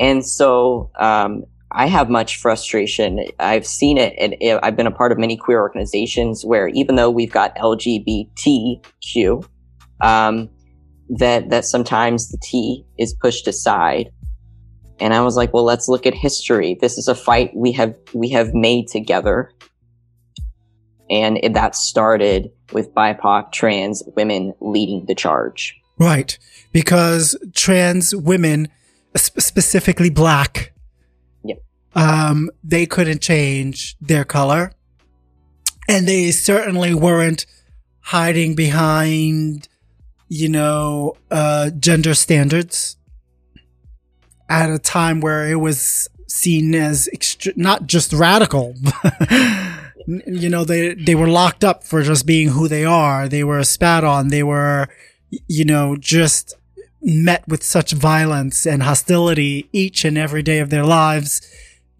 and 0.00 0.24
so 0.24 0.90
um, 0.98 1.44
I 1.72 1.86
have 1.86 2.08
much 2.08 2.36
frustration. 2.38 3.24
I've 3.38 3.66
seen 3.66 3.98
it, 3.98 4.14
and 4.18 4.36
I've 4.62 4.76
been 4.76 4.86
a 4.86 4.90
part 4.92 5.12
of 5.12 5.18
many 5.18 5.36
queer 5.36 5.60
organizations 5.60 6.44
where 6.44 6.68
even 6.68 6.94
though 6.94 7.10
we've 7.10 7.32
got 7.32 7.56
LGBTQ, 7.56 9.46
um, 10.00 10.48
that 11.08 11.50
that 11.50 11.64
sometimes 11.64 12.28
the 12.28 12.38
T 12.42 12.84
is 12.98 13.14
pushed 13.14 13.46
aside. 13.46 14.10
And 14.98 15.12
I 15.12 15.20
was 15.20 15.36
like, 15.36 15.52
well, 15.52 15.64
let's 15.64 15.88
look 15.88 16.06
at 16.06 16.14
history. 16.14 16.78
This 16.80 16.96
is 16.96 17.06
a 17.08 17.14
fight 17.14 17.50
we 17.54 17.72
have 17.72 17.94
we 18.14 18.30
have 18.30 18.54
made 18.54 18.88
together, 18.88 19.50
and 21.10 21.38
it, 21.42 21.52
that 21.54 21.74
started 21.76 22.50
with 22.72 22.94
BIPOC 22.94 23.52
trans 23.52 24.02
women 24.16 24.54
leading 24.60 25.04
the 25.06 25.14
charge. 25.14 25.78
Right. 25.98 26.38
Because 26.72 27.36
trans 27.54 28.14
women, 28.14 28.68
specifically 29.14 30.10
black, 30.10 30.72
um, 31.96 32.50
they 32.62 32.84
couldn't 32.86 33.22
change 33.22 33.96
their 34.00 34.24
color. 34.24 34.72
And 35.88 36.06
they 36.06 36.30
certainly 36.30 36.92
weren't 36.92 37.46
hiding 38.00 38.54
behind, 38.54 39.68
you 40.28 40.48
know, 40.48 41.16
uh, 41.30 41.70
gender 41.70 42.14
standards 42.14 42.96
at 44.48 44.70
a 44.70 44.78
time 44.78 45.20
where 45.20 45.48
it 45.48 45.56
was 45.56 46.08
seen 46.28 46.74
as 46.74 47.08
not 47.56 47.86
just 47.86 48.12
radical. 48.12 48.74
you 50.06 50.50
know, 50.50 50.64
they, 50.64 50.94
they 50.94 51.14
were 51.14 51.28
locked 51.28 51.64
up 51.64 51.82
for 51.82 52.02
just 52.02 52.26
being 52.26 52.48
who 52.48 52.68
they 52.68 52.84
are. 52.84 53.28
They 53.28 53.42
were 53.42 53.64
spat 53.64 54.04
on. 54.04 54.28
They 54.28 54.42
were, 54.42 54.88
you 55.30 55.64
know, 55.64 55.96
just 55.96 56.54
met 57.02 57.46
with 57.46 57.62
such 57.62 57.92
violence 57.92 58.66
and 58.66 58.82
hostility 58.82 59.68
each 59.72 60.04
and 60.04 60.18
every 60.18 60.42
day 60.42 60.58
of 60.58 60.70
their 60.70 60.84
lives, 60.84 61.40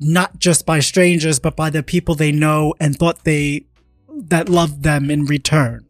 not 0.00 0.38
just 0.38 0.66
by 0.66 0.80
strangers, 0.80 1.38
but 1.38 1.56
by 1.56 1.70
the 1.70 1.82
people 1.82 2.14
they 2.14 2.32
know 2.32 2.74
and 2.80 2.96
thought 2.96 3.24
they, 3.24 3.64
that 4.08 4.48
loved 4.48 4.82
them 4.82 5.10
in 5.10 5.24
return. 5.24 5.86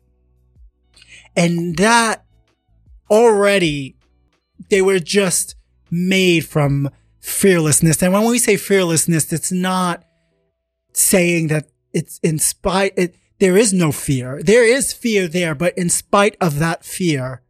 And 1.34 1.76
that 1.76 2.24
already, 3.10 3.96
they 4.70 4.82
were 4.82 4.98
just 4.98 5.54
made 5.90 6.44
from 6.46 6.90
fearlessness. 7.20 8.02
And 8.02 8.12
when 8.12 8.24
we 8.24 8.38
say 8.38 8.56
fearlessness, 8.56 9.32
it's 9.32 9.52
not 9.52 10.04
saying 10.92 11.48
that 11.48 11.68
it's 11.92 12.18
in 12.22 12.38
spite, 12.38 12.92
it, 12.96 13.14
there 13.38 13.56
is 13.56 13.72
no 13.72 13.92
fear. 13.92 14.42
There 14.42 14.64
is 14.64 14.92
fear 14.92 15.28
there, 15.28 15.54
but 15.54 15.76
in 15.76 15.90
spite 15.90 16.36
of 16.40 16.58
that 16.58 16.84
fear, 16.84 17.42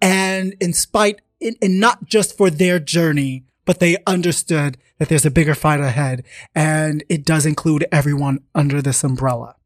and 0.00 0.54
in 0.60 0.72
spite, 0.72 1.20
and 1.40 1.56
and 1.60 1.80
not 1.80 2.06
just 2.06 2.36
for 2.36 2.50
their 2.50 2.78
journey, 2.78 3.44
but 3.64 3.80
they 3.80 3.96
understood 4.06 4.78
that 4.98 5.08
there's 5.08 5.26
a 5.26 5.30
bigger 5.30 5.54
fight 5.54 5.80
ahead, 5.80 6.24
and 6.54 7.04
it 7.08 7.24
does 7.24 7.44
include 7.44 7.86
everyone 7.92 8.40
under 8.54 8.80
this 8.80 9.04
umbrella. 9.04 9.56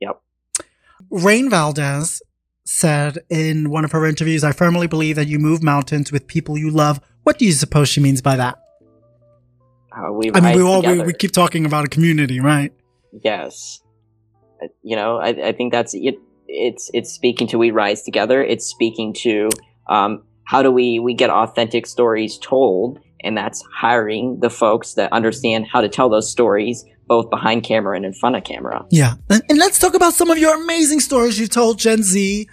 Yep. 0.00 0.20
Rain 1.10 1.48
Valdez 1.48 2.22
said 2.64 3.18
in 3.30 3.70
one 3.70 3.84
of 3.84 3.92
her 3.92 4.04
interviews, 4.04 4.44
I 4.44 4.52
firmly 4.52 4.86
believe 4.86 5.16
that 5.16 5.28
you 5.28 5.38
move 5.38 5.62
mountains 5.62 6.12
with 6.12 6.26
people 6.26 6.58
you 6.58 6.70
love. 6.70 7.00
What 7.22 7.38
do 7.38 7.46
you 7.46 7.52
suppose 7.52 7.88
she 7.88 8.00
means 8.00 8.20
by 8.20 8.36
that? 8.36 8.58
Uh, 9.92 10.12
we 10.12 10.30
I 10.34 10.40
mean, 10.40 10.56
we 10.56 10.62
all 10.62 10.82
we, 10.82 11.00
we 11.00 11.12
keep 11.14 11.32
talking 11.32 11.64
about 11.64 11.86
a 11.86 11.88
community, 11.88 12.40
right? 12.40 12.72
Yes. 13.22 13.80
You 14.82 14.96
know, 14.96 15.18
I, 15.18 15.28
I 15.48 15.52
think 15.52 15.72
that's 15.72 15.94
it. 15.94 16.18
It's 16.48 16.90
it's 16.94 17.12
speaking 17.12 17.46
to 17.48 17.58
we 17.58 17.70
rise 17.70 18.02
together. 18.02 18.42
It's 18.42 18.66
speaking 18.66 19.12
to 19.14 19.48
um, 19.88 20.22
how 20.44 20.62
do 20.62 20.70
we 20.70 20.98
we 20.98 21.14
get 21.14 21.30
authentic 21.30 21.86
stories 21.86 22.38
told, 22.38 23.00
and 23.20 23.36
that's 23.36 23.62
hiring 23.74 24.40
the 24.40 24.50
folks 24.50 24.94
that 24.94 25.12
understand 25.12 25.66
how 25.66 25.80
to 25.80 25.88
tell 25.88 26.08
those 26.08 26.30
stories, 26.30 26.84
both 27.06 27.30
behind 27.30 27.64
camera 27.64 27.96
and 27.96 28.04
in 28.04 28.12
front 28.12 28.36
of 28.36 28.44
camera. 28.44 28.84
Yeah. 28.90 29.14
And, 29.28 29.42
and 29.48 29.58
let's 29.58 29.78
talk 29.78 29.94
about 29.94 30.14
some 30.14 30.30
of 30.30 30.38
your 30.38 30.62
amazing 30.62 31.00
stories 31.00 31.38
you 31.38 31.46
told 31.46 31.78
Gen 31.78 32.02
Z. 32.02 32.48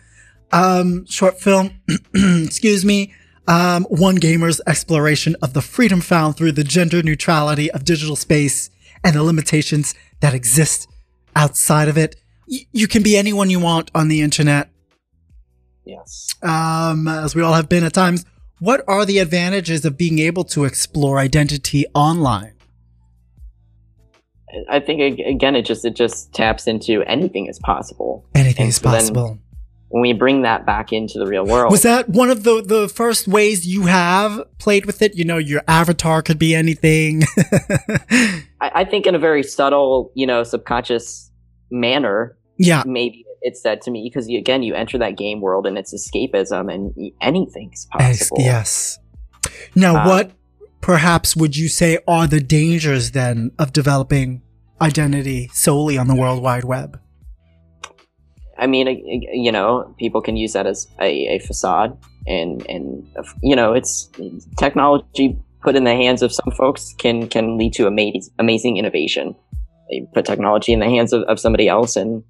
Um, 0.51 1.06
short 1.08 1.39
film, 1.39 1.82
excuse 2.14 2.86
me. 2.86 3.14
Um, 3.47 3.84
one 3.89 4.16
gamer's 4.16 4.62
exploration 4.66 5.36
of 5.41 5.54
the 5.54 5.62
freedom 5.62 5.99
found 5.99 6.38
through 6.38 6.54
the 6.54 6.64
gender 6.64 7.04
neutrality 7.04 7.70
of 7.72 7.84
digital 7.84 8.16
space 8.16 8.70
and 9.04 9.16
the 9.16 9.24
limitations 9.24 9.93
that 10.22 10.34
exist 10.34 10.88
outside 11.36 11.88
of 11.88 11.98
it. 11.98 12.16
y- 12.48 12.66
you 12.74 12.88
can 12.88 13.02
be 13.04 13.16
anyone 13.18 13.50
you 13.50 13.60
want 13.60 13.90
on 13.96 14.08
the 14.10 14.22
internet, 14.22 14.70
Yes. 15.86 16.36
um, 16.42 17.08
as 17.08 17.34
we 17.36 17.42
all 17.42 17.54
have 17.54 17.70
been 17.70 17.84
at 17.86 17.94
times. 17.94 18.26
What 18.60 18.84
are 18.88 19.06
the 19.06 19.20
advantages 19.20 19.84
of 19.86 19.98
being 19.98 20.20
able 20.20 20.44
to 20.46 20.64
explore 20.66 21.20
identity 21.20 21.86
online? 21.96 22.54
I 24.70 24.80
think 24.80 25.20
again, 25.20 25.56
it 25.56 25.64
just 25.66 25.84
it 25.84 25.96
just 25.96 26.32
taps 26.34 26.68
into 26.68 27.02
anything 27.04 27.48
is 27.48 27.60
possible. 27.60 28.24
Anything 28.36 28.64
And 28.66 28.70
is 28.70 28.76
so 28.76 28.84
possible. 28.84 29.40
When 29.94 30.02
we 30.02 30.12
bring 30.12 30.41
that 30.41 30.66
back 30.66 30.91
into 30.91 31.20
the 31.20 31.28
real 31.28 31.46
world, 31.46 31.72
Was 31.72 31.84
that 31.84 32.10
one 32.10 32.32
of 32.32 32.41
the, 32.41 32.64
the 32.64 32.89
first 32.89 33.28
ways 33.28 33.68
you 33.68 33.84
have 33.84 34.41
played 34.58 34.88
with 34.88 35.04
it? 35.04 35.16
You 35.16 35.24
know, 35.24 35.38
your 35.38 35.62
avatar 35.68 36.24
could 36.24 36.39
be 36.39 36.56
anything. 36.56 37.22
I, 38.60 38.72
I 38.74 38.86
think 38.86 39.06
in 39.06 39.14
a 39.14 39.20
very 39.20 39.44
subtle, 39.44 40.12
you 40.16 40.26
know, 40.26 40.41
subconscious 40.41 41.30
manner, 41.70 42.36
yeah. 42.58 42.82
maybe 42.88 43.24
it's 43.44 43.62
said 43.62 43.84
to 43.84 43.91
me 43.91 44.10
because 44.12 44.28
you, 44.28 44.39
again, 44.39 44.64
you 44.64 44.74
enter 44.74 44.98
that 44.98 45.16
game 45.16 45.41
world 45.41 45.68
and 45.68 45.78
it's 45.78 45.94
escapism 45.94 46.74
and 46.74 47.12
anything's 47.22 47.86
possible. 47.91 48.38
Yes. 48.39 48.98
Now, 49.76 50.02
Um, 50.02 50.08
what 50.08 50.32
perhaps 50.82 51.36
would 51.36 51.56
you 51.56 51.70
say 51.70 52.00
are 52.08 52.26
the 52.26 52.39
dangers 52.39 53.12
then 53.12 53.52
of 53.60 53.72
developing 53.72 54.41
identity 54.82 55.52
solely 55.54 56.00
on 56.00 56.08
the 56.08 56.16
World 56.16 56.41
Wide 56.41 56.64
Web? 56.64 57.00
I 58.58 58.68
mean, 58.68 58.88
you 59.32 59.51
know, 59.51 59.93
people 59.97 60.22
can 60.22 60.38
use 60.38 60.54
that 60.54 60.68
as 60.68 60.88
a, 60.99 61.36
a 61.36 61.39
facade, 61.39 61.97
and 62.28 62.66
and 62.70 63.08
you 63.41 63.56
know, 63.56 63.74
it's 63.74 64.10
technology 64.58 65.38
put 65.62 65.76
in 65.76 65.86
the 65.86 65.95
hands 65.95 66.22
of 66.22 66.32
some 66.32 66.51
folks 66.51 66.93
can 66.99 67.28
can 67.28 67.58
lead 67.58 67.74
to 67.74 67.88
amazing 67.88 68.22
amazing 68.39 68.78
innovation. 68.78 69.36
They 69.89 70.08
put 70.14 70.26
technology 70.26 70.74
in 70.74 70.80
the 70.80 70.89
hands 70.89 71.14
of, 71.14 71.24
of 71.24 71.39
somebody 71.39 71.68
else, 71.68 71.95
and 71.95 72.24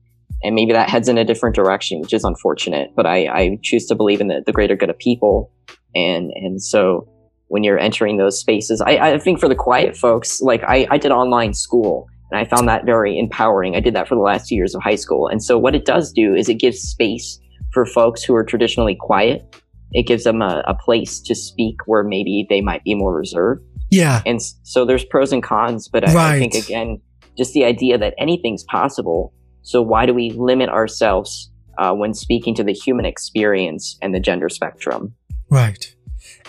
and 0.43 0.55
maybe 0.55 0.74
that 0.74 0.89
heads 0.89 1.09
in 1.09 1.17
a 1.17 1.26
different 1.26 1.55
direction, 1.55 1.99
which 1.99 2.13
is 2.13 2.24
unfortunate. 2.24 2.91
But 2.95 3.05
I, 3.05 3.28
I 3.28 3.59
choose 3.61 3.86
to 3.88 3.95
believe 3.95 4.21
in 4.21 4.28
the, 4.28 4.43
the 4.45 4.51
greater 4.51 4.76
good 4.76 4.89
of 4.89 4.97
people, 4.97 5.51
and 5.93 6.32
and 6.36 6.61
so 6.61 7.07
when 7.47 7.63
you're 7.63 7.78
entering 7.78 8.17
those 8.17 8.39
spaces, 8.39 8.82
I, 8.82 9.13
I 9.13 9.17
think 9.19 9.39
for 9.39 9.47
the 9.47 9.55
quiet 9.55 9.95
folks, 9.95 10.41
like 10.41 10.63
I, 10.63 10.88
I 10.89 10.97
did 10.97 11.11
online 11.11 11.53
school 11.53 12.07
and 12.34 12.41
I 12.41 12.49
found 12.49 12.67
that 12.67 12.84
very 12.84 13.19
empowering. 13.19 13.75
I 13.75 13.79
did 13.79 13.93
that 13.93 14.07
for 14.07 14.15
the 14.15 14.21
last 14.21 14.47
two 14.47 14.55
years 14.55 14.73
of 14.73 14.81
high 14.81 14.95
school. 14.95 15.27
And 15.27 15.43
so 15.43 15.59
what 15.59 15.75
it 15.75 15.86
does 15.86 16.11
do 16.11 16.34
is 16.34 16.49
it 16.49 16.55
gives 16.55 16.79
space 16.79 17.39
for 17.71 17.86
folks 17.86 18.23
who 18.23 18.34
are 18.34 18.43
traditionally 18.43 18.97
quiet. 18.99 19.55
It 19.91 20.07
gives 20.07 20.23
them 20.23 20.41
a, 20.41 20.63
a 20.65 20.73
place 20.73 21.19
to 21.21 21.36
speak 21.36 21.75
where 21.86 22.03
maybe 22.03 22.47
they 22.49 22.59
might 22.59 22.84
be 22.84 22.95
more 22.95 23.13
reserved. 23.13 23.61
Yeah. 23.91 24.23
And 24.25 24.41
so 24.63 24.84
there's 24.84 25.05
pros 25.05 25.31
and 25.31 25.43
cons, 25.43 25.88
but 25.88 26.09
I, 26.09 26.38
I 26.38 26.39
think 26.39 26.55
again, 26.55 26.99
just 27.38 27.53
the 27.53 27.65
idea 27.65 27.99
that 27.99 28.15
anything's 28.17 28.63
possible. 28.63 29.31
So 29.61 29.84
why 29.84 30.07
do 30.07 30.15
we 30.15 30.31
limit 30.31 30.69
ourselves 30.69 31.51
uh, 31.77 31.93
when 31.93 32.15
speaking 32.15 32.55
to 32.55 32.63
the 32.63 32.73
human 32.73 33.05
experience 33.05 33.95
and 34.01 34.15
the 34.15 34.19
gender 34.19 34.49
spectrum? 34.49 35.13
Right. 35.51 35.93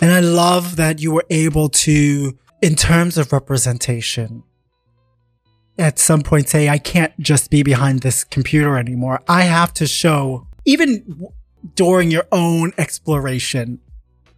And 0.01 0.11
I 0.11 0.21
love 0.21 0.77
that 0.77 0.99
you 0.99 1.11
were 1.11 1.25
able 1.29 1.69
to, 1.69 2.35
in 2.63 2.75
terms 2.75 3.19
of 3.19 3.31
representation, 3.31 4.41
at 5.77 5.99
some 5.99 6.21
point 6.21 6.47
say, 6.49 6.69
I 6.69 6.77
can't 6.77 7.17
just 7.19 7.49
be 7.51 7.63
behind 7.63 8.01
this 8.01 8.23
computer 8.23 8.77
anymore. 8.77 9.21
I 9.27 9.43
have 9.43 9.73
to 9.75 9.87
show, 9.87 10.47
even 10.65 11.27
during 11.75 12.11
your 12.11 12.25
own 12.31 12.71
exploration, 12.77 13.79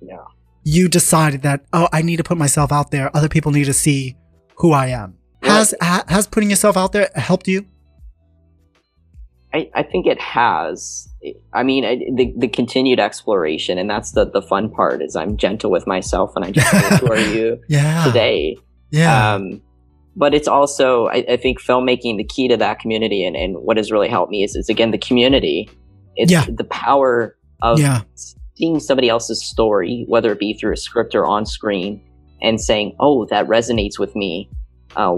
Yeah. 0.02 0.18
you 0.64 0.88
decided 0.90 1.42
that, 1.44 1.66
oh, 1.74 1.88
I 1.94 2.02
need 2.02 2.18
to 2.18 2.24
put 2.24 2.38
myself 2.38 2.72
out 2.72 2.92
there. 2.92 3.16
Other 3.16 3.30
people 3.30 3.52
need 3.52 3.66
to 3.66 3.74
see 3.74 4.16
who 4.58 4.72
I 4.72 4.88
am. 4.88 5.16
Has, 5.44 5.74
ha- 5.82 6.04
has 6.08 6.26
putting 6.28 6.50
yourself 6.50 6.76
out 6.76 6.92
there 6.92 7.10
helped 7.16 7.48
you? 7.48 7.66
I, 9.54 9.70
I 9.74 9.84
think 9.84 10.08
it 10.08 10.20
has. 10.20 11.08
I 11.54 11.64
mean, 11.64 11.86
I, 11.86 11.96
the 12.16 12.34
the 12.38 12.48
continued 12.50 13.00
exploration, 13.00 13.78
and 13.78 13.90
that's 13.90 14.12
the 14.12 14.30
the 14.30 14.42
fun 14.42 14.70
part. 14.70 15.02
Is 15.02 15.16
I'm 15.16 15.38
gentle 15.38 15.72
with 15.72 15.88
myself, 15.88 16.34
and 16.36 16.44
I 16.44 16.52
just 16.52 16.68
who 17.02 17.08
are 17.12 17.18
you 17.20 17.60
Yeah. 17.70 18.04
today? 18.06 18.58
Yeah. 18.92 19.36
Um, 19.36 19.62
but 20.18 20.34
it's 20.34 20.48
also, 20.48 21.06
I, 21.08 21.24
I 21.30 21.38
think, 21.38 21.62
filmmaking. 21.62 22.18
The 22.18 22.24
key 22.26 22.48
to 22.50 22.58
that 22.58 22.80
community, 22.80 23.24
and, 23.24 23.36
and 23.36 23.56
what 23.58 23.78
has 23.78 23.92
really 23.92 24.10
helped 24.10 24.32
me 24.32 24.44
is, 24.44 24.56
is 24.56 24.68
again 24.68 24.92
the 24.92 24.98
community. 24.98 25.70
It's 26.16 26.32
Yeah. 26.32 26.46
the 26.50 26.64
power 26.66 27.38
of 27.62 27.80
yeah. 27.80 28.02
seeing 28.56 28.80
somebody 28.80 29.08
else's 29.08 29.42
story, 29.44 30.06
whether 30.08 30.32
it 30.32 30.40
be 30.40 30.54
through 30.58 30.74
a 30.74 30.78
script 30.78 31.14
or 31.16 31.26
on 31.28 31.46
screen, 31.46 32.02
and 32.42 32.60
saying, 32.60 32.96
"Oh, 33.00 33.26
that 33.28 33.48
resonates 33.48 33.98
with 34.00 34.16
me." 34.16 34.50
Uh, 34.96 35.14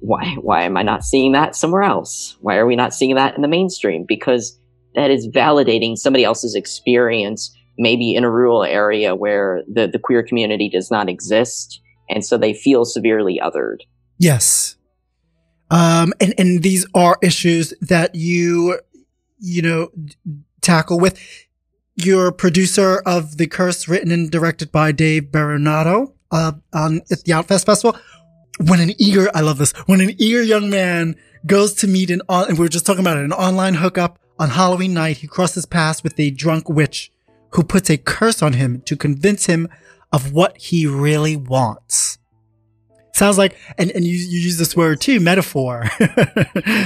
why 0.00 0.34
why 0.40 0.62
am 0.64 0.76
I 0.76 0.82
not 0.82 1.04
seeing 1.04 1.32
that 1.32 1.54
somewhere 1.54 1.82
else? 1.82 2.36
Why 2.40 2.56
are 2.56 2.66
we 2.66 2.76
not 2.76 2.92
seeing 2.92 3.14
that 3.14 3.36
in 3.36 3.42
the 3.42 3.48
mainstream? 3.48 4.04
Because 4.06 4.58
that 4.96 5.10
is 5.10 5.28
validating 5.28 5.96
somebody 5.96 6.24
else's 6.24 6.54
experience, 6.54 7.56
maybe 7.78 8.14
in 8.14 8.24
a 8.24 8.30
rural 8.30 8.62
area 8.64 9.14
where 9.14 9.62
the, 9.72 9.86
the 9.88 9.98
queer 9.98 10.22
community 10.22 10.68
does 10.68 10.90
not 10.90 11.08
exist, 11.08 11.80
and 12.08 12.24
so 12.24 12.36
they 12.36 12.54
feel 12.54 12.84
severely 12.84 13.40
othered. 13.42 13.78
Yes. 14.18 14.76
Um, 15.70 16.12
and, 16.20 16.34
and 16.38 16.62
these 16.62 16.86
are 16.94 17.18
issues 17.22 17.74
that 17.80 18.14
you, 18.14 18.80
you 19.38 19.62
know, 19.62 19.90
tackle 20.60 21.00
with. 21.00 21.18
You're 21.96 22.32
producer 22.32 23.02
of 23.06 23.36
The 23.38 23.46
Curse, 23.46 23.88
written 23.88 24.10
and 24.10 24.30
directed 24.30 24.72
by 24.72 24.92
Dave 24.92 25.24
Baronato, 25.24 26.12
uh, 26.30 26.52
on 26.72 27.02
at 27.10 27.24
the 27.24 27.32
Outfest 27.32 27.66
Festival. 27.66 27.98
When 28.60 28.80
an 28.80 28.92
eager, 28.98 29.30
I 29.34 29.40
love 29.40 29.58
this, 29.58 29.72
when 29.86 30.00
an 30.00 30.14
eager 30.18 30.42
young 30.42 30.70
man 30.70 31.16
goes 31.46 31.74
to 31.74 31.88
meet 31.88 32.10
an 32.10 32.22
on, 32.28 32.48
and 32.48 32.58
we 32.58 32.64
were 32.64 32.68
just 32.68 32.86
talking 32.86 33.00
about 33.00 33.16
it, 33.16 33.24
an 33.24 33.32
online 33.32 33.74
hookup 33.74 34.18
on 34.38 34.50
Halloween 34.50 34.94
night, 34.94 35.18
he 35.18 35.26
crosses 35.26 35.66
paths 35.66 36.02
with 36.02 36.18
a 36.18 36.30
drunk 36.30 36.68
witch 36.68 37.12
who 37.50 37.62
puts 37.62 37.90
a 37.90 37.96
curse 37.96 38.42
on 38.42 38.54
him 38.54 38.80
to 38.82 38.96
convince 38.96 39.46
him 39.46 39.68
of 40.12 40.32
what 40.32 40.56
he 40.56 40.86
really 40.86 41.36
wants. 41.36 42.18
Sounds 43.14 43.38
like, 43.38 43.56
and, 43.78 43.90
and 43.92 44.04
you, 44.04 44.16
you 44.16 44.40
use 44.40 44.58
this 44.58 44.76
word 44.76 45.00
too, 45.00 45.20
metaphor. 45.20 45.84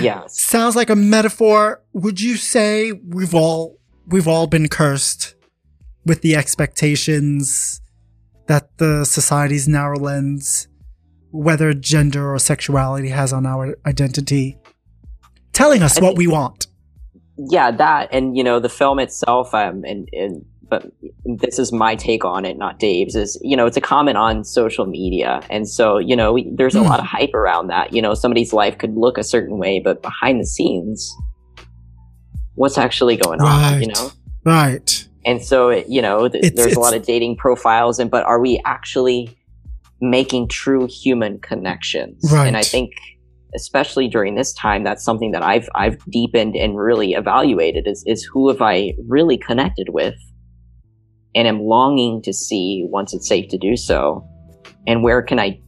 Yes. 0.01 0.39
Sounds 0.41 0.77
like 0.77 0.91
a 0.91 0.97
metaphor. 0.97 1.83
Would 1.93 2.21
you 2.21 2.37
say 2.37 2.93
we've 2.93 3.35
all, 3.35 3.79
we've 4.07 4.29
all 4.29 4.47
been 4.47 4.69
cursed 4.69 5.35
with 6.05 6.21
the 6.23 6.37
expectations 6.37 7.81
that 8.47 8.77
the 8.79 9.05
society's 9.05 9.67
narrow 9.69 9.99
lens, 9.99 10.69
whether 11.31 11.73
gender 11.75 12.33
or 12.33 12.39
sexuality 12.39 13.09
has 13.09 13.33
on 13.33 13.45
our 13.47 13.77
identity, 13.87 14.59
telling 15.53 15.83
us 15.83 15.99
I 15.99 16.03
what 16.03 16.09
think- 16.11 16.19
we 16.19 16.27
want? 16.29 16.67
yeah 17.51 17.71
that 17.71 18.09
and 18.11 18.37
you 18.37 18.43
know 18.43 18.59
the 18.59 18.69
film 18.69 18.99
itself 18.99 19.55
um 19.55 19.85
and, 19.85 20.09
and 20.13 20.45
but 20.71 20.91
this 21.25 21.59
is 21.59 21.73
my 21.73 21.95
take 21.95 22.25
on 22.25 22.45
it 22.45 22.57
not 22.59 22.79
dave's 22.79 23.15
is 23.17 23.39
you 23.43 23.57
know 23.57 23.67
it's 23.67 23.77
a 23.77 23.81
comment 23.81 24.17
on 24.17 24.45
social 24.45 24.87
media 24.87 25.41
and 25.51 25.69
so 25.69 25.99
you 25.99 26.15
know 26.17 26.33
we, 26.33 26.51
there's 26.57 26.75
a 26.75 26.81
Hmm. 26.83 26.89
lot 26.89 27.01
of 27.01 27.07
hype 27.07 27.35
around 27.35 27.69
that 27.69 27.93
you 27.93 28.03
know 28.03 28.15
somebody's 28.15 28.53
life 28.53 28.77
could 28.79 28.95
look 28.97 29.19
a 29.19 29.25
certain 29.25 29.59
way 29.59 29.81
but 29.81 30.03
behind 30.03 30.41
the 30.41 30.47
scenes 30.47 31.15
what's 32.55 32.79
actually 32.79 33.17
going 33.17 33.41
on 33.41 33.81
you 33.81 33.89
Right. 33.89 33.97
know 33.97 34.11
Right. 34.45 35.09
and 35.25 35.43
so 35.43 35.69
it, 35.71 35.89
you 35.89 36.03
know 36.03 36.29
th- 36.29 36.45
It's- 36.45 36.57
there's 36.57 36.77
a 36.77 36.81
lot 36.81 36.95
of 36.95 37.03
dating 37.05 37.37
profiles 37.37 37.99
and 37.99 38.11
but 38.11 38.25
are 38.25 38.41
we 38.41 38.61
actually 38.65 39.37
making 40.01 40.49
true 40.49 40.87
human 40.87 41.39
connections 41.41 42.31
Right. 42.33 42.47
and 42.47 42.57
i 42.57 42.63
think 42.63 42.93
especially 43.55 44.09
during 44.09 44.35
this 44.35 44.53
time 44.53 44.85
that's 44.85 45.03
something 45.05 45.33
that 45.33 45.43
i've 45.43 45.69
i've 45.75 45.99
deepened 46.11 46.55
and 46.55 46.77
really 46.79 47.15
evaluated 47.15 47.87
is 47.87 48.05
is 48.07 48.23
who 48.23 48.49
have 48.49 48.61
i 48.61 48.93
really 49.09 49.37
connected 49.39 49.89
with 49.91 50.15
and 51.39 51.49
am 51.49 51.61
longing 51.61 52.21
to 52.23 52.33
see 52.33 52.85
once 52.91 53.15
it's 53.15 53.29
safe 53.29 53.49
to 53.49 53.57
do 53.57 53.77
so 53.77 54.27
and 54.87 55.03
where 55.03 55.23
can 55.23 55.39
i 55.39 55.59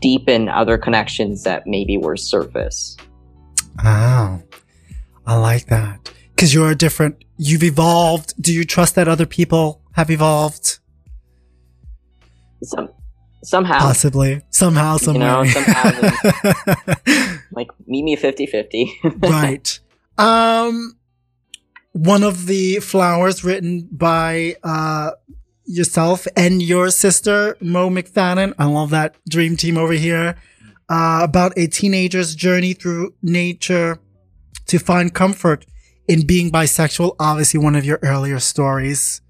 deepen 0.00 0.48
other 0.48 0.78
connections 0.78 1.42
that 1.42 1.66
maybe 1.66 1.98
were 1.98 2.16
surface 2.16 2.96
Oh, 3.84 4.42
I 5.26 5.36
like 5.36 5.66
that. 5.66 6.12
Cause 6.36 6.54
you're 6.54 6.70
a 6.70 6.74
different, 6.74 7.24
you've 7.36 7.62
evolved. 7.62 8.34
Do 8.40 8.52
you 8.52 8.64
trust 8.64 8.94
that 8.94 9.08
other 9.08 9.26
people 9.26 9.82
have 9.92 10.10
evolved? 10.10 10.78
some 12.62 12.90
somehow 13.42 13.78
Possibly. 13.78 14.42
Somehow, 14.50 14.98
You 15.00 15.18
know, 15.18 15.44
somewhere. 15.44 16.12
like 17.52 17.68
meet 17.86 18.04
me 18.04 18.16
50-50 18.16 19.22
right. 19.30 19.80
Um, 20.18 20.98
one 21.92 22.22
of 22.22 22.46
the 22.46 22.76
flowers 22.80 23.44
written 23.44 23.88
by, 23.90 24.56
uh, 24.62 25.12
yourself 25.64 26.26
and 26.36 26.62
your 26.62 26.90
sister, 26.90 27.56
Mo 27.60 27.88
McFadden. 27.90 28.54
I 28.58 28.64
love 28.64 28.90
that 28.90 29.16
dream 29.28 29.56
team 29.56 29.76
over 29.78 29.92
here. 29.92 30.36
Uh, 30.88 31.20
about 31.22 31.52
a 31.56 31.68
teenager's 31.68 32.34
journey 32.34 32.72
through 32.72 33.14
nature 33.22 34.00
to 34.66 34.78
find 34.78 35.14
comfort 35.14 35.64
in 36.08 36.26
being 36.26 36.50
bisexual. 36.50 37.14
Obviously, 37.20 37.60
one 37.60 37.76
of 37.76 37.84
your 37.84 38.00
earlier 38.02 38.40
stories. 38.40 39.20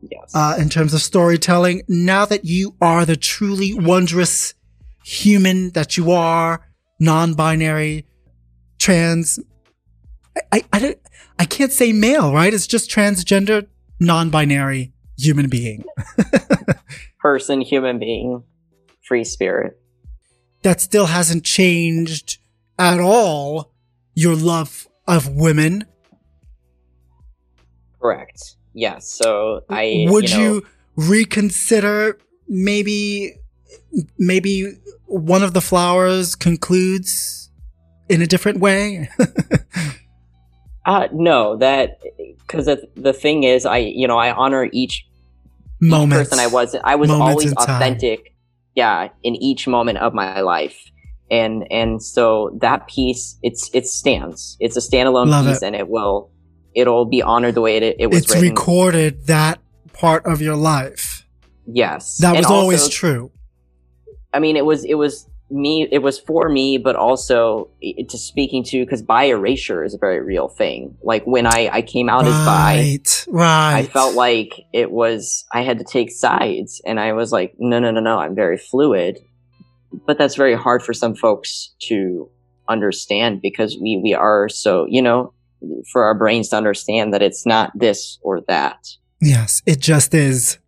yes 0.00 0.34
uh, 0.34 0.56
in 0.58 0.70
terms 0.70 0.94
of 0.94 1.02
storytelling. 1.02 1.82
Now 1.88 2.24
that 2.24 2.46
you 2.46 2.74
are 2.80 3.04
the 3.04 3.16
truly 3.16 3.74
wondrous 3.74 4.54
human 5.04 5.70
that 5.72 5.98
you 5.98 6.10
are, 6.10 6.66
non-binary, 6.98 8.06
trans, 8.78 9.38
I, 10.52 10.64
I, 10.72 10.78
don't, 10.78 10.98
I 11.40 11.46
can't 11.46 11.72
say 11.72 11.94
male, 11.94 12.34
right? 12.34 12.52
It's 12.52 12.66
just 12.66 12.90
transgender, 12.90 13.66
non-binary 13.98 14.92
human 15.16 15.48
being. 15.48 15.84
Person, 17.18 17.62
human 17.62 17.98
being, 17.98 18.42
free 19.08 19.24
spirit. 19.24 19.80
That 20.64 20.82
still 20.82 21.06
hasn't 21.06 21.44
changed 21.44 22.36
at 22.78 23.00
all 23.00 23.72
your 24.12 24.36
love 24.36 24.86
of 25.08 25.34
women. 25.34 25.86
Correct. 28.02 28.56
Yes. 28.74 29.10
So 29.10 29.62
I 29.70 30.08
would 30.10 30.28
you, 30.28 30.36
know, 30.36 30.42
you 30.42 30.66
reconsider 30.96 32.18
maybe 32.48 33.38
maybe 34.18 34.74
one 35.06 35.42
of 35.42 35.54
the 35.54 35.62
flowers 35.62 36.34
concludes 36.34 37.50
in 38.10 38.20
a 38.20 38.26
different 38.26 38.60
way? 38.60 39.08
uh 40.86 41.08
no, 41.12 41.56
that 41.58 42.00
because 42.38 42.66
the, 42.66 42.88
the 42.96 43.12
thing 43.12 43.42
is 43.44 43.66
I 43.66 43.78
you 43.78 44.06
know 44.08 44.18
I 44.18 44.32
honor 44.32 44.68
each, 44.72 45.06
Moments. 45.80 46.28
person 46.30 46.38
I 46.38 46.46
was 46.46 46.74
I 46.84 46.94
was 46.96 47.08
Moments 47.08 47.30
always 47.30 47.46
in 47.50 47.54
time. 47.54 47.76
authentic. 47.76 48.34
Yeah, 48.74 49.08
in 49.22 49.34
each 49.36 49.66
moment 49.66 49.98
of 49.98 50.14
my 50.14 50.40
life. 50.40 50.90
And 51.30 51.66
and 51.70 52.02
so 52.02 52.56
that 52.60 52.86
piece 52.88 53.38
it's 53.42 53.70
it 53.72 53.86
stands. 53.86 54.56
It's 54.60 54.76
a 54.76 54.80
standalone 54.80 55.28
Love 55.28 55.46
piece 55.46 55.62
it. 55.62 55.66
and 55.66 55.76
it 55.76 55.88
will 55.88 56.30
it'll 56.74 57.04
be 57.04 57.22
honored 57.22 57.54
the 57.54 57.60
way 57.60 57.76
it, 57.78 57.96
it 57.98 58.06
was 58.08 58.18
it's 58.22 58.34
written. 58.34 58.48
recorded 58.50 59.26
that 59.26 59.58
part 59.92 60.24
of 60.26 60.40
your 60.42 60.56
life. 60.56 61.26
yes. 61.66 62.18
That 62.18 62.36
And 62.36 62.44
was 62.44 62.50
always 62.50 62.88
true. 62.88 63.30
I 64.32 64.38
mean, 64.38 64.56
it 64.56 64.64
was 64.64 64.84
it 64.84 64.94
was 64.94 65.26
me. 65.50 65.88
It 65.90 65.98
was 65.98 66.18
for 66.18 66.48
me, 66.48 66.78
but 66.78 66.96
also 66.96 67.70
to 67.82 68.18
speaking 68.18 68.64
to 68.64 68.84
because 68.84 69.02
bi 69.02 69.24
erasure 69.24 69.84
is 69.84 69.94
a 69.94 69.98
very 69.98 70.20
real 70.20 70.48
thing. 70.48 70.96
Like 71.02 71.24
when 71.24 71.46
I 71.46 71.70
I 71.72 71.82
came 71.82 72.08
out 72.08 72.26
as 72.26 72.32
bi, 72.32 72.76
right, 72.76 73.26
right. 73.28 73.74
I 73.76 73.82
felt 73.84 74.14
like 74.14 74.60
it 74.72 74.90
was 74.90 75.44
I 75.52 75.62
had 75.62 75.78
to 75.78 75.84
take 75.84 76.10
sides, 76.10 76.80
and 76.84 77.00
I 77.00 77.12
was 77.12 77.32
like, 77.32 77.54
no, 77.58 77.78
no, 77.78 77.90
no, 77.90 78.00
no. 78.00 78.18
I'm 78.18 78.34
very 78.34 78.58
fluid, 78.58 79.18
but 80.06 80.18
that's 80.18 80.36
very 80.36 80.54
hard 80.54 80.82
for 80.82 80.92
some 80.92 81.14
folks 81.14 81.74
to 81.88 82.28
understand 82.68 83.42
because 83.42 83.76
we 83.80 84.00
we 84.02 84.14
are 84.14 84.48
so 84.48 84.86
you 84.88 85.02
know 85.02 85.32
for 85.92 86.04
our 86.04 86.14
brains 86.14 86.48
to 86.48 86.56
understand 86.56 87.12
that 87.12 87.22
it's 87.22 87.44
not 87.44 87.72
this 87.74 88.18
or 88.22 88.40
that. 88.42 88.88
yes, 89.20 89.62
it 89.66 89.80
just 89.80 90.14
is. 90.14 90.58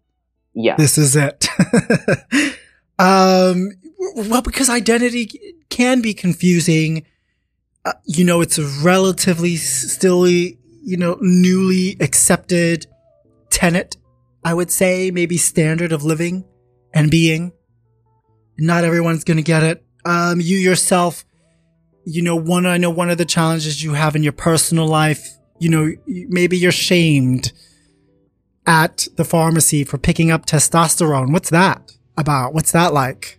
Yeah. 0.55 0.77
This 0.77 0.99
is 0.99 1.17
it. 1.17 1.49
um, 2.99 3.71
well, 4.15 4.43
because 4.43 4.69
identity 4.69 5.31
can 5.69 6.01
be 6.01 6.15
confusing. 6.15 7.05
Uh, 7.85 7.93
you 8.05 8.25
know, 8.25 8.41
it's 8.41 8.59
a 8.59 8.67
relatively 8.83 9.57
still, 9.57 10.27
you 10.27 10.57
know, 10.85 11.19
newly 11.21 11.97
accepted 12.01 12.87
tenet, 13.51 13.97
I 14.45 14.55
would 14.55 14.71
say, 14.71 15.11
maybe 15.11 15.37
standard 15.37 15.93
of 15.93 16.05
living 16.05 16.45
and 16.93 17.11
being. 17.11 17.53
Not 18.59 18.85
everyone's 18.85 19.25
going 19.25 19.39
to 19.39 19.43
get 19.43 19.63
it. 19.63 19.85
Um, 20.05 20.41
you 20.41 20.59
yourself, 20.59 21.25
you 22.05 22.23
know, 22.23 22.37
one, 22.37 22.67
I 22.67 22.77
know 22.79 22.91
one 22.91 23.11
of 23.11 23.19
the 23.19 23.25
challenges 23.25 23.83
you 23.83 23.95
have 23.95 24.17
in 24.17 24.23
your 24.23 24.33
personal 24.33 24.87
life, 24.87 25.27
you 25.59 25.69
know, 25.69 25.93
maybe 26.07 26.57
you're 26.57 26.73
shamed 26.73 27.53
at 28.67 29.07
the 29.17 29.25
pharmacy 29.25 29.85
for 29.85 29.99
picking 29.99 30.31
up 30.31 30.47
testosterone. 30.47 31.33
What's 31.33 31.51
that 31.51 31.93
about? 32.17 32.53
What's 32.53 32.73
that 32.73 32.93
like? 32.93 33.39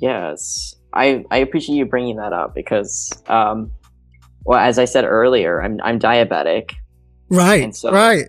Yes, 0.00 0.74
I 0.92 1.24
I 1.30 1.38
appreciate 1.38 1.76
you 1.76 1.86
bringing 1.86 2.16
that 2.16 2.32
up 2.32 2.54
because, 2.54 3.12
um, 3.28 3.70
well, 4.44 4.58
as 4.58 4.78
I 4.78 4.84
said 4.86 5.04
earlier, 5.04 5.62
I'm 5.62 5.78
I'm 5.82 5.98
diabetic. 5.98 6.72
Right, 7.28 7.74
so- 7.74 7.92
right. 7.92 8.26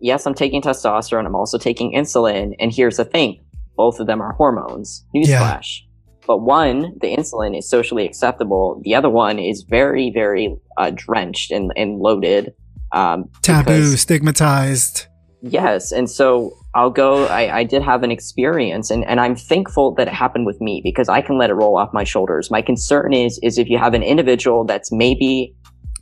Yes, 0.00 0.26
I'm 0.26 0.34
taking 0.34 0.60
testosterone. 0.60 1.24
I'm 1.24 1.34
also 1.34 1.56
taking 1.56 1.94
insulin. 1.94 2.54
And 2.58 2.72
here's 2.72 2.98
the 2.98 3.04
thing: 3.04 3.42
both 3.76 4.00
of 4.00 4.06
them 4.06 4.20
are 4.20 4.32
hormones. 4.32 5.04
Yeah. 5.14 5.40
Newsflash. 5.40 5.80
But 6.26 6.38
one, 6.38 6.92
the 7.00 7.16
insulin 7.16 7.56
is 7.56 7.70
socially 7.70 8.04
acceptable. 8.04 8.80
The 8.82 8.96
other 8.96 9.08
one 9.08 9.38
is 9.38 9.62
very, 9.62 10.10
very 10.12 10.56
uh, 10.76 10.90
drenched 10.92 11.52
and, 11.52 11.72
and 11.76 12.00
loaded. 12.00 12.52
Um, 12.92 13.26
Taboo, 13.42 13.64
because- 13.64 14.00
stigmatized. 14.00 15.06
Yes, 15.42 15.92
and 15.92 16.10
so 16.10 16.52
I'll 16.76 16.90
go. 16.90 17.26
I, 17.26 17.60
I 17.60 17.64
did 17.64 17.82
have 17.82 18.02
an 18.02 18.10
experience, 18.10 18.90
and, 18.90 19.02
and 19.06 19.18
I'm 19.18 19.34
thankful 19.34 19.94
that 19.94 20.08
it 20.08 20.14
happened 20.14 20.44
with 20.44 20.60
me 20.60 20.82
because 20.84 21.08
I 21.08 21.22
can 21.22 21.38
let 21.38 21.48
it 21.48 21.54
roll 21.54 21.78
off 21.78 21.88
my 21.94 22.04
shoulders. 22.04 22.50
My 22.50 22.60
concern 22.60 23.14
is 23.14 23.40
is 23.42 23.56
if 23.56 23.70
you 23.70 23.78
have 23.78 23.94
an 23.94 24.02
individual 24.02 24.64
that's 24.64 24.92
maybe 24.92 25.54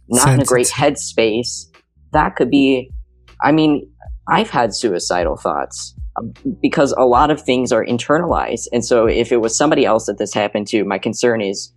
not 0.08 0.34
in 0.34 0.40
a 0.40 0.44
great 0.44 0.66
headspace, 0.66 1.66
that 2.12 2.34
could 2.34 2.50
be. 2.50 2.90
I 3.40 3.52
mean, 3.52 3.88
I've 4.28 4.50
had 4.50 4.74
suicidal 4.74 5.36
thoughts 5.36 5.94
um, 6.18 6.32
because 6.60 6.92
a 6.98 7.04
lot 7.04 7.30
of 7.30 7.40
things 7.40 7.70
are 7.70 7.84
internalized, 7.84 8.66
and 8.72 8.84
so 8.84 9.06
if 9.06 9.30
it 9.30 9.36
was 9.36 9.56
somebody 9.56 9.86
else 9.86 10.06
that 10.06 10.18
this 10.18 10.34
happened 10.34 10.66
to, 10.68 10.84
my 10.84 10.98
concern 10.98 11.40
is 11.40 11.72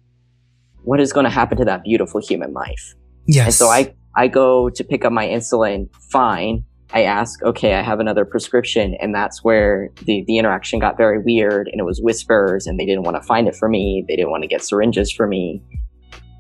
what 0.82 1.00
is 1.00 1.14
going 1.14 1.26
to 1.26 1.30
happen 1.30 1.58
to 1.60 1.66
that 1.66 1.84
beautiful 1.84 2.20
human 2.20 2.52
life. 2.52 2.96
Yes. 3.28 3.46
And 3.46 3.54
so 3.54 3.68
I, 3.68 3.94
I 4.16 4.28
go 4.28 4.70
to 4.70 4.84
pick 4.84 5.06
up 5.06 5.12
my 5.12 5.28
insulin, 5.28 5.94
fine. 6.10 6.64
I 6.94 7.04
ask, 7.04 7.42
okay, 7.44 7.74
I 7.76 7.82
have 7.82 8.00
another 8.00 8.24
prescription. 8.24 8.96
And 9.02 9.14
that's 9.14 9.44
where 9.44 9.90
the, 10.06 10.24
the 10.26 10.38
interaction 10.38 10.80
got 10.80 10.96
very 10.98 11.20
weird 11.20 11.68
and 11.72 11.80
it 11.80 11.84
was 11.84 12.00
whispers 12.02 12.66
and 12.66 12.80
they 12.80 12.86
didn't 12.86 13.04
want 13.04 13.18
to 13.18 13.22
find 13.24 13.48
it 13.48 13.56
for 13.56 13.68
me. 13.68 14.06
They 14.08 14.16
didn't 14.16 14.32
want 14.32 14.44
to 14.44 14.48
get 14.48 14.64
syringes 14.64 15.12
for 15.12 15.28
me. 15.28 15.62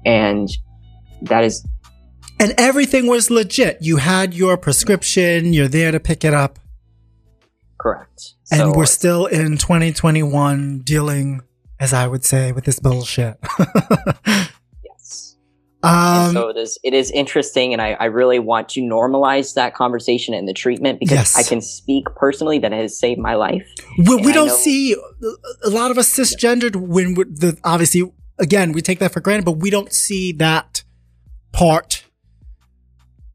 And 0.05 0.47
that 1.23 1.43
is, 1.43 1.65
And 2.39 2.53
everything 2.57 3.07
was 3.07 3.29
legit. 3.29 3.79
You 3.81 3.97
had 3.97 4.33
your 4.33 4.55
prescription, 4.57 5.51
you're 5.53 5.67
there 5.67 5.91
to 5.91 5.99
pick 5.99 6.23
it 6.23 6.33
up. 6.33 6.59
correct. 7.79 8.35
And 8.49 8.59
So, 8.61 8.73
we're 8.73 8.85
still 8.85 9.25
in 9.25 9.57
2021 9.57 10.79
dealing, 10.79 11.41
as 11.79 11.93
I 11.93 12.07
would 12.07 12.23
say, 12.23 12.53
with 12.53 12.63
this 12.63 12.79
bullshit. 12.79 13.37
Um, 15.83 16.33
so 16.33 16.49
it 16.49 16.57
is, 16.57 16.79
it 16.83 16.93
is 16.93 17.11
interesting. 17.11 17.71
And 17.71 17.81
I, 17.81 17.91
I 17.93 18.05
really 18.05 18.39
want 18.39 18.69
to 18.69 18.81
normalize 18.81 19.53
that 19.53 19.73
conversation 19.75 20.33
and 20.33 20.47
the 20.47 20.53
treatment 20.53 20.99
because 20.99 21.15
Yes. 21.17 21.37
I 21.37 21.43
can 21.43 21.61
speak 21.61 22.05
personally 22.15 22.59
that 22.59 22.73
it 22.73 22.81
has 22.81 22.99
saved 22.99 23.19
my 23.19 23.35
life. 23.35 23.67
we, 23.97 24.15
we 24.15 24.33
don't 24.33 24.47
know- 24.47 24.55
see 24.55 24.95
a 25.63 25.69
lot 25.69 25.91
of 25.91 25.97
us 25.97 26.11
cisgendered 26.11 26.75
when 26.75 27.13
we're 27.13 27.25
the 27.25 27.57
obviously 27.63 28.11
again 28.39 28.71
we 28.71 28.81
take 28.81 28.99
that 28.99 29.11
for 29.13 29.19
granted, 29.19 29.45
but 29.45 29.53
we 29.53 29.69
don't 29.69 29.93
see 29.93 30.31
that 30.33 30.83
part. 31.53 32.03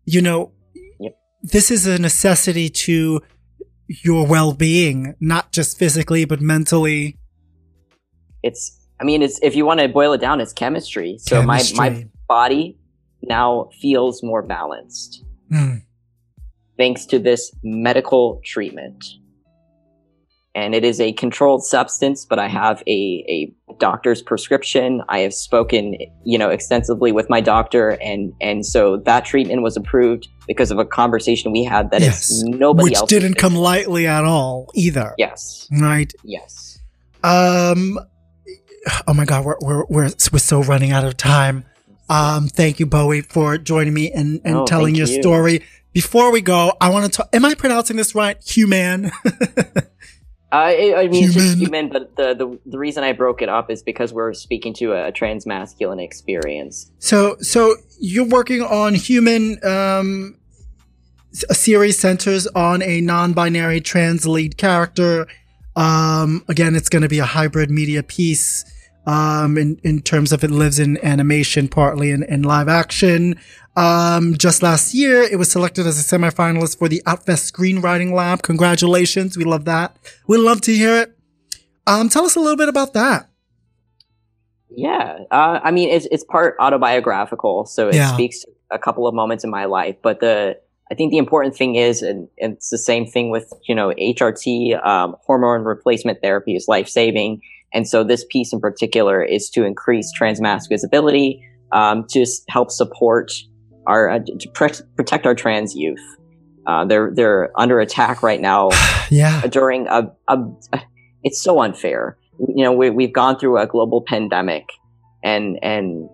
You 0.05 0.21
know, 0.21 0.53
Yep. 0.99 1.17
this 1.43 1.71
is 1.71 1.87
a 1.87 1.99
necessity 1.99 2.69
to 2.71 3.21
your 3.89 4.27
well-being, 4.27 5.15
not 5.21 5.53
just 5.53 5.79
physically 5.79 6.25
but 6.25 6.41
mentally. 6.41 7.19
It's, 8.43 8.79
I 9.01 9.05
mean, 9.05 9.23
it's, 9.23 9.39
if 9.43 9.55
you 9.55 9.65
want 9.65 9.79
to 9.81 9.89
boil 9.89 10.13
it 10.13 10.21
down, 10.21 10.41
it's 10.41 10.53
chemistry. 10.53 11.19
So 11.21 11.43
my, 11.43 11.63
my 11.77 11.89
Chemistry. 11.91 12.11
Body 12.37 12.79
now 13.23 13.69
feels 13.81 14.23
more 14.23 14.43
balanced 14.43 15.23
Mm. 15.53 15.83
thanks 16.79 17.05
to 17.07 17.19
this 17.19 17.43
medical 17.63 18.41
treatment. 18.53 19.05
And 20.55 20.75
it 20.75 20.85
is 20.85 20.99
a 21.01 21.13
controlled 21.13 21.63
substance, 21.65 22.27
but 22.29 22.39
I 22.39 22.49
have 22.49 22.83
a, 22.87 22.99
a 23.37 23.75
doctor's 23.79 24.21
prescription. 24.23 25.03
I 25.09 25.19
have 25.21 25.33
spoken, 25.35 25.97
you 26.25 26.37
know, 26.39 26.51
extensively 26.51 27.11
with 27.13 27.29
my 27.31 27.41
doctor, 27.41 27.85
and 28.03 28.33
and 28.41 28.65
so 28.75 28.99
that 29.07 29.25
treatment 29.25 29.63
was 29.63 29.77
approved 29.79 30.29
because 30.47 30.71
of 30.71 30.79
a 30.79 30.85
conversation 30.85 31.53
we 31.53 31.65
had 31.65 31.91
that 31.91 32.01
Yes. 32.03 32.31
is 32.31 32.43
nobody 32.45 32.85
which 32.85 32.99
else. 32.99 33.09
didn't 33.09 33.35
come 33.45 33.55
lightly 33.57 34.07
at 34.07 34.25
all 34.25 34.69
either. 34.75 35.15
Yes, 35.19 35.69
Right. 35.81 36.13
yes. 36.25 36.79
Um. 37.25 37.99
Oh 39.07 39.15
my 39.15 39.25
God, 39.25 39.45
we're 39.47 39.57
we're 39.63 39.85
we're 39.89 40.11
we're 40.33 40.39
so 40.53 40.63
running 40.63 40.93
out 40.93 41.05
of 41.05 41.17
time. 41.17 41.65
Um. 42.13 42.49
Thank 42.49 42.79
you, 42.81 42.87
Bowie, 42.87 43.23
for 43.23 43.57
joining 43.59 43.95
me 43.95 44.13
and 44.13 44.41
and 44.45 44.57
Oh, 44.57 44.67
telling 44.67 44.95
your 44.95 45.07
you. 45.07 45.21
story. 45.23 45.63
Before 45.93 46.31
we 46.33 46.41
go, 46.41 46.73
I 46.81 46.89
want 46.91 47.05
to 47.07 47.11
talk. 47.11 47.29
Am 47.33 47.45
I 47.45 47.55
pronouncing 47.55 47.97
this 47.97 48.15
right? 48.15 48.37
Human. 48.45 49.11
I, 50.55 50.93
I 50.95 51.09
mean, 51.09 51.25
it's 51.25 51.33
just 51.35 51.57
Human. 51.57 51.59
human, 51.59 51.89
but 51.89 52.15
the, 52.17 52.35
the 52.35 52.59
the 52.67 52.79
reason 52.79 53.05
I 53.05 53.13
broke 53.13 53.41
it 53.41 53.49
up 53.49 53.71
is 53.71 53.83
because 53.83 54.13
we're 54.13 54.35
speaking 54.35 54.75
to 54.75 54.93
a, 54.93 55.11
trans 55.11 55.47
masculine 55.47 55.99
experience. 55.99 56.91
so 56.99 57.37
so 57.41 57.77
you're 58.01 58.27
working 58.29 58.63
on 58.63 58.95
human. 58.95 59.59
Um. 59.65 60.37
A 61.49 61.55
series 61.55 61.99
centers 61.99 62.47
on 62.49 62.83
a 62.83 63.01
non-binary 63.01 63.81
trans 63.81 64.27
lead 64.27 64.59
character. 64.59 65.27
Um. 65.77 66.45
Again, 66.49 66.77
it's 66.77 66.91
going 66.91 67.01
to 67.03 67.09
be 67.09 67.21
a 67.21 67.25
hybrid 67.25 67.71
media 67.71 68.03
piece. 68.03 68.67
Um. 69.07 69.59
In 69.59 69.81
in 69.83 70.01
terms 70.03 70.33
of 70.33 70.45
it 70.45 70.51
lives 70.51 70.79
in 70.79 70.99
animation, 71.05 71.69
partly 71.69 72.11
in, 72.11 72.23
in 72.25 72.43
live 72.43 72.69
action. 72.69 73.37
Um, 73.75 74.37
just 74.37 74.63
last 74.63 74.93
year, 74.95 75.23
it 75.23 75.39
was 75.39 75.51
selected 75.51 75.87
as 75.87 75.99
a 75.99 76.17
semifinalist 76.17 76.79
for 76.79 76.89
the 76.89 77.03
Outfest 77.07 77.51
Screenwriting 77.51 78.13
Lab. 78.13 78.43
Congratulations. 78.43 79.37
We 79.37 79.45
love 79.45 79.65
that. 79.65 79.97
We'd 80.27 80.39
love 80.39 80.61
to 80.63 80.75
hear 80.75 80.97
it. 81.03 81.17
Um, 81.87 82.09
tell 82.11 82.25
us 82.25 82.37
a 82.37 82.41
little 82.41 82.57
bit 82.59 82.69
about 82.69 82.93
that. 82.93 83.29
Yeah, 84.75 85.19
uh, 85.31 85.61
I 85.63 85.71
mean 85.71 85.89
it's 85.91 86.07
it's 86.11 86.25
part 86.25 86.57
autobiographical, 86.61 87.67
so 87.67 87.89
it 87.89 87.95
Yeah. 87.97 88.13
speaks 88.15 88.41
to 88.41 88.49
a 88.71 88.79
couple 88.79 89.07
of 89.07 89.15
moments 89.15 89.45
in 89.45 89.51
my 89.51 89.67
life. 89.67 89.97
But 90.03 90.21
the 90.21 90.59
I 90.91 90.95
think 90.95 91.11
the 91.11 91.19
important 91.19 91.57
thing 91.57 91.75
is, 91.77 92.03
and, 92.03 92.29
and 92.41 92.55
it's 92.55 92.69
the 92.71 92.79
same 92.79 93.07
thing 93.07 93.31
with 93.31 93.53
you 93.69 93.75
know 93.75 93.93
HRT, 93.99 94.85
um, 94.87 95.17
hormone 95.27 95.63
replacement 95.65 96.21
therapy 96.23 96.55
is 96.57 96.69
life 96.69 96.89
saving, 96.89 97.41
and 97.75 97.89
so 97.89 98.05
this 98.05 98.25
piece 98.31 98.53
in 98.53 98.61
particular 98.61 99.23
is 99.23 99.49
to 99.51 99.65
increase 99.65 100.11
trans 100.13 100.41
mask 100.41 100.69
visibility, 100.71 101.43
um, 101.73 102.05
to 102.11 102.25
help 102.49 102.71
support 102.71 103.33
our 103.87 104.11
uh, 104.11 104.19
to 104.39 104.49
pre- 104.51 104.71
protect 104.97 105.27
our 105.27 105.35
trans 105.35 105.75
youth. 105.75 106.01
Uh, 106.67 106.85
they're 106.85 107.11
they're 107.15 107.51
under 107.59 107.81
attack 107.81 108.23
right 108.23 108.41
now 108.41 108.71
Yeah. 109.11 109.43
during 109.49 109.87
a, 109.89 110.13
a 110.29 110.39
it's 111.25 111.43
so 111.43 111.61
unfair 111.61 112.17
you 112.39 112.65
know 112.65 112.73
we, 112.73 112.91
we've 112.91 113.13
gone 113.13 113.39
through 113.39 113.59
a 113.59 113.67
global 113.67 114.03
pandemic 114.07 114.65
and 115.25 115.59
and 115.63 116.09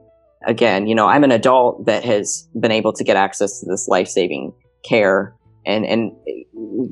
again 0.46 0.86
you 0.86 0.94
know 0.94 1.06
i'm 1.06 1.24
an 1.24 1.30
adult 1.32 1.86
that 1.86 2.04
has 2.04 2.48
been 2.58 2.72
able 2.72 2.92
to 2.92 3.04
get 3.04 3.16
access 3.16 3.60
to 3.60 3.66
this 3.66 3.88
life-saving 3.88 4.52
care 4.88 5.34
and 5.66 5.84
and 5.86 6.12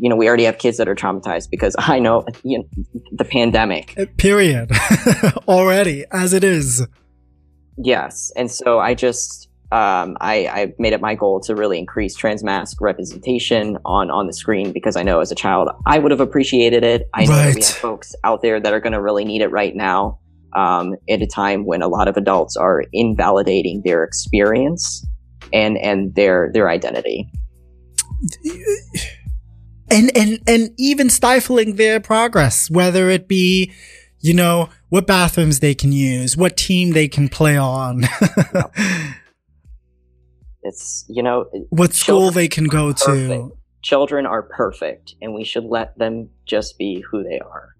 you 0.00 0.08
know 0.08 0.16
we 0.16 0.26
already 0.28 0.44
have 0.44 0.58
kids 0.58 0.76
that 0.78 0.88
are 0.88 0.94
traumatized 0.94 1.48
because 1.50 1.74
i 1.78 1.98
know, 1.98 2.24
you 2.42 2.58
know 2.58 2.64
the 3.12 3.24
pandemic 3.24 3.94
Uh, 3.98 4.06
Period. 4.16 4.70
Already, 5.48 6.04
as 6.12 6.32
it 6.32 6.44
is. 6.44 6.86
yes 7.78 8.32
and 8.36 8.50
so 8.50 8.78
i 8.78 8.94
just 8.94 9.48
um, 9.72 10.16
I, 10.20 10.46
I 10.46 10.72
made 10.78 10.92
it 10.92 11.00
my 11.00 11.16
goal 11.16 11.40
to 11.40 11.56
really 11.56 11.76
increase 11.78 12.14
trans 12.14 12.44
mask 12.44 12.80
representation 12.80 13.78
on 13.84 14.12
on 14.12 14.28
the 14.28 14.32
screen 14.32 14.70
because 14.72 14.94
I 14.94 15.02
know 15.02 15.18
as 15.18 15.32
a 15.32 15.34
child 15.34 15.68
I 15.86 15.98
would 15.98 16.12
have 16.12 16.20
appreciated 16.20 16.84
it. 16.84 17.08
I 17.14 17.24
know 17.24 17.32
that 17.34 17.54
we 17.56 17.60
have 17.62 17.74
folks 17.74 18.14
out 18.22 18.42
there 18.42 18.60
that 18.60 18.72
are 18.72 18.78
going 18.78 18.92
to 18.92 19.02
really 19.02 19.24
need 19.24 19.42
it 19.42 19.48
right 19.50 19.74
now 19.74 20.20
um, 20.54 20.94
at 21.10 21.20
a 21.20 21.26
time 21.26 21.66
when 21.66 21.82
a 21.82 21.88
lot 21.88 22.06
of 22.06 22.16
adults 22.16 22.56
are 22.56 22.84
invalidating 22.92 23.82
their 23.84 24.04
experience 24.04 25.04
and 25.52 25.76
and 25.78 26.14
their 26.14 26.48
their 26.54 26.70
identity. 26.70 27.28
And 29.90 30.10
and 30.16 30.40
and 30.46 30.70
even 30.78 31.08
stifling 31.10 31.76
their 31.76 32.00
progress 32.00 32.70
whether 32.70 33.08
it 33.10 33.28
be 33.28 33.72
you 34.20 34.34
know 34.34 34.68
what 34.88 35.06
bathrooms 35.06 35.60
they 35.60 35.74
can 35.74 35.92
use 35.92 36.36
what 36.36 36.56
team 36.56 36.92
they 36.92 37.08
can 37.08 37.28
play 37.28 37.56
on 37.56 38.04
It's 40.62 41.04
you 41.08 41.22
know 41.22 41.44
what 41.70 41.94
school 41.94 42.32
they 42.32 42.48
can 42.48 42.64
go 42.64 42.92
perfect. 42.92 43.06
to 43.28 43.56
children 43.82 44.26
are 44.26 44.42
perfect 44.42 45.14
and 45.22 45.32
we 45.32 45.44
should 45.44 45.64
let 45.64 45.96
them 45.96 46.30
just 46.44 46.76
be 46.76 47.04
who 47.08 47.22
they 47.22 47.38
are. 47.38 47.76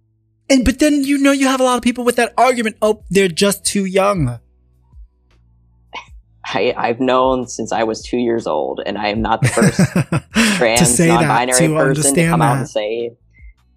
and 0.48 0.64
but 0.64 0.78
then 0.78 1.02
you 1.02 1.18
know 1.18 1.32
you 1.32 1.48
have 1.48 1.59
a 1.61 1.64
lot 1.64 1.76
of 1.76 1.82
people 1.82 2.04
with 2.04 2.14
that 2.14 2.32
argument 2.38 2.76
oh 2.82 3.02
they're 3.11 3.26
just 3.26 3.64
too 3.64 3.84
young 3.84 4.38
I, 6.49 6.74
I've 6.76 7.01
known 7.01 7.49
since 7.49 7.72
I 7.72 7.82
was 7.82 8.03
two 8.03 8.18
years 8.18 8.47
old, 8.47 8.80
and 8.86 8.97
I 8.97 9.09
am 9.09 9.20
not 9.20 9.42
the 9.42 9.49
first 9.49 9.78
trans, 10.57 10.80
to 10.80 10.86
say 10.86 11.09
that 11.09 11.20
non-binary 11.20 11.68
to 11.68 11.74
person 11.74 12.14
to 12.14 12.28
come 12.28 12.42
out 12.42 12.59
and 12.59 12.68
say 12.68 13.11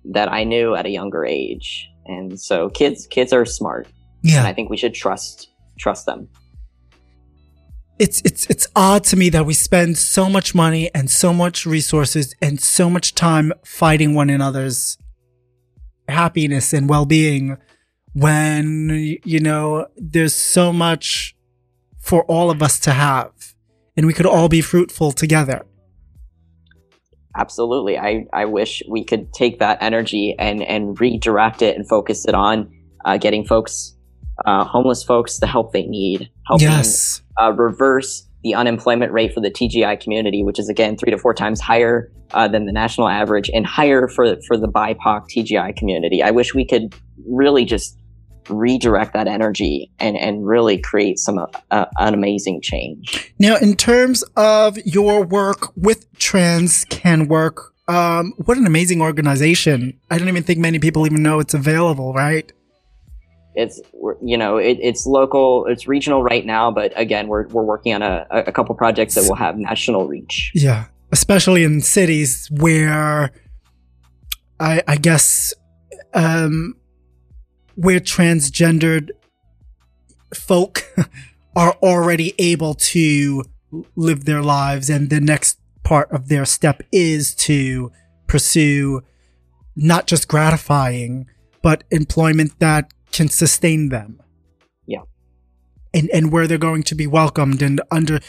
that 0.05 0.31
I 0.31 0.43
knew 0.43 0.75
at 0.75 0.85
a 0.85 0.89
younger 0.89 1.25
age. 1.25 1.89
And 2.05 2.39
so 2.39 2.69
kids, 2.69 3.07
kids 3.07 3.33
are 3.33 3.45
smart, 3.45 3.87
and 4.23 4.31
yeah 4.31 4.45
I 4.45 4.53
think 4.53 4.69
we 4.69 4.77
should 4.77 4.93
trust 4.93 5.49
trust 5.79 6.05
them. 6.05 6.29
it's 7.99 8.21
it's 8.23 8.45
it's 8.49 8.67
odd 8.75 9.03
to 9.05 9.15
me 9.17 9.29
that 9.29 9.45
we 9.45 9.53
spend 9.53 9.97
so 9.97 10.29
much 10.29 10.55
money 10.55 10.89
and 10.95 11.09
so 11.11 11.33
much 11.33 11.65
resources 11.65 12.33
and 12.41 12.59
so 12.61 12.89
much 12.89 13.13
time 13.13 13.51
fighting 13.63 14.13
one 14.15 14.29
another's 14.29 14.97
happiness 16.07 16.73
and 16.73 16.89
well-being 16.89 17.57
when 18.13 18.89
you 19.23 19.39
know 19.39 19.85
there's 19.97 20.33
so 20.33 20.73
much 20.73 21.35
for 22.09 22.23
all 22.23 22.49
of 22.49 22.63
us 22.63 22.79
to 22.79 22.91
have 22.91 23.31
and 23.95 24.07
we 24.07 24.13
could 24.13 24.25
all 24.25 24.47
be 24.47 24.61
fruitful 24.61 25.11
together. 25.11 25.65
Absolutely, 27.35 27.97
I 27.97 28.25
I 28.33 28.45
wish 28.45 28.81
we 28.89 29.03
could 29.03 29.31
take 29.33 29.59
that 29.59 29.77
energy 29.81 30.35
and 30.39 30.63
and 30.63 30.99
redirect 30.99 31.61
it 31.61 31.75
and 31.75 31.87
focus 31.87 32.25
it 32.25 32.33
on 32.33 32.73
uh, 33.05 33.17
getting 33.17 33.45
folks, 33.45 33.93
uh, 34.45 34.63
homeless 34.63 35.03
folks, 35.03 35.39
the 35.39 35.47
help 35.47 35.73
they 35.73 35.85
need, 35.85 36.29
helping 36.47 36.69
yes. 36.69 37.21
uh, 37.41 37.51
reverse 37.51 38.25
the 38.41 38.55
unemployment 38.55 39.11
rate 39.11 39.33
for 39.33 39.41
the 39.41 39.51
TGI 39.51 39.99
community, 39.99 40.43
which 40.43 40.59
is 40.59 40.69
again 40.69 40.95
three 40.95 41.11
to 41.11 41.17
four 41.17 41.33
times 41.33 41.59
higher 41.59 42.09
uh, 42.33 42.47
than 42.47 42.65
the 42.65 42.71
national 42.71 43.09
average, 43.09 43.51
and 43.53 43.65
higher 43.65 44.07
for 44.07 44.37
for 44.47 44.57
the 44.57 44.67
BIPOC 44.67 45.25
TGI 45.29 45.75
community. 45.75 46.23
I 46.23 46.31
wish 46.31 46.55
we 46.55 46.65
could 46.65 46.95
really 47.27 47.65
just 47.65 47.98
redirect 48.49 49.13
that 49.13 49.27
energy 49.27 49.91
and 49.99 50.17
and 50.17 50.45
really 50.45 50.77
create 50.77 51.19
some 51.19 51.37
uh, 51.71 51.85
an 51.97 52.13
amazing 52.13 52.61
change. 52.61 53.33
now 53.39 53.55
in 53.57 53.75
terms 53.75 54.23
of 54.35 54.77
your 54.85 55.23
work 55.23 55.71
with 55.75 56.11
trans 56.17 56.85
can 56.85 57.27
work 57.27 57.73
um 57.87 58.33
what 58.45 58.57
an 58.57 58.65
amazing 58.65 59.01
organization 59.01 59.99
i 60.11 60.17
don't 60.17 60.27
even 60.27 60.43
think 60.43 60.59
many 60.59 60.79
people 60.79 61.05
even 61.05 61.21
know 61.23 61.39
it's 61.39 61.53
available 61.53 62.13
right 62.13 62.51
It's 63.55 63.81
you 64.23 64.37
know 64.37 64.57
it, 64.57 64.77
it's 64.79 65.05
local, 65.05 65.65
it's 65.65 65.87
regional 65.87 66.21
right 66.23 66.45
now, 66.45 66.71
but 66.71 66.93
again 66.95 67.27
we're 67.27 67.47
we're 67.49 67.63
working 67.63 67.93
on 67.93 68.01
a 68.01 68.25
a 68.29 68.51
couple 68.51 68.75
projects 68.75 69.15
that 69.15 69.25
will 69.27 69.35
have 69.35 69.57
national 69.57 70.07
reach. 70.07 70.51
Yeah, 70.53 70.85
especially 71.11 71.63
in 71.63 71.81
cities 71.81 72.47
where 72.51 73.31
I 74.59 74.83
I 74.87 74.95
guess 74.97 75.53
um 76.13 76.75
where 77.79 78.01
transgendered 78.01 79.11
folk 80.33 80.83
are 81.55 81.77
already 81.81 82.33
able 82.37 82.73
to 82.73 83.43
live 83.95 84.25
their 84.25 84.41
lives 84.41 84.89
and 84.89 85.09
the 85.09 85.21
next 85.21 85.59
part 85.83 86.11
of 86.11 86.27
their 86.27 86.43
step 86.43 86.83
is 86.91 87.33
to 87.33 87.89
pursue 88.27 89.01
not 89.77 90.07
just 90.07 90.27
gratifying 90.27 91.25
but 91.61 91.85
employment 91.89 92.59
that 92.59 92.91
can 93.13 93.29
sustain 93.29 93.89
them. 93.89 94.21
Yeah. 94.85 95.03
And 95.93 96.09
and 96.13 96.33
where 96.33 96.47
they're 96.47 96.57
going 96.57 96.83
to 96.83 96.95
be 96.95 97.07
welcomed 97.07 97.61
and 97.61 97.81
under 97.91 98.19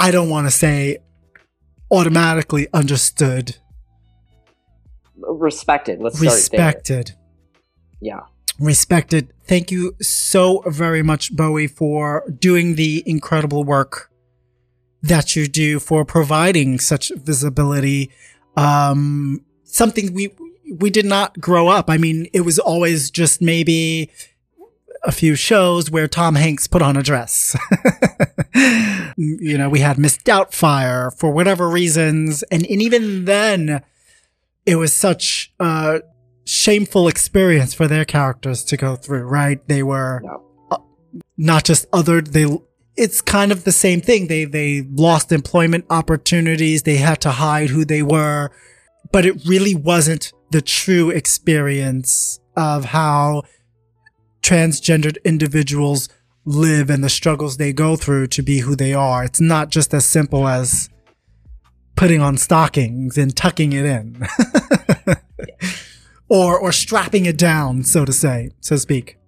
I 0.00 0.10
don't 0.10 0.28
want 0.28 0.48
to 0.48 0.50
say 0.50 0.98
automatically 1.92 2.66
understood, 2.74 3.56
Respected. 5.16 6.00
Let's 6.00 6.18
start 6.18 6.34
respected. 6.34 7.12
Yeah. 8.02 8.20
respected. 8.58 9.32
Thank 9.46 9.70
you 9.70 9.94
so 10.00 10.62
very 10.66 11.02
much, 11.02 11.34
Bowie, 11.34 11.68
for 11.68 12.24
doing 12.38 12.74
the 12.74 13.02
incredible 13.06 13.64
work 13.64 14.10
that 15.02 15.34
you 15.34 15.48
do 15.48 15.78
for 15.80 16.04
providing 16.04 16.78
such 16.78 17.12
visibility. 17.16 18.10
Um, 18.56 19.44
something 19.64 20.12
we 20.12 20.34
we 20.78 20.90
did 20.90 21.06
not 21.06 21.38
grow 21.40 21.68
up. 21.68 21.88
I 21.88 21.98
mean, 21.98 22.28
it 22.32 22.42
was 22.42 22.58
always 22.58 23.10
just 23.10 23.42
maybe 23.42 24.10
a 25.04 25.12
few 25.12 25.34
shows 25.34 25.90
where 25.90 26.06
Tom 26.08 26.34
Hanks 26.36 26.66
put 26.66 26.82
on 26.82 26.96
a 26.96 27.02
dress. 27.02 27.56
you 29.16 29.58
know, 29.58 29.68
we 29.68 29.80
had 29.80 29.98
Miss 29.98 30.16
Doubtfire 30.18 31.16
for 31.16 31.30
whatever 31.32 31.68
reasons, 31.68 32.42
and 32.44 32.64
and 32.66 32.82
even 32.82 33.24
then, 33.24 33.82
it 34.66 34.76
was 34.76 34.94
such 34.94 35.52
a 35.58 36.02
shameful 36.44 37.08
experience 37.08 37.74
for 37.74 37.86
their 37.88 38.04
characters 38.04 38.64
to 38.64 38.76
go 38.76 38.96
through. 38.96 39.24
Right? 39.24 39.66
They 39.68 39.82
were 39.82 40.20
No. 40.24 40.44
uh, 40.70 40.78
not 41.36 41.64
just 41.64 41.90
othered. 41.90 42.28
They 42.32 42.46
it's 42.96 43.20
kind 43.22 43.50
of 43.52 43.64
the 43.64 43.72
same 43.72 44.00
thing. 44.00 44.26
They 44.26 44.44
they 44.44 44.82
lost 44.82 45.32
employment 45.32 45.86
opportunities. 45.90 46.82
They 46.82 46.96
had 46.96 47.20
to 47.22 47.30
hide 47.30 47.70
who 47.70 47.84
they 47.84 48.02
were, 48.02 48.50
but 49.10 49.24
it 49.24 49.44
really 49.46 49.74
wasn't 49.74 50.32
the 50.50 50.60
true 50.62 51.08
experience 51.10 52.38
of 52.56 52.86
how 52.86 53.44
transgendered 54.42 55.16
individuals 55.24 56.08
live 56.44 56.90
and 56.90 57.02
the 57.02 57.08
struggles 57.08 57.56
they 57.56 57.72
go 57.72 57.96
through 57.96 58.26
to 58.26 58.42
be 58.42 58.58
who 58.58 58.74
they 58.76 58.92
are. 58.92 59.24
It's 59.24 59.40
not 59.40 59.70
just 59.70 59.94
as 59.94 60.04
simple 60.04 60.46
as 60.48 60.90
putting 61.96 62.20
on 62.20 62.36
stockings 62.36 63.16
and 63.16 63.34
tucking 63.34 63.72
it 63.72 63.84
in. 63.84 64.26
or 66.32 66.58
or 66.58 66.72
strapping 66.72 67.26
it 67.26 67.36
down, 67.36 67.84
so 67.84 68.06
to 68.06 68.12
say, 68.12 68.48
so 68.60 68.76
to 68.76 68.80
speak. 68.80 69.18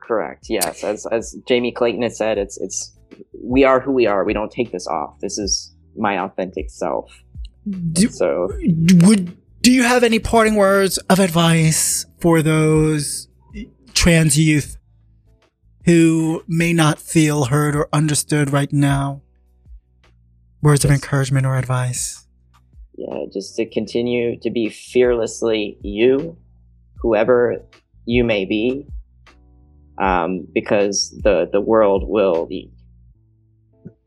Correct. 0.00 0.46
Yes, 0.48 0.84
as 0.84 1.04
as 1.06 1.36
Jamie 1.48 1.72
Clayton 1.72 2.02
has 2.02 2.16
said, 2.16 2.38
it's 2.38 2.56
it's 2.58 2.96
we 3.42 3.64
are 3.64 3.80
who 3.80 3.90
we 3.90 4.06
are. 4.06 4.24
We 4.24 4.32
don't 4.32 4.52
take 4.52 4.70
this 4.70 4.86
off. 4.86 5.18
This 5.20 5.36
is 5.36 5.74
my 5.96 6.20
authentic 6.20 6.70
self. 6.70 7.10
Do, 7.92 8.08
So 8.08 8.48
would 9.04 9.36
do 9.62 9.72
you 9.72 9.82
have 9.82 10.04
any 10.04 10.20
parting 10.20 10.54
words 10.54 10.98
of 11.10 11.18
advice 11.18 12.06
for 12.20 12.40
those 12.40 13.26
trans 13.92 14.38
youth 14.38 14.76
who 15.86 16.44
may 16.46 16.72
not 16.72 17.00
feel 17.00 17.46
heard 17.46 17.74
or 17.74 17.88
understood 17.92 18.52
right 18.52 18.72
now? 18.72 19.22
Words 20.62 20.84
of 20.84 20.92
encouragement 20.92 21.46
or 21.46 21.56
advice? 21.56 22.25
Yeah, 22.96 23.24
just 23.32 23.56
to 23.56 23.66
continue 23.66 24.38
to 24.40 24.50
be 24.50 24.68
fearlessly 24.68 25.78
you, 25.82 26.36
whoever 27.00 27.62
you 28.04 28.24
may 28.24 28.44
be, 28.44 28.86
um, 29.98 30.46
because 30.52 31.10
the 31.22 31.48
the 31.50 31.60
world 31.60 32.04
will 32.06 32.48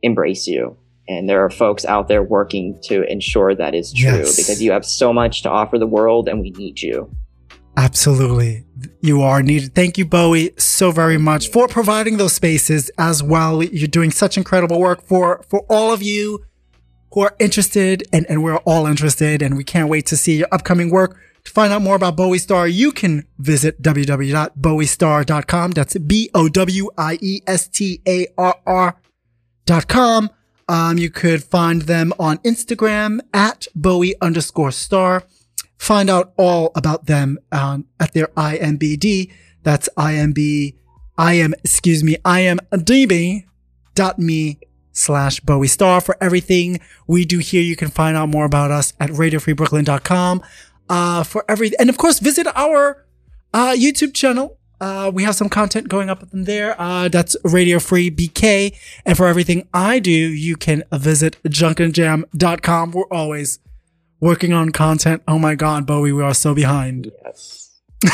embrace 0.01 0.47
you 0.47 0.77
and 1.09 1.27
there 1.27 1.43
are 1.43 1.49
folks 1.49 1.83
out 1.85 2.07
there 2.07 2.23
working 2.23 2.79
to 2.83 3.03
ensure 3.11 3.53
that 3.55 3.75
is 3.75 3.91
true 3.91 4.19
Yes. 4.19 4.37
because 4.37 4.61
you 4.61 4.71
have 4.71 4.85
so 4.85 5.11
much 5.11 5.41
to 5.43 5.49
offer 5.49 5.77
the 5.77 5.87
world 5.87 6.29
and 6.29 6.39
we 6.39 6.51
need 6.51 6.81
you 6.81 7.13
Absolutely. 7.77 8.65
You 9.01 9.21
are 9.21 9.41
needed. 9.41 9.73
Thank 9.73 9.97
you, 9.97 10.03
Bowie, 10.03 10.51
so 10.57 10.91
very 10.91 11.17
much 11.17 11.49
for 11.49 11.65
providing 11.69 12.17
those 12.17 12.33
spaces 12.33 12.91
as 12.97 13.23
well. 13.23 13.63
You're 13.63 13.87
doing 13.87 14.11
such 14.11 14.35
incredible 14.35 14.81
work 14.81 15.01
for, 15.01 15.43
for 15.49 15.61
all 15.69 15.93
of 15.93 16.03
you 16.03 16.43
who 17.11 17.21
are 17.21 17.35
interested 17.39 18.03
and, 18.13 18.25
and 18.29 18.43
we're 18.43 18.57
all 18.57 18.85
interested 18.85 19.41
and 19.41 19.57
we 19.57 19.63
can't 19.63 19.89
wait 19.89 20.05
to 20.07 20.17
see 20.17 20.37
your 20.37 20.47
upcoming 20.51 20.89
work. 20.89 21.17
To 21.45 21.51
find 21.51 21.71
out 21.73 21.81
more 21.81 21.95
about 21.95 22.15
Bowie 22.15 22.37
Starr, 22.37 22.67
you 22.67 22.91
can 22.91 23.25
visit 23.37 23.81
www.bowiestarr.com. 23.81 25.71
That's 25.71 25.97
B-O-W-I-E-S-T-A-R-R 25.97 26.55
dot 29.65 29.87
com. 29.87 30.29
Um, 30.67 30.97
you 30.99 31.09
could 31.09 31.43
find 31.43 31.83
them 31.83 32.13
on 32.19 32.37
Instagram 32.39 33.19
at 33.33 33.67
Bowie 33.73 34.15
underscore 34.21 34.71
starr. 34.71 35.23
Find 35.77 36.09
out 36.09 36.33
all 36.37 36.71
about 36.75 37.05
them 37.05 37.39
um, 37.51 37.87
at 37.99 38.13
their 38.13 38.27
IMBD. 38.27 39.31
That's 39.63 39.89
IMB, 39.97 40.75
excuse 41.63 42.03
me, 42.03 42.17
IMDB 42.17 43.45
dot 43.95 44.19
me 44.19 44.59
slash 44.99 45.39
Bowie 45.39 45.67
Starr 45.67 46.01
for 46.01 46.17
everything 46.21 46.79
we 47.07 47.25
do 47.25 47.39
here. 47.39 47.61
You 47.61 47.75
can 47.75 47.89
find 47.89 48.15
out 48.15 48.29
more 48.29 48.45
about 48.45 48.71
us 48.71 48.93
at 48.99 49.09
radiofreebrooklyn.com. 49.09 50.43
Uh, 50.89 51.23
for 51.23 51.45
every, 51.47 51.71
and 51.79 51.89
of 51.89 51.97
course, 51.97 52.19
visit 52.19 52.47
our, 52.55 53.05
uh, 53.53 53.73
YouTube 53.73 54.13
channel. 54.13 54.57
Uh, 54.81 55.11
we 55.13 55.23
have 55.23 55.35
some 55.35 55.49
content 55.49 55.89
going 55.89 56.09
up 56.09 56.23
there. 56.31 56.79
Uh, 56.79 57.09
that's 57.09 57.35
Radio 57.43 57.79
Free 57.79 58.09
BK. 58.09 58.75
And 59.05 59.17
for 59.17 59.27
everything 59.27 59.67
I 59.73 59.99
do, 59.99 60.11
you 60.11 60.55
can 60.55 60.83
visit 60.91 61.37
junkandjam.com. 61.43 62.91
We're 62.91 63.03
always 63.11 63.59
working 64.19 64.53
on 64.53 64.71
content. 64.71 65.21
Oh 65.27 65.37
my 65.37 65.55
God, 65.55 65.85
Bowie, 65.85 66.13
we 66.13 66.23
are 66.23 66.33
so 66.33 66.53
behind. 66.53 67.11
yes 67.23 67.65
the 68.01 68.09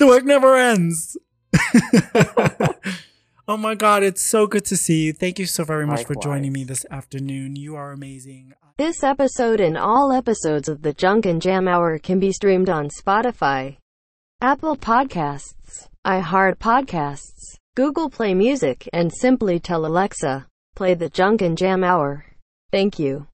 work 0.00 0.24
never 0.24 0.56
ends. 0.56 1.16
oh 3.48 3.56
my 3.56 3.74
God, 3.74 4.02
it's 4.02 4.22
so 4.22 4.46
good 4.46 4.66
to 4.66 4.76
see 4.76 5.06
you. 5.06 5.12
Thank 5.12 5.38
you 5.38 5.46
so 5.46 5.64
very 5.64 5.86
much 5.86 6.04
for 6.04 6.14
joining 6.14 6.52
me 6.52 6.64
this 6.64 6.84
afternoon. 6.90 7.56
You 7.56 7.74
are 7.76 7.92
amazing. 7.92 8.52
This 8.76 9.02
episode 9.02 9.58
and 9.58 9.76
all 9.76 10.12
episodes 10.12 10.68
of 10.68 10.82
the 10.82 10.92
Junk 10.92 11.26
and 11.26 11.42
Jam 11.42 11.66
Hour 11.66 11.98
can 11.98 12.20
be 12.20 12.30
streamed 12.30 12.68
on 12.68 12.90
Spotify, 12.90 13.78
Apple 14.40 14.76
Podcasts, 14.76 15.88
iHeart 16.06 16.58
Podcasts, 16.58 17.56
Google 17.74 18.10
Play 18.10 18.34
Music, 18.34 18.88
and 18.92 19.12
simply 19.12 19.58
tell 19.58 19.86
Alexa, 19.86 20.46
play 20.76 20.94
the 20.94 21.08
Junk 21.08 21.42
and 21.42 21.56
Jam 21.56 21.82
Hour. 21.82 22.24
Thank 22.70 22.98
you. 22.98 23.28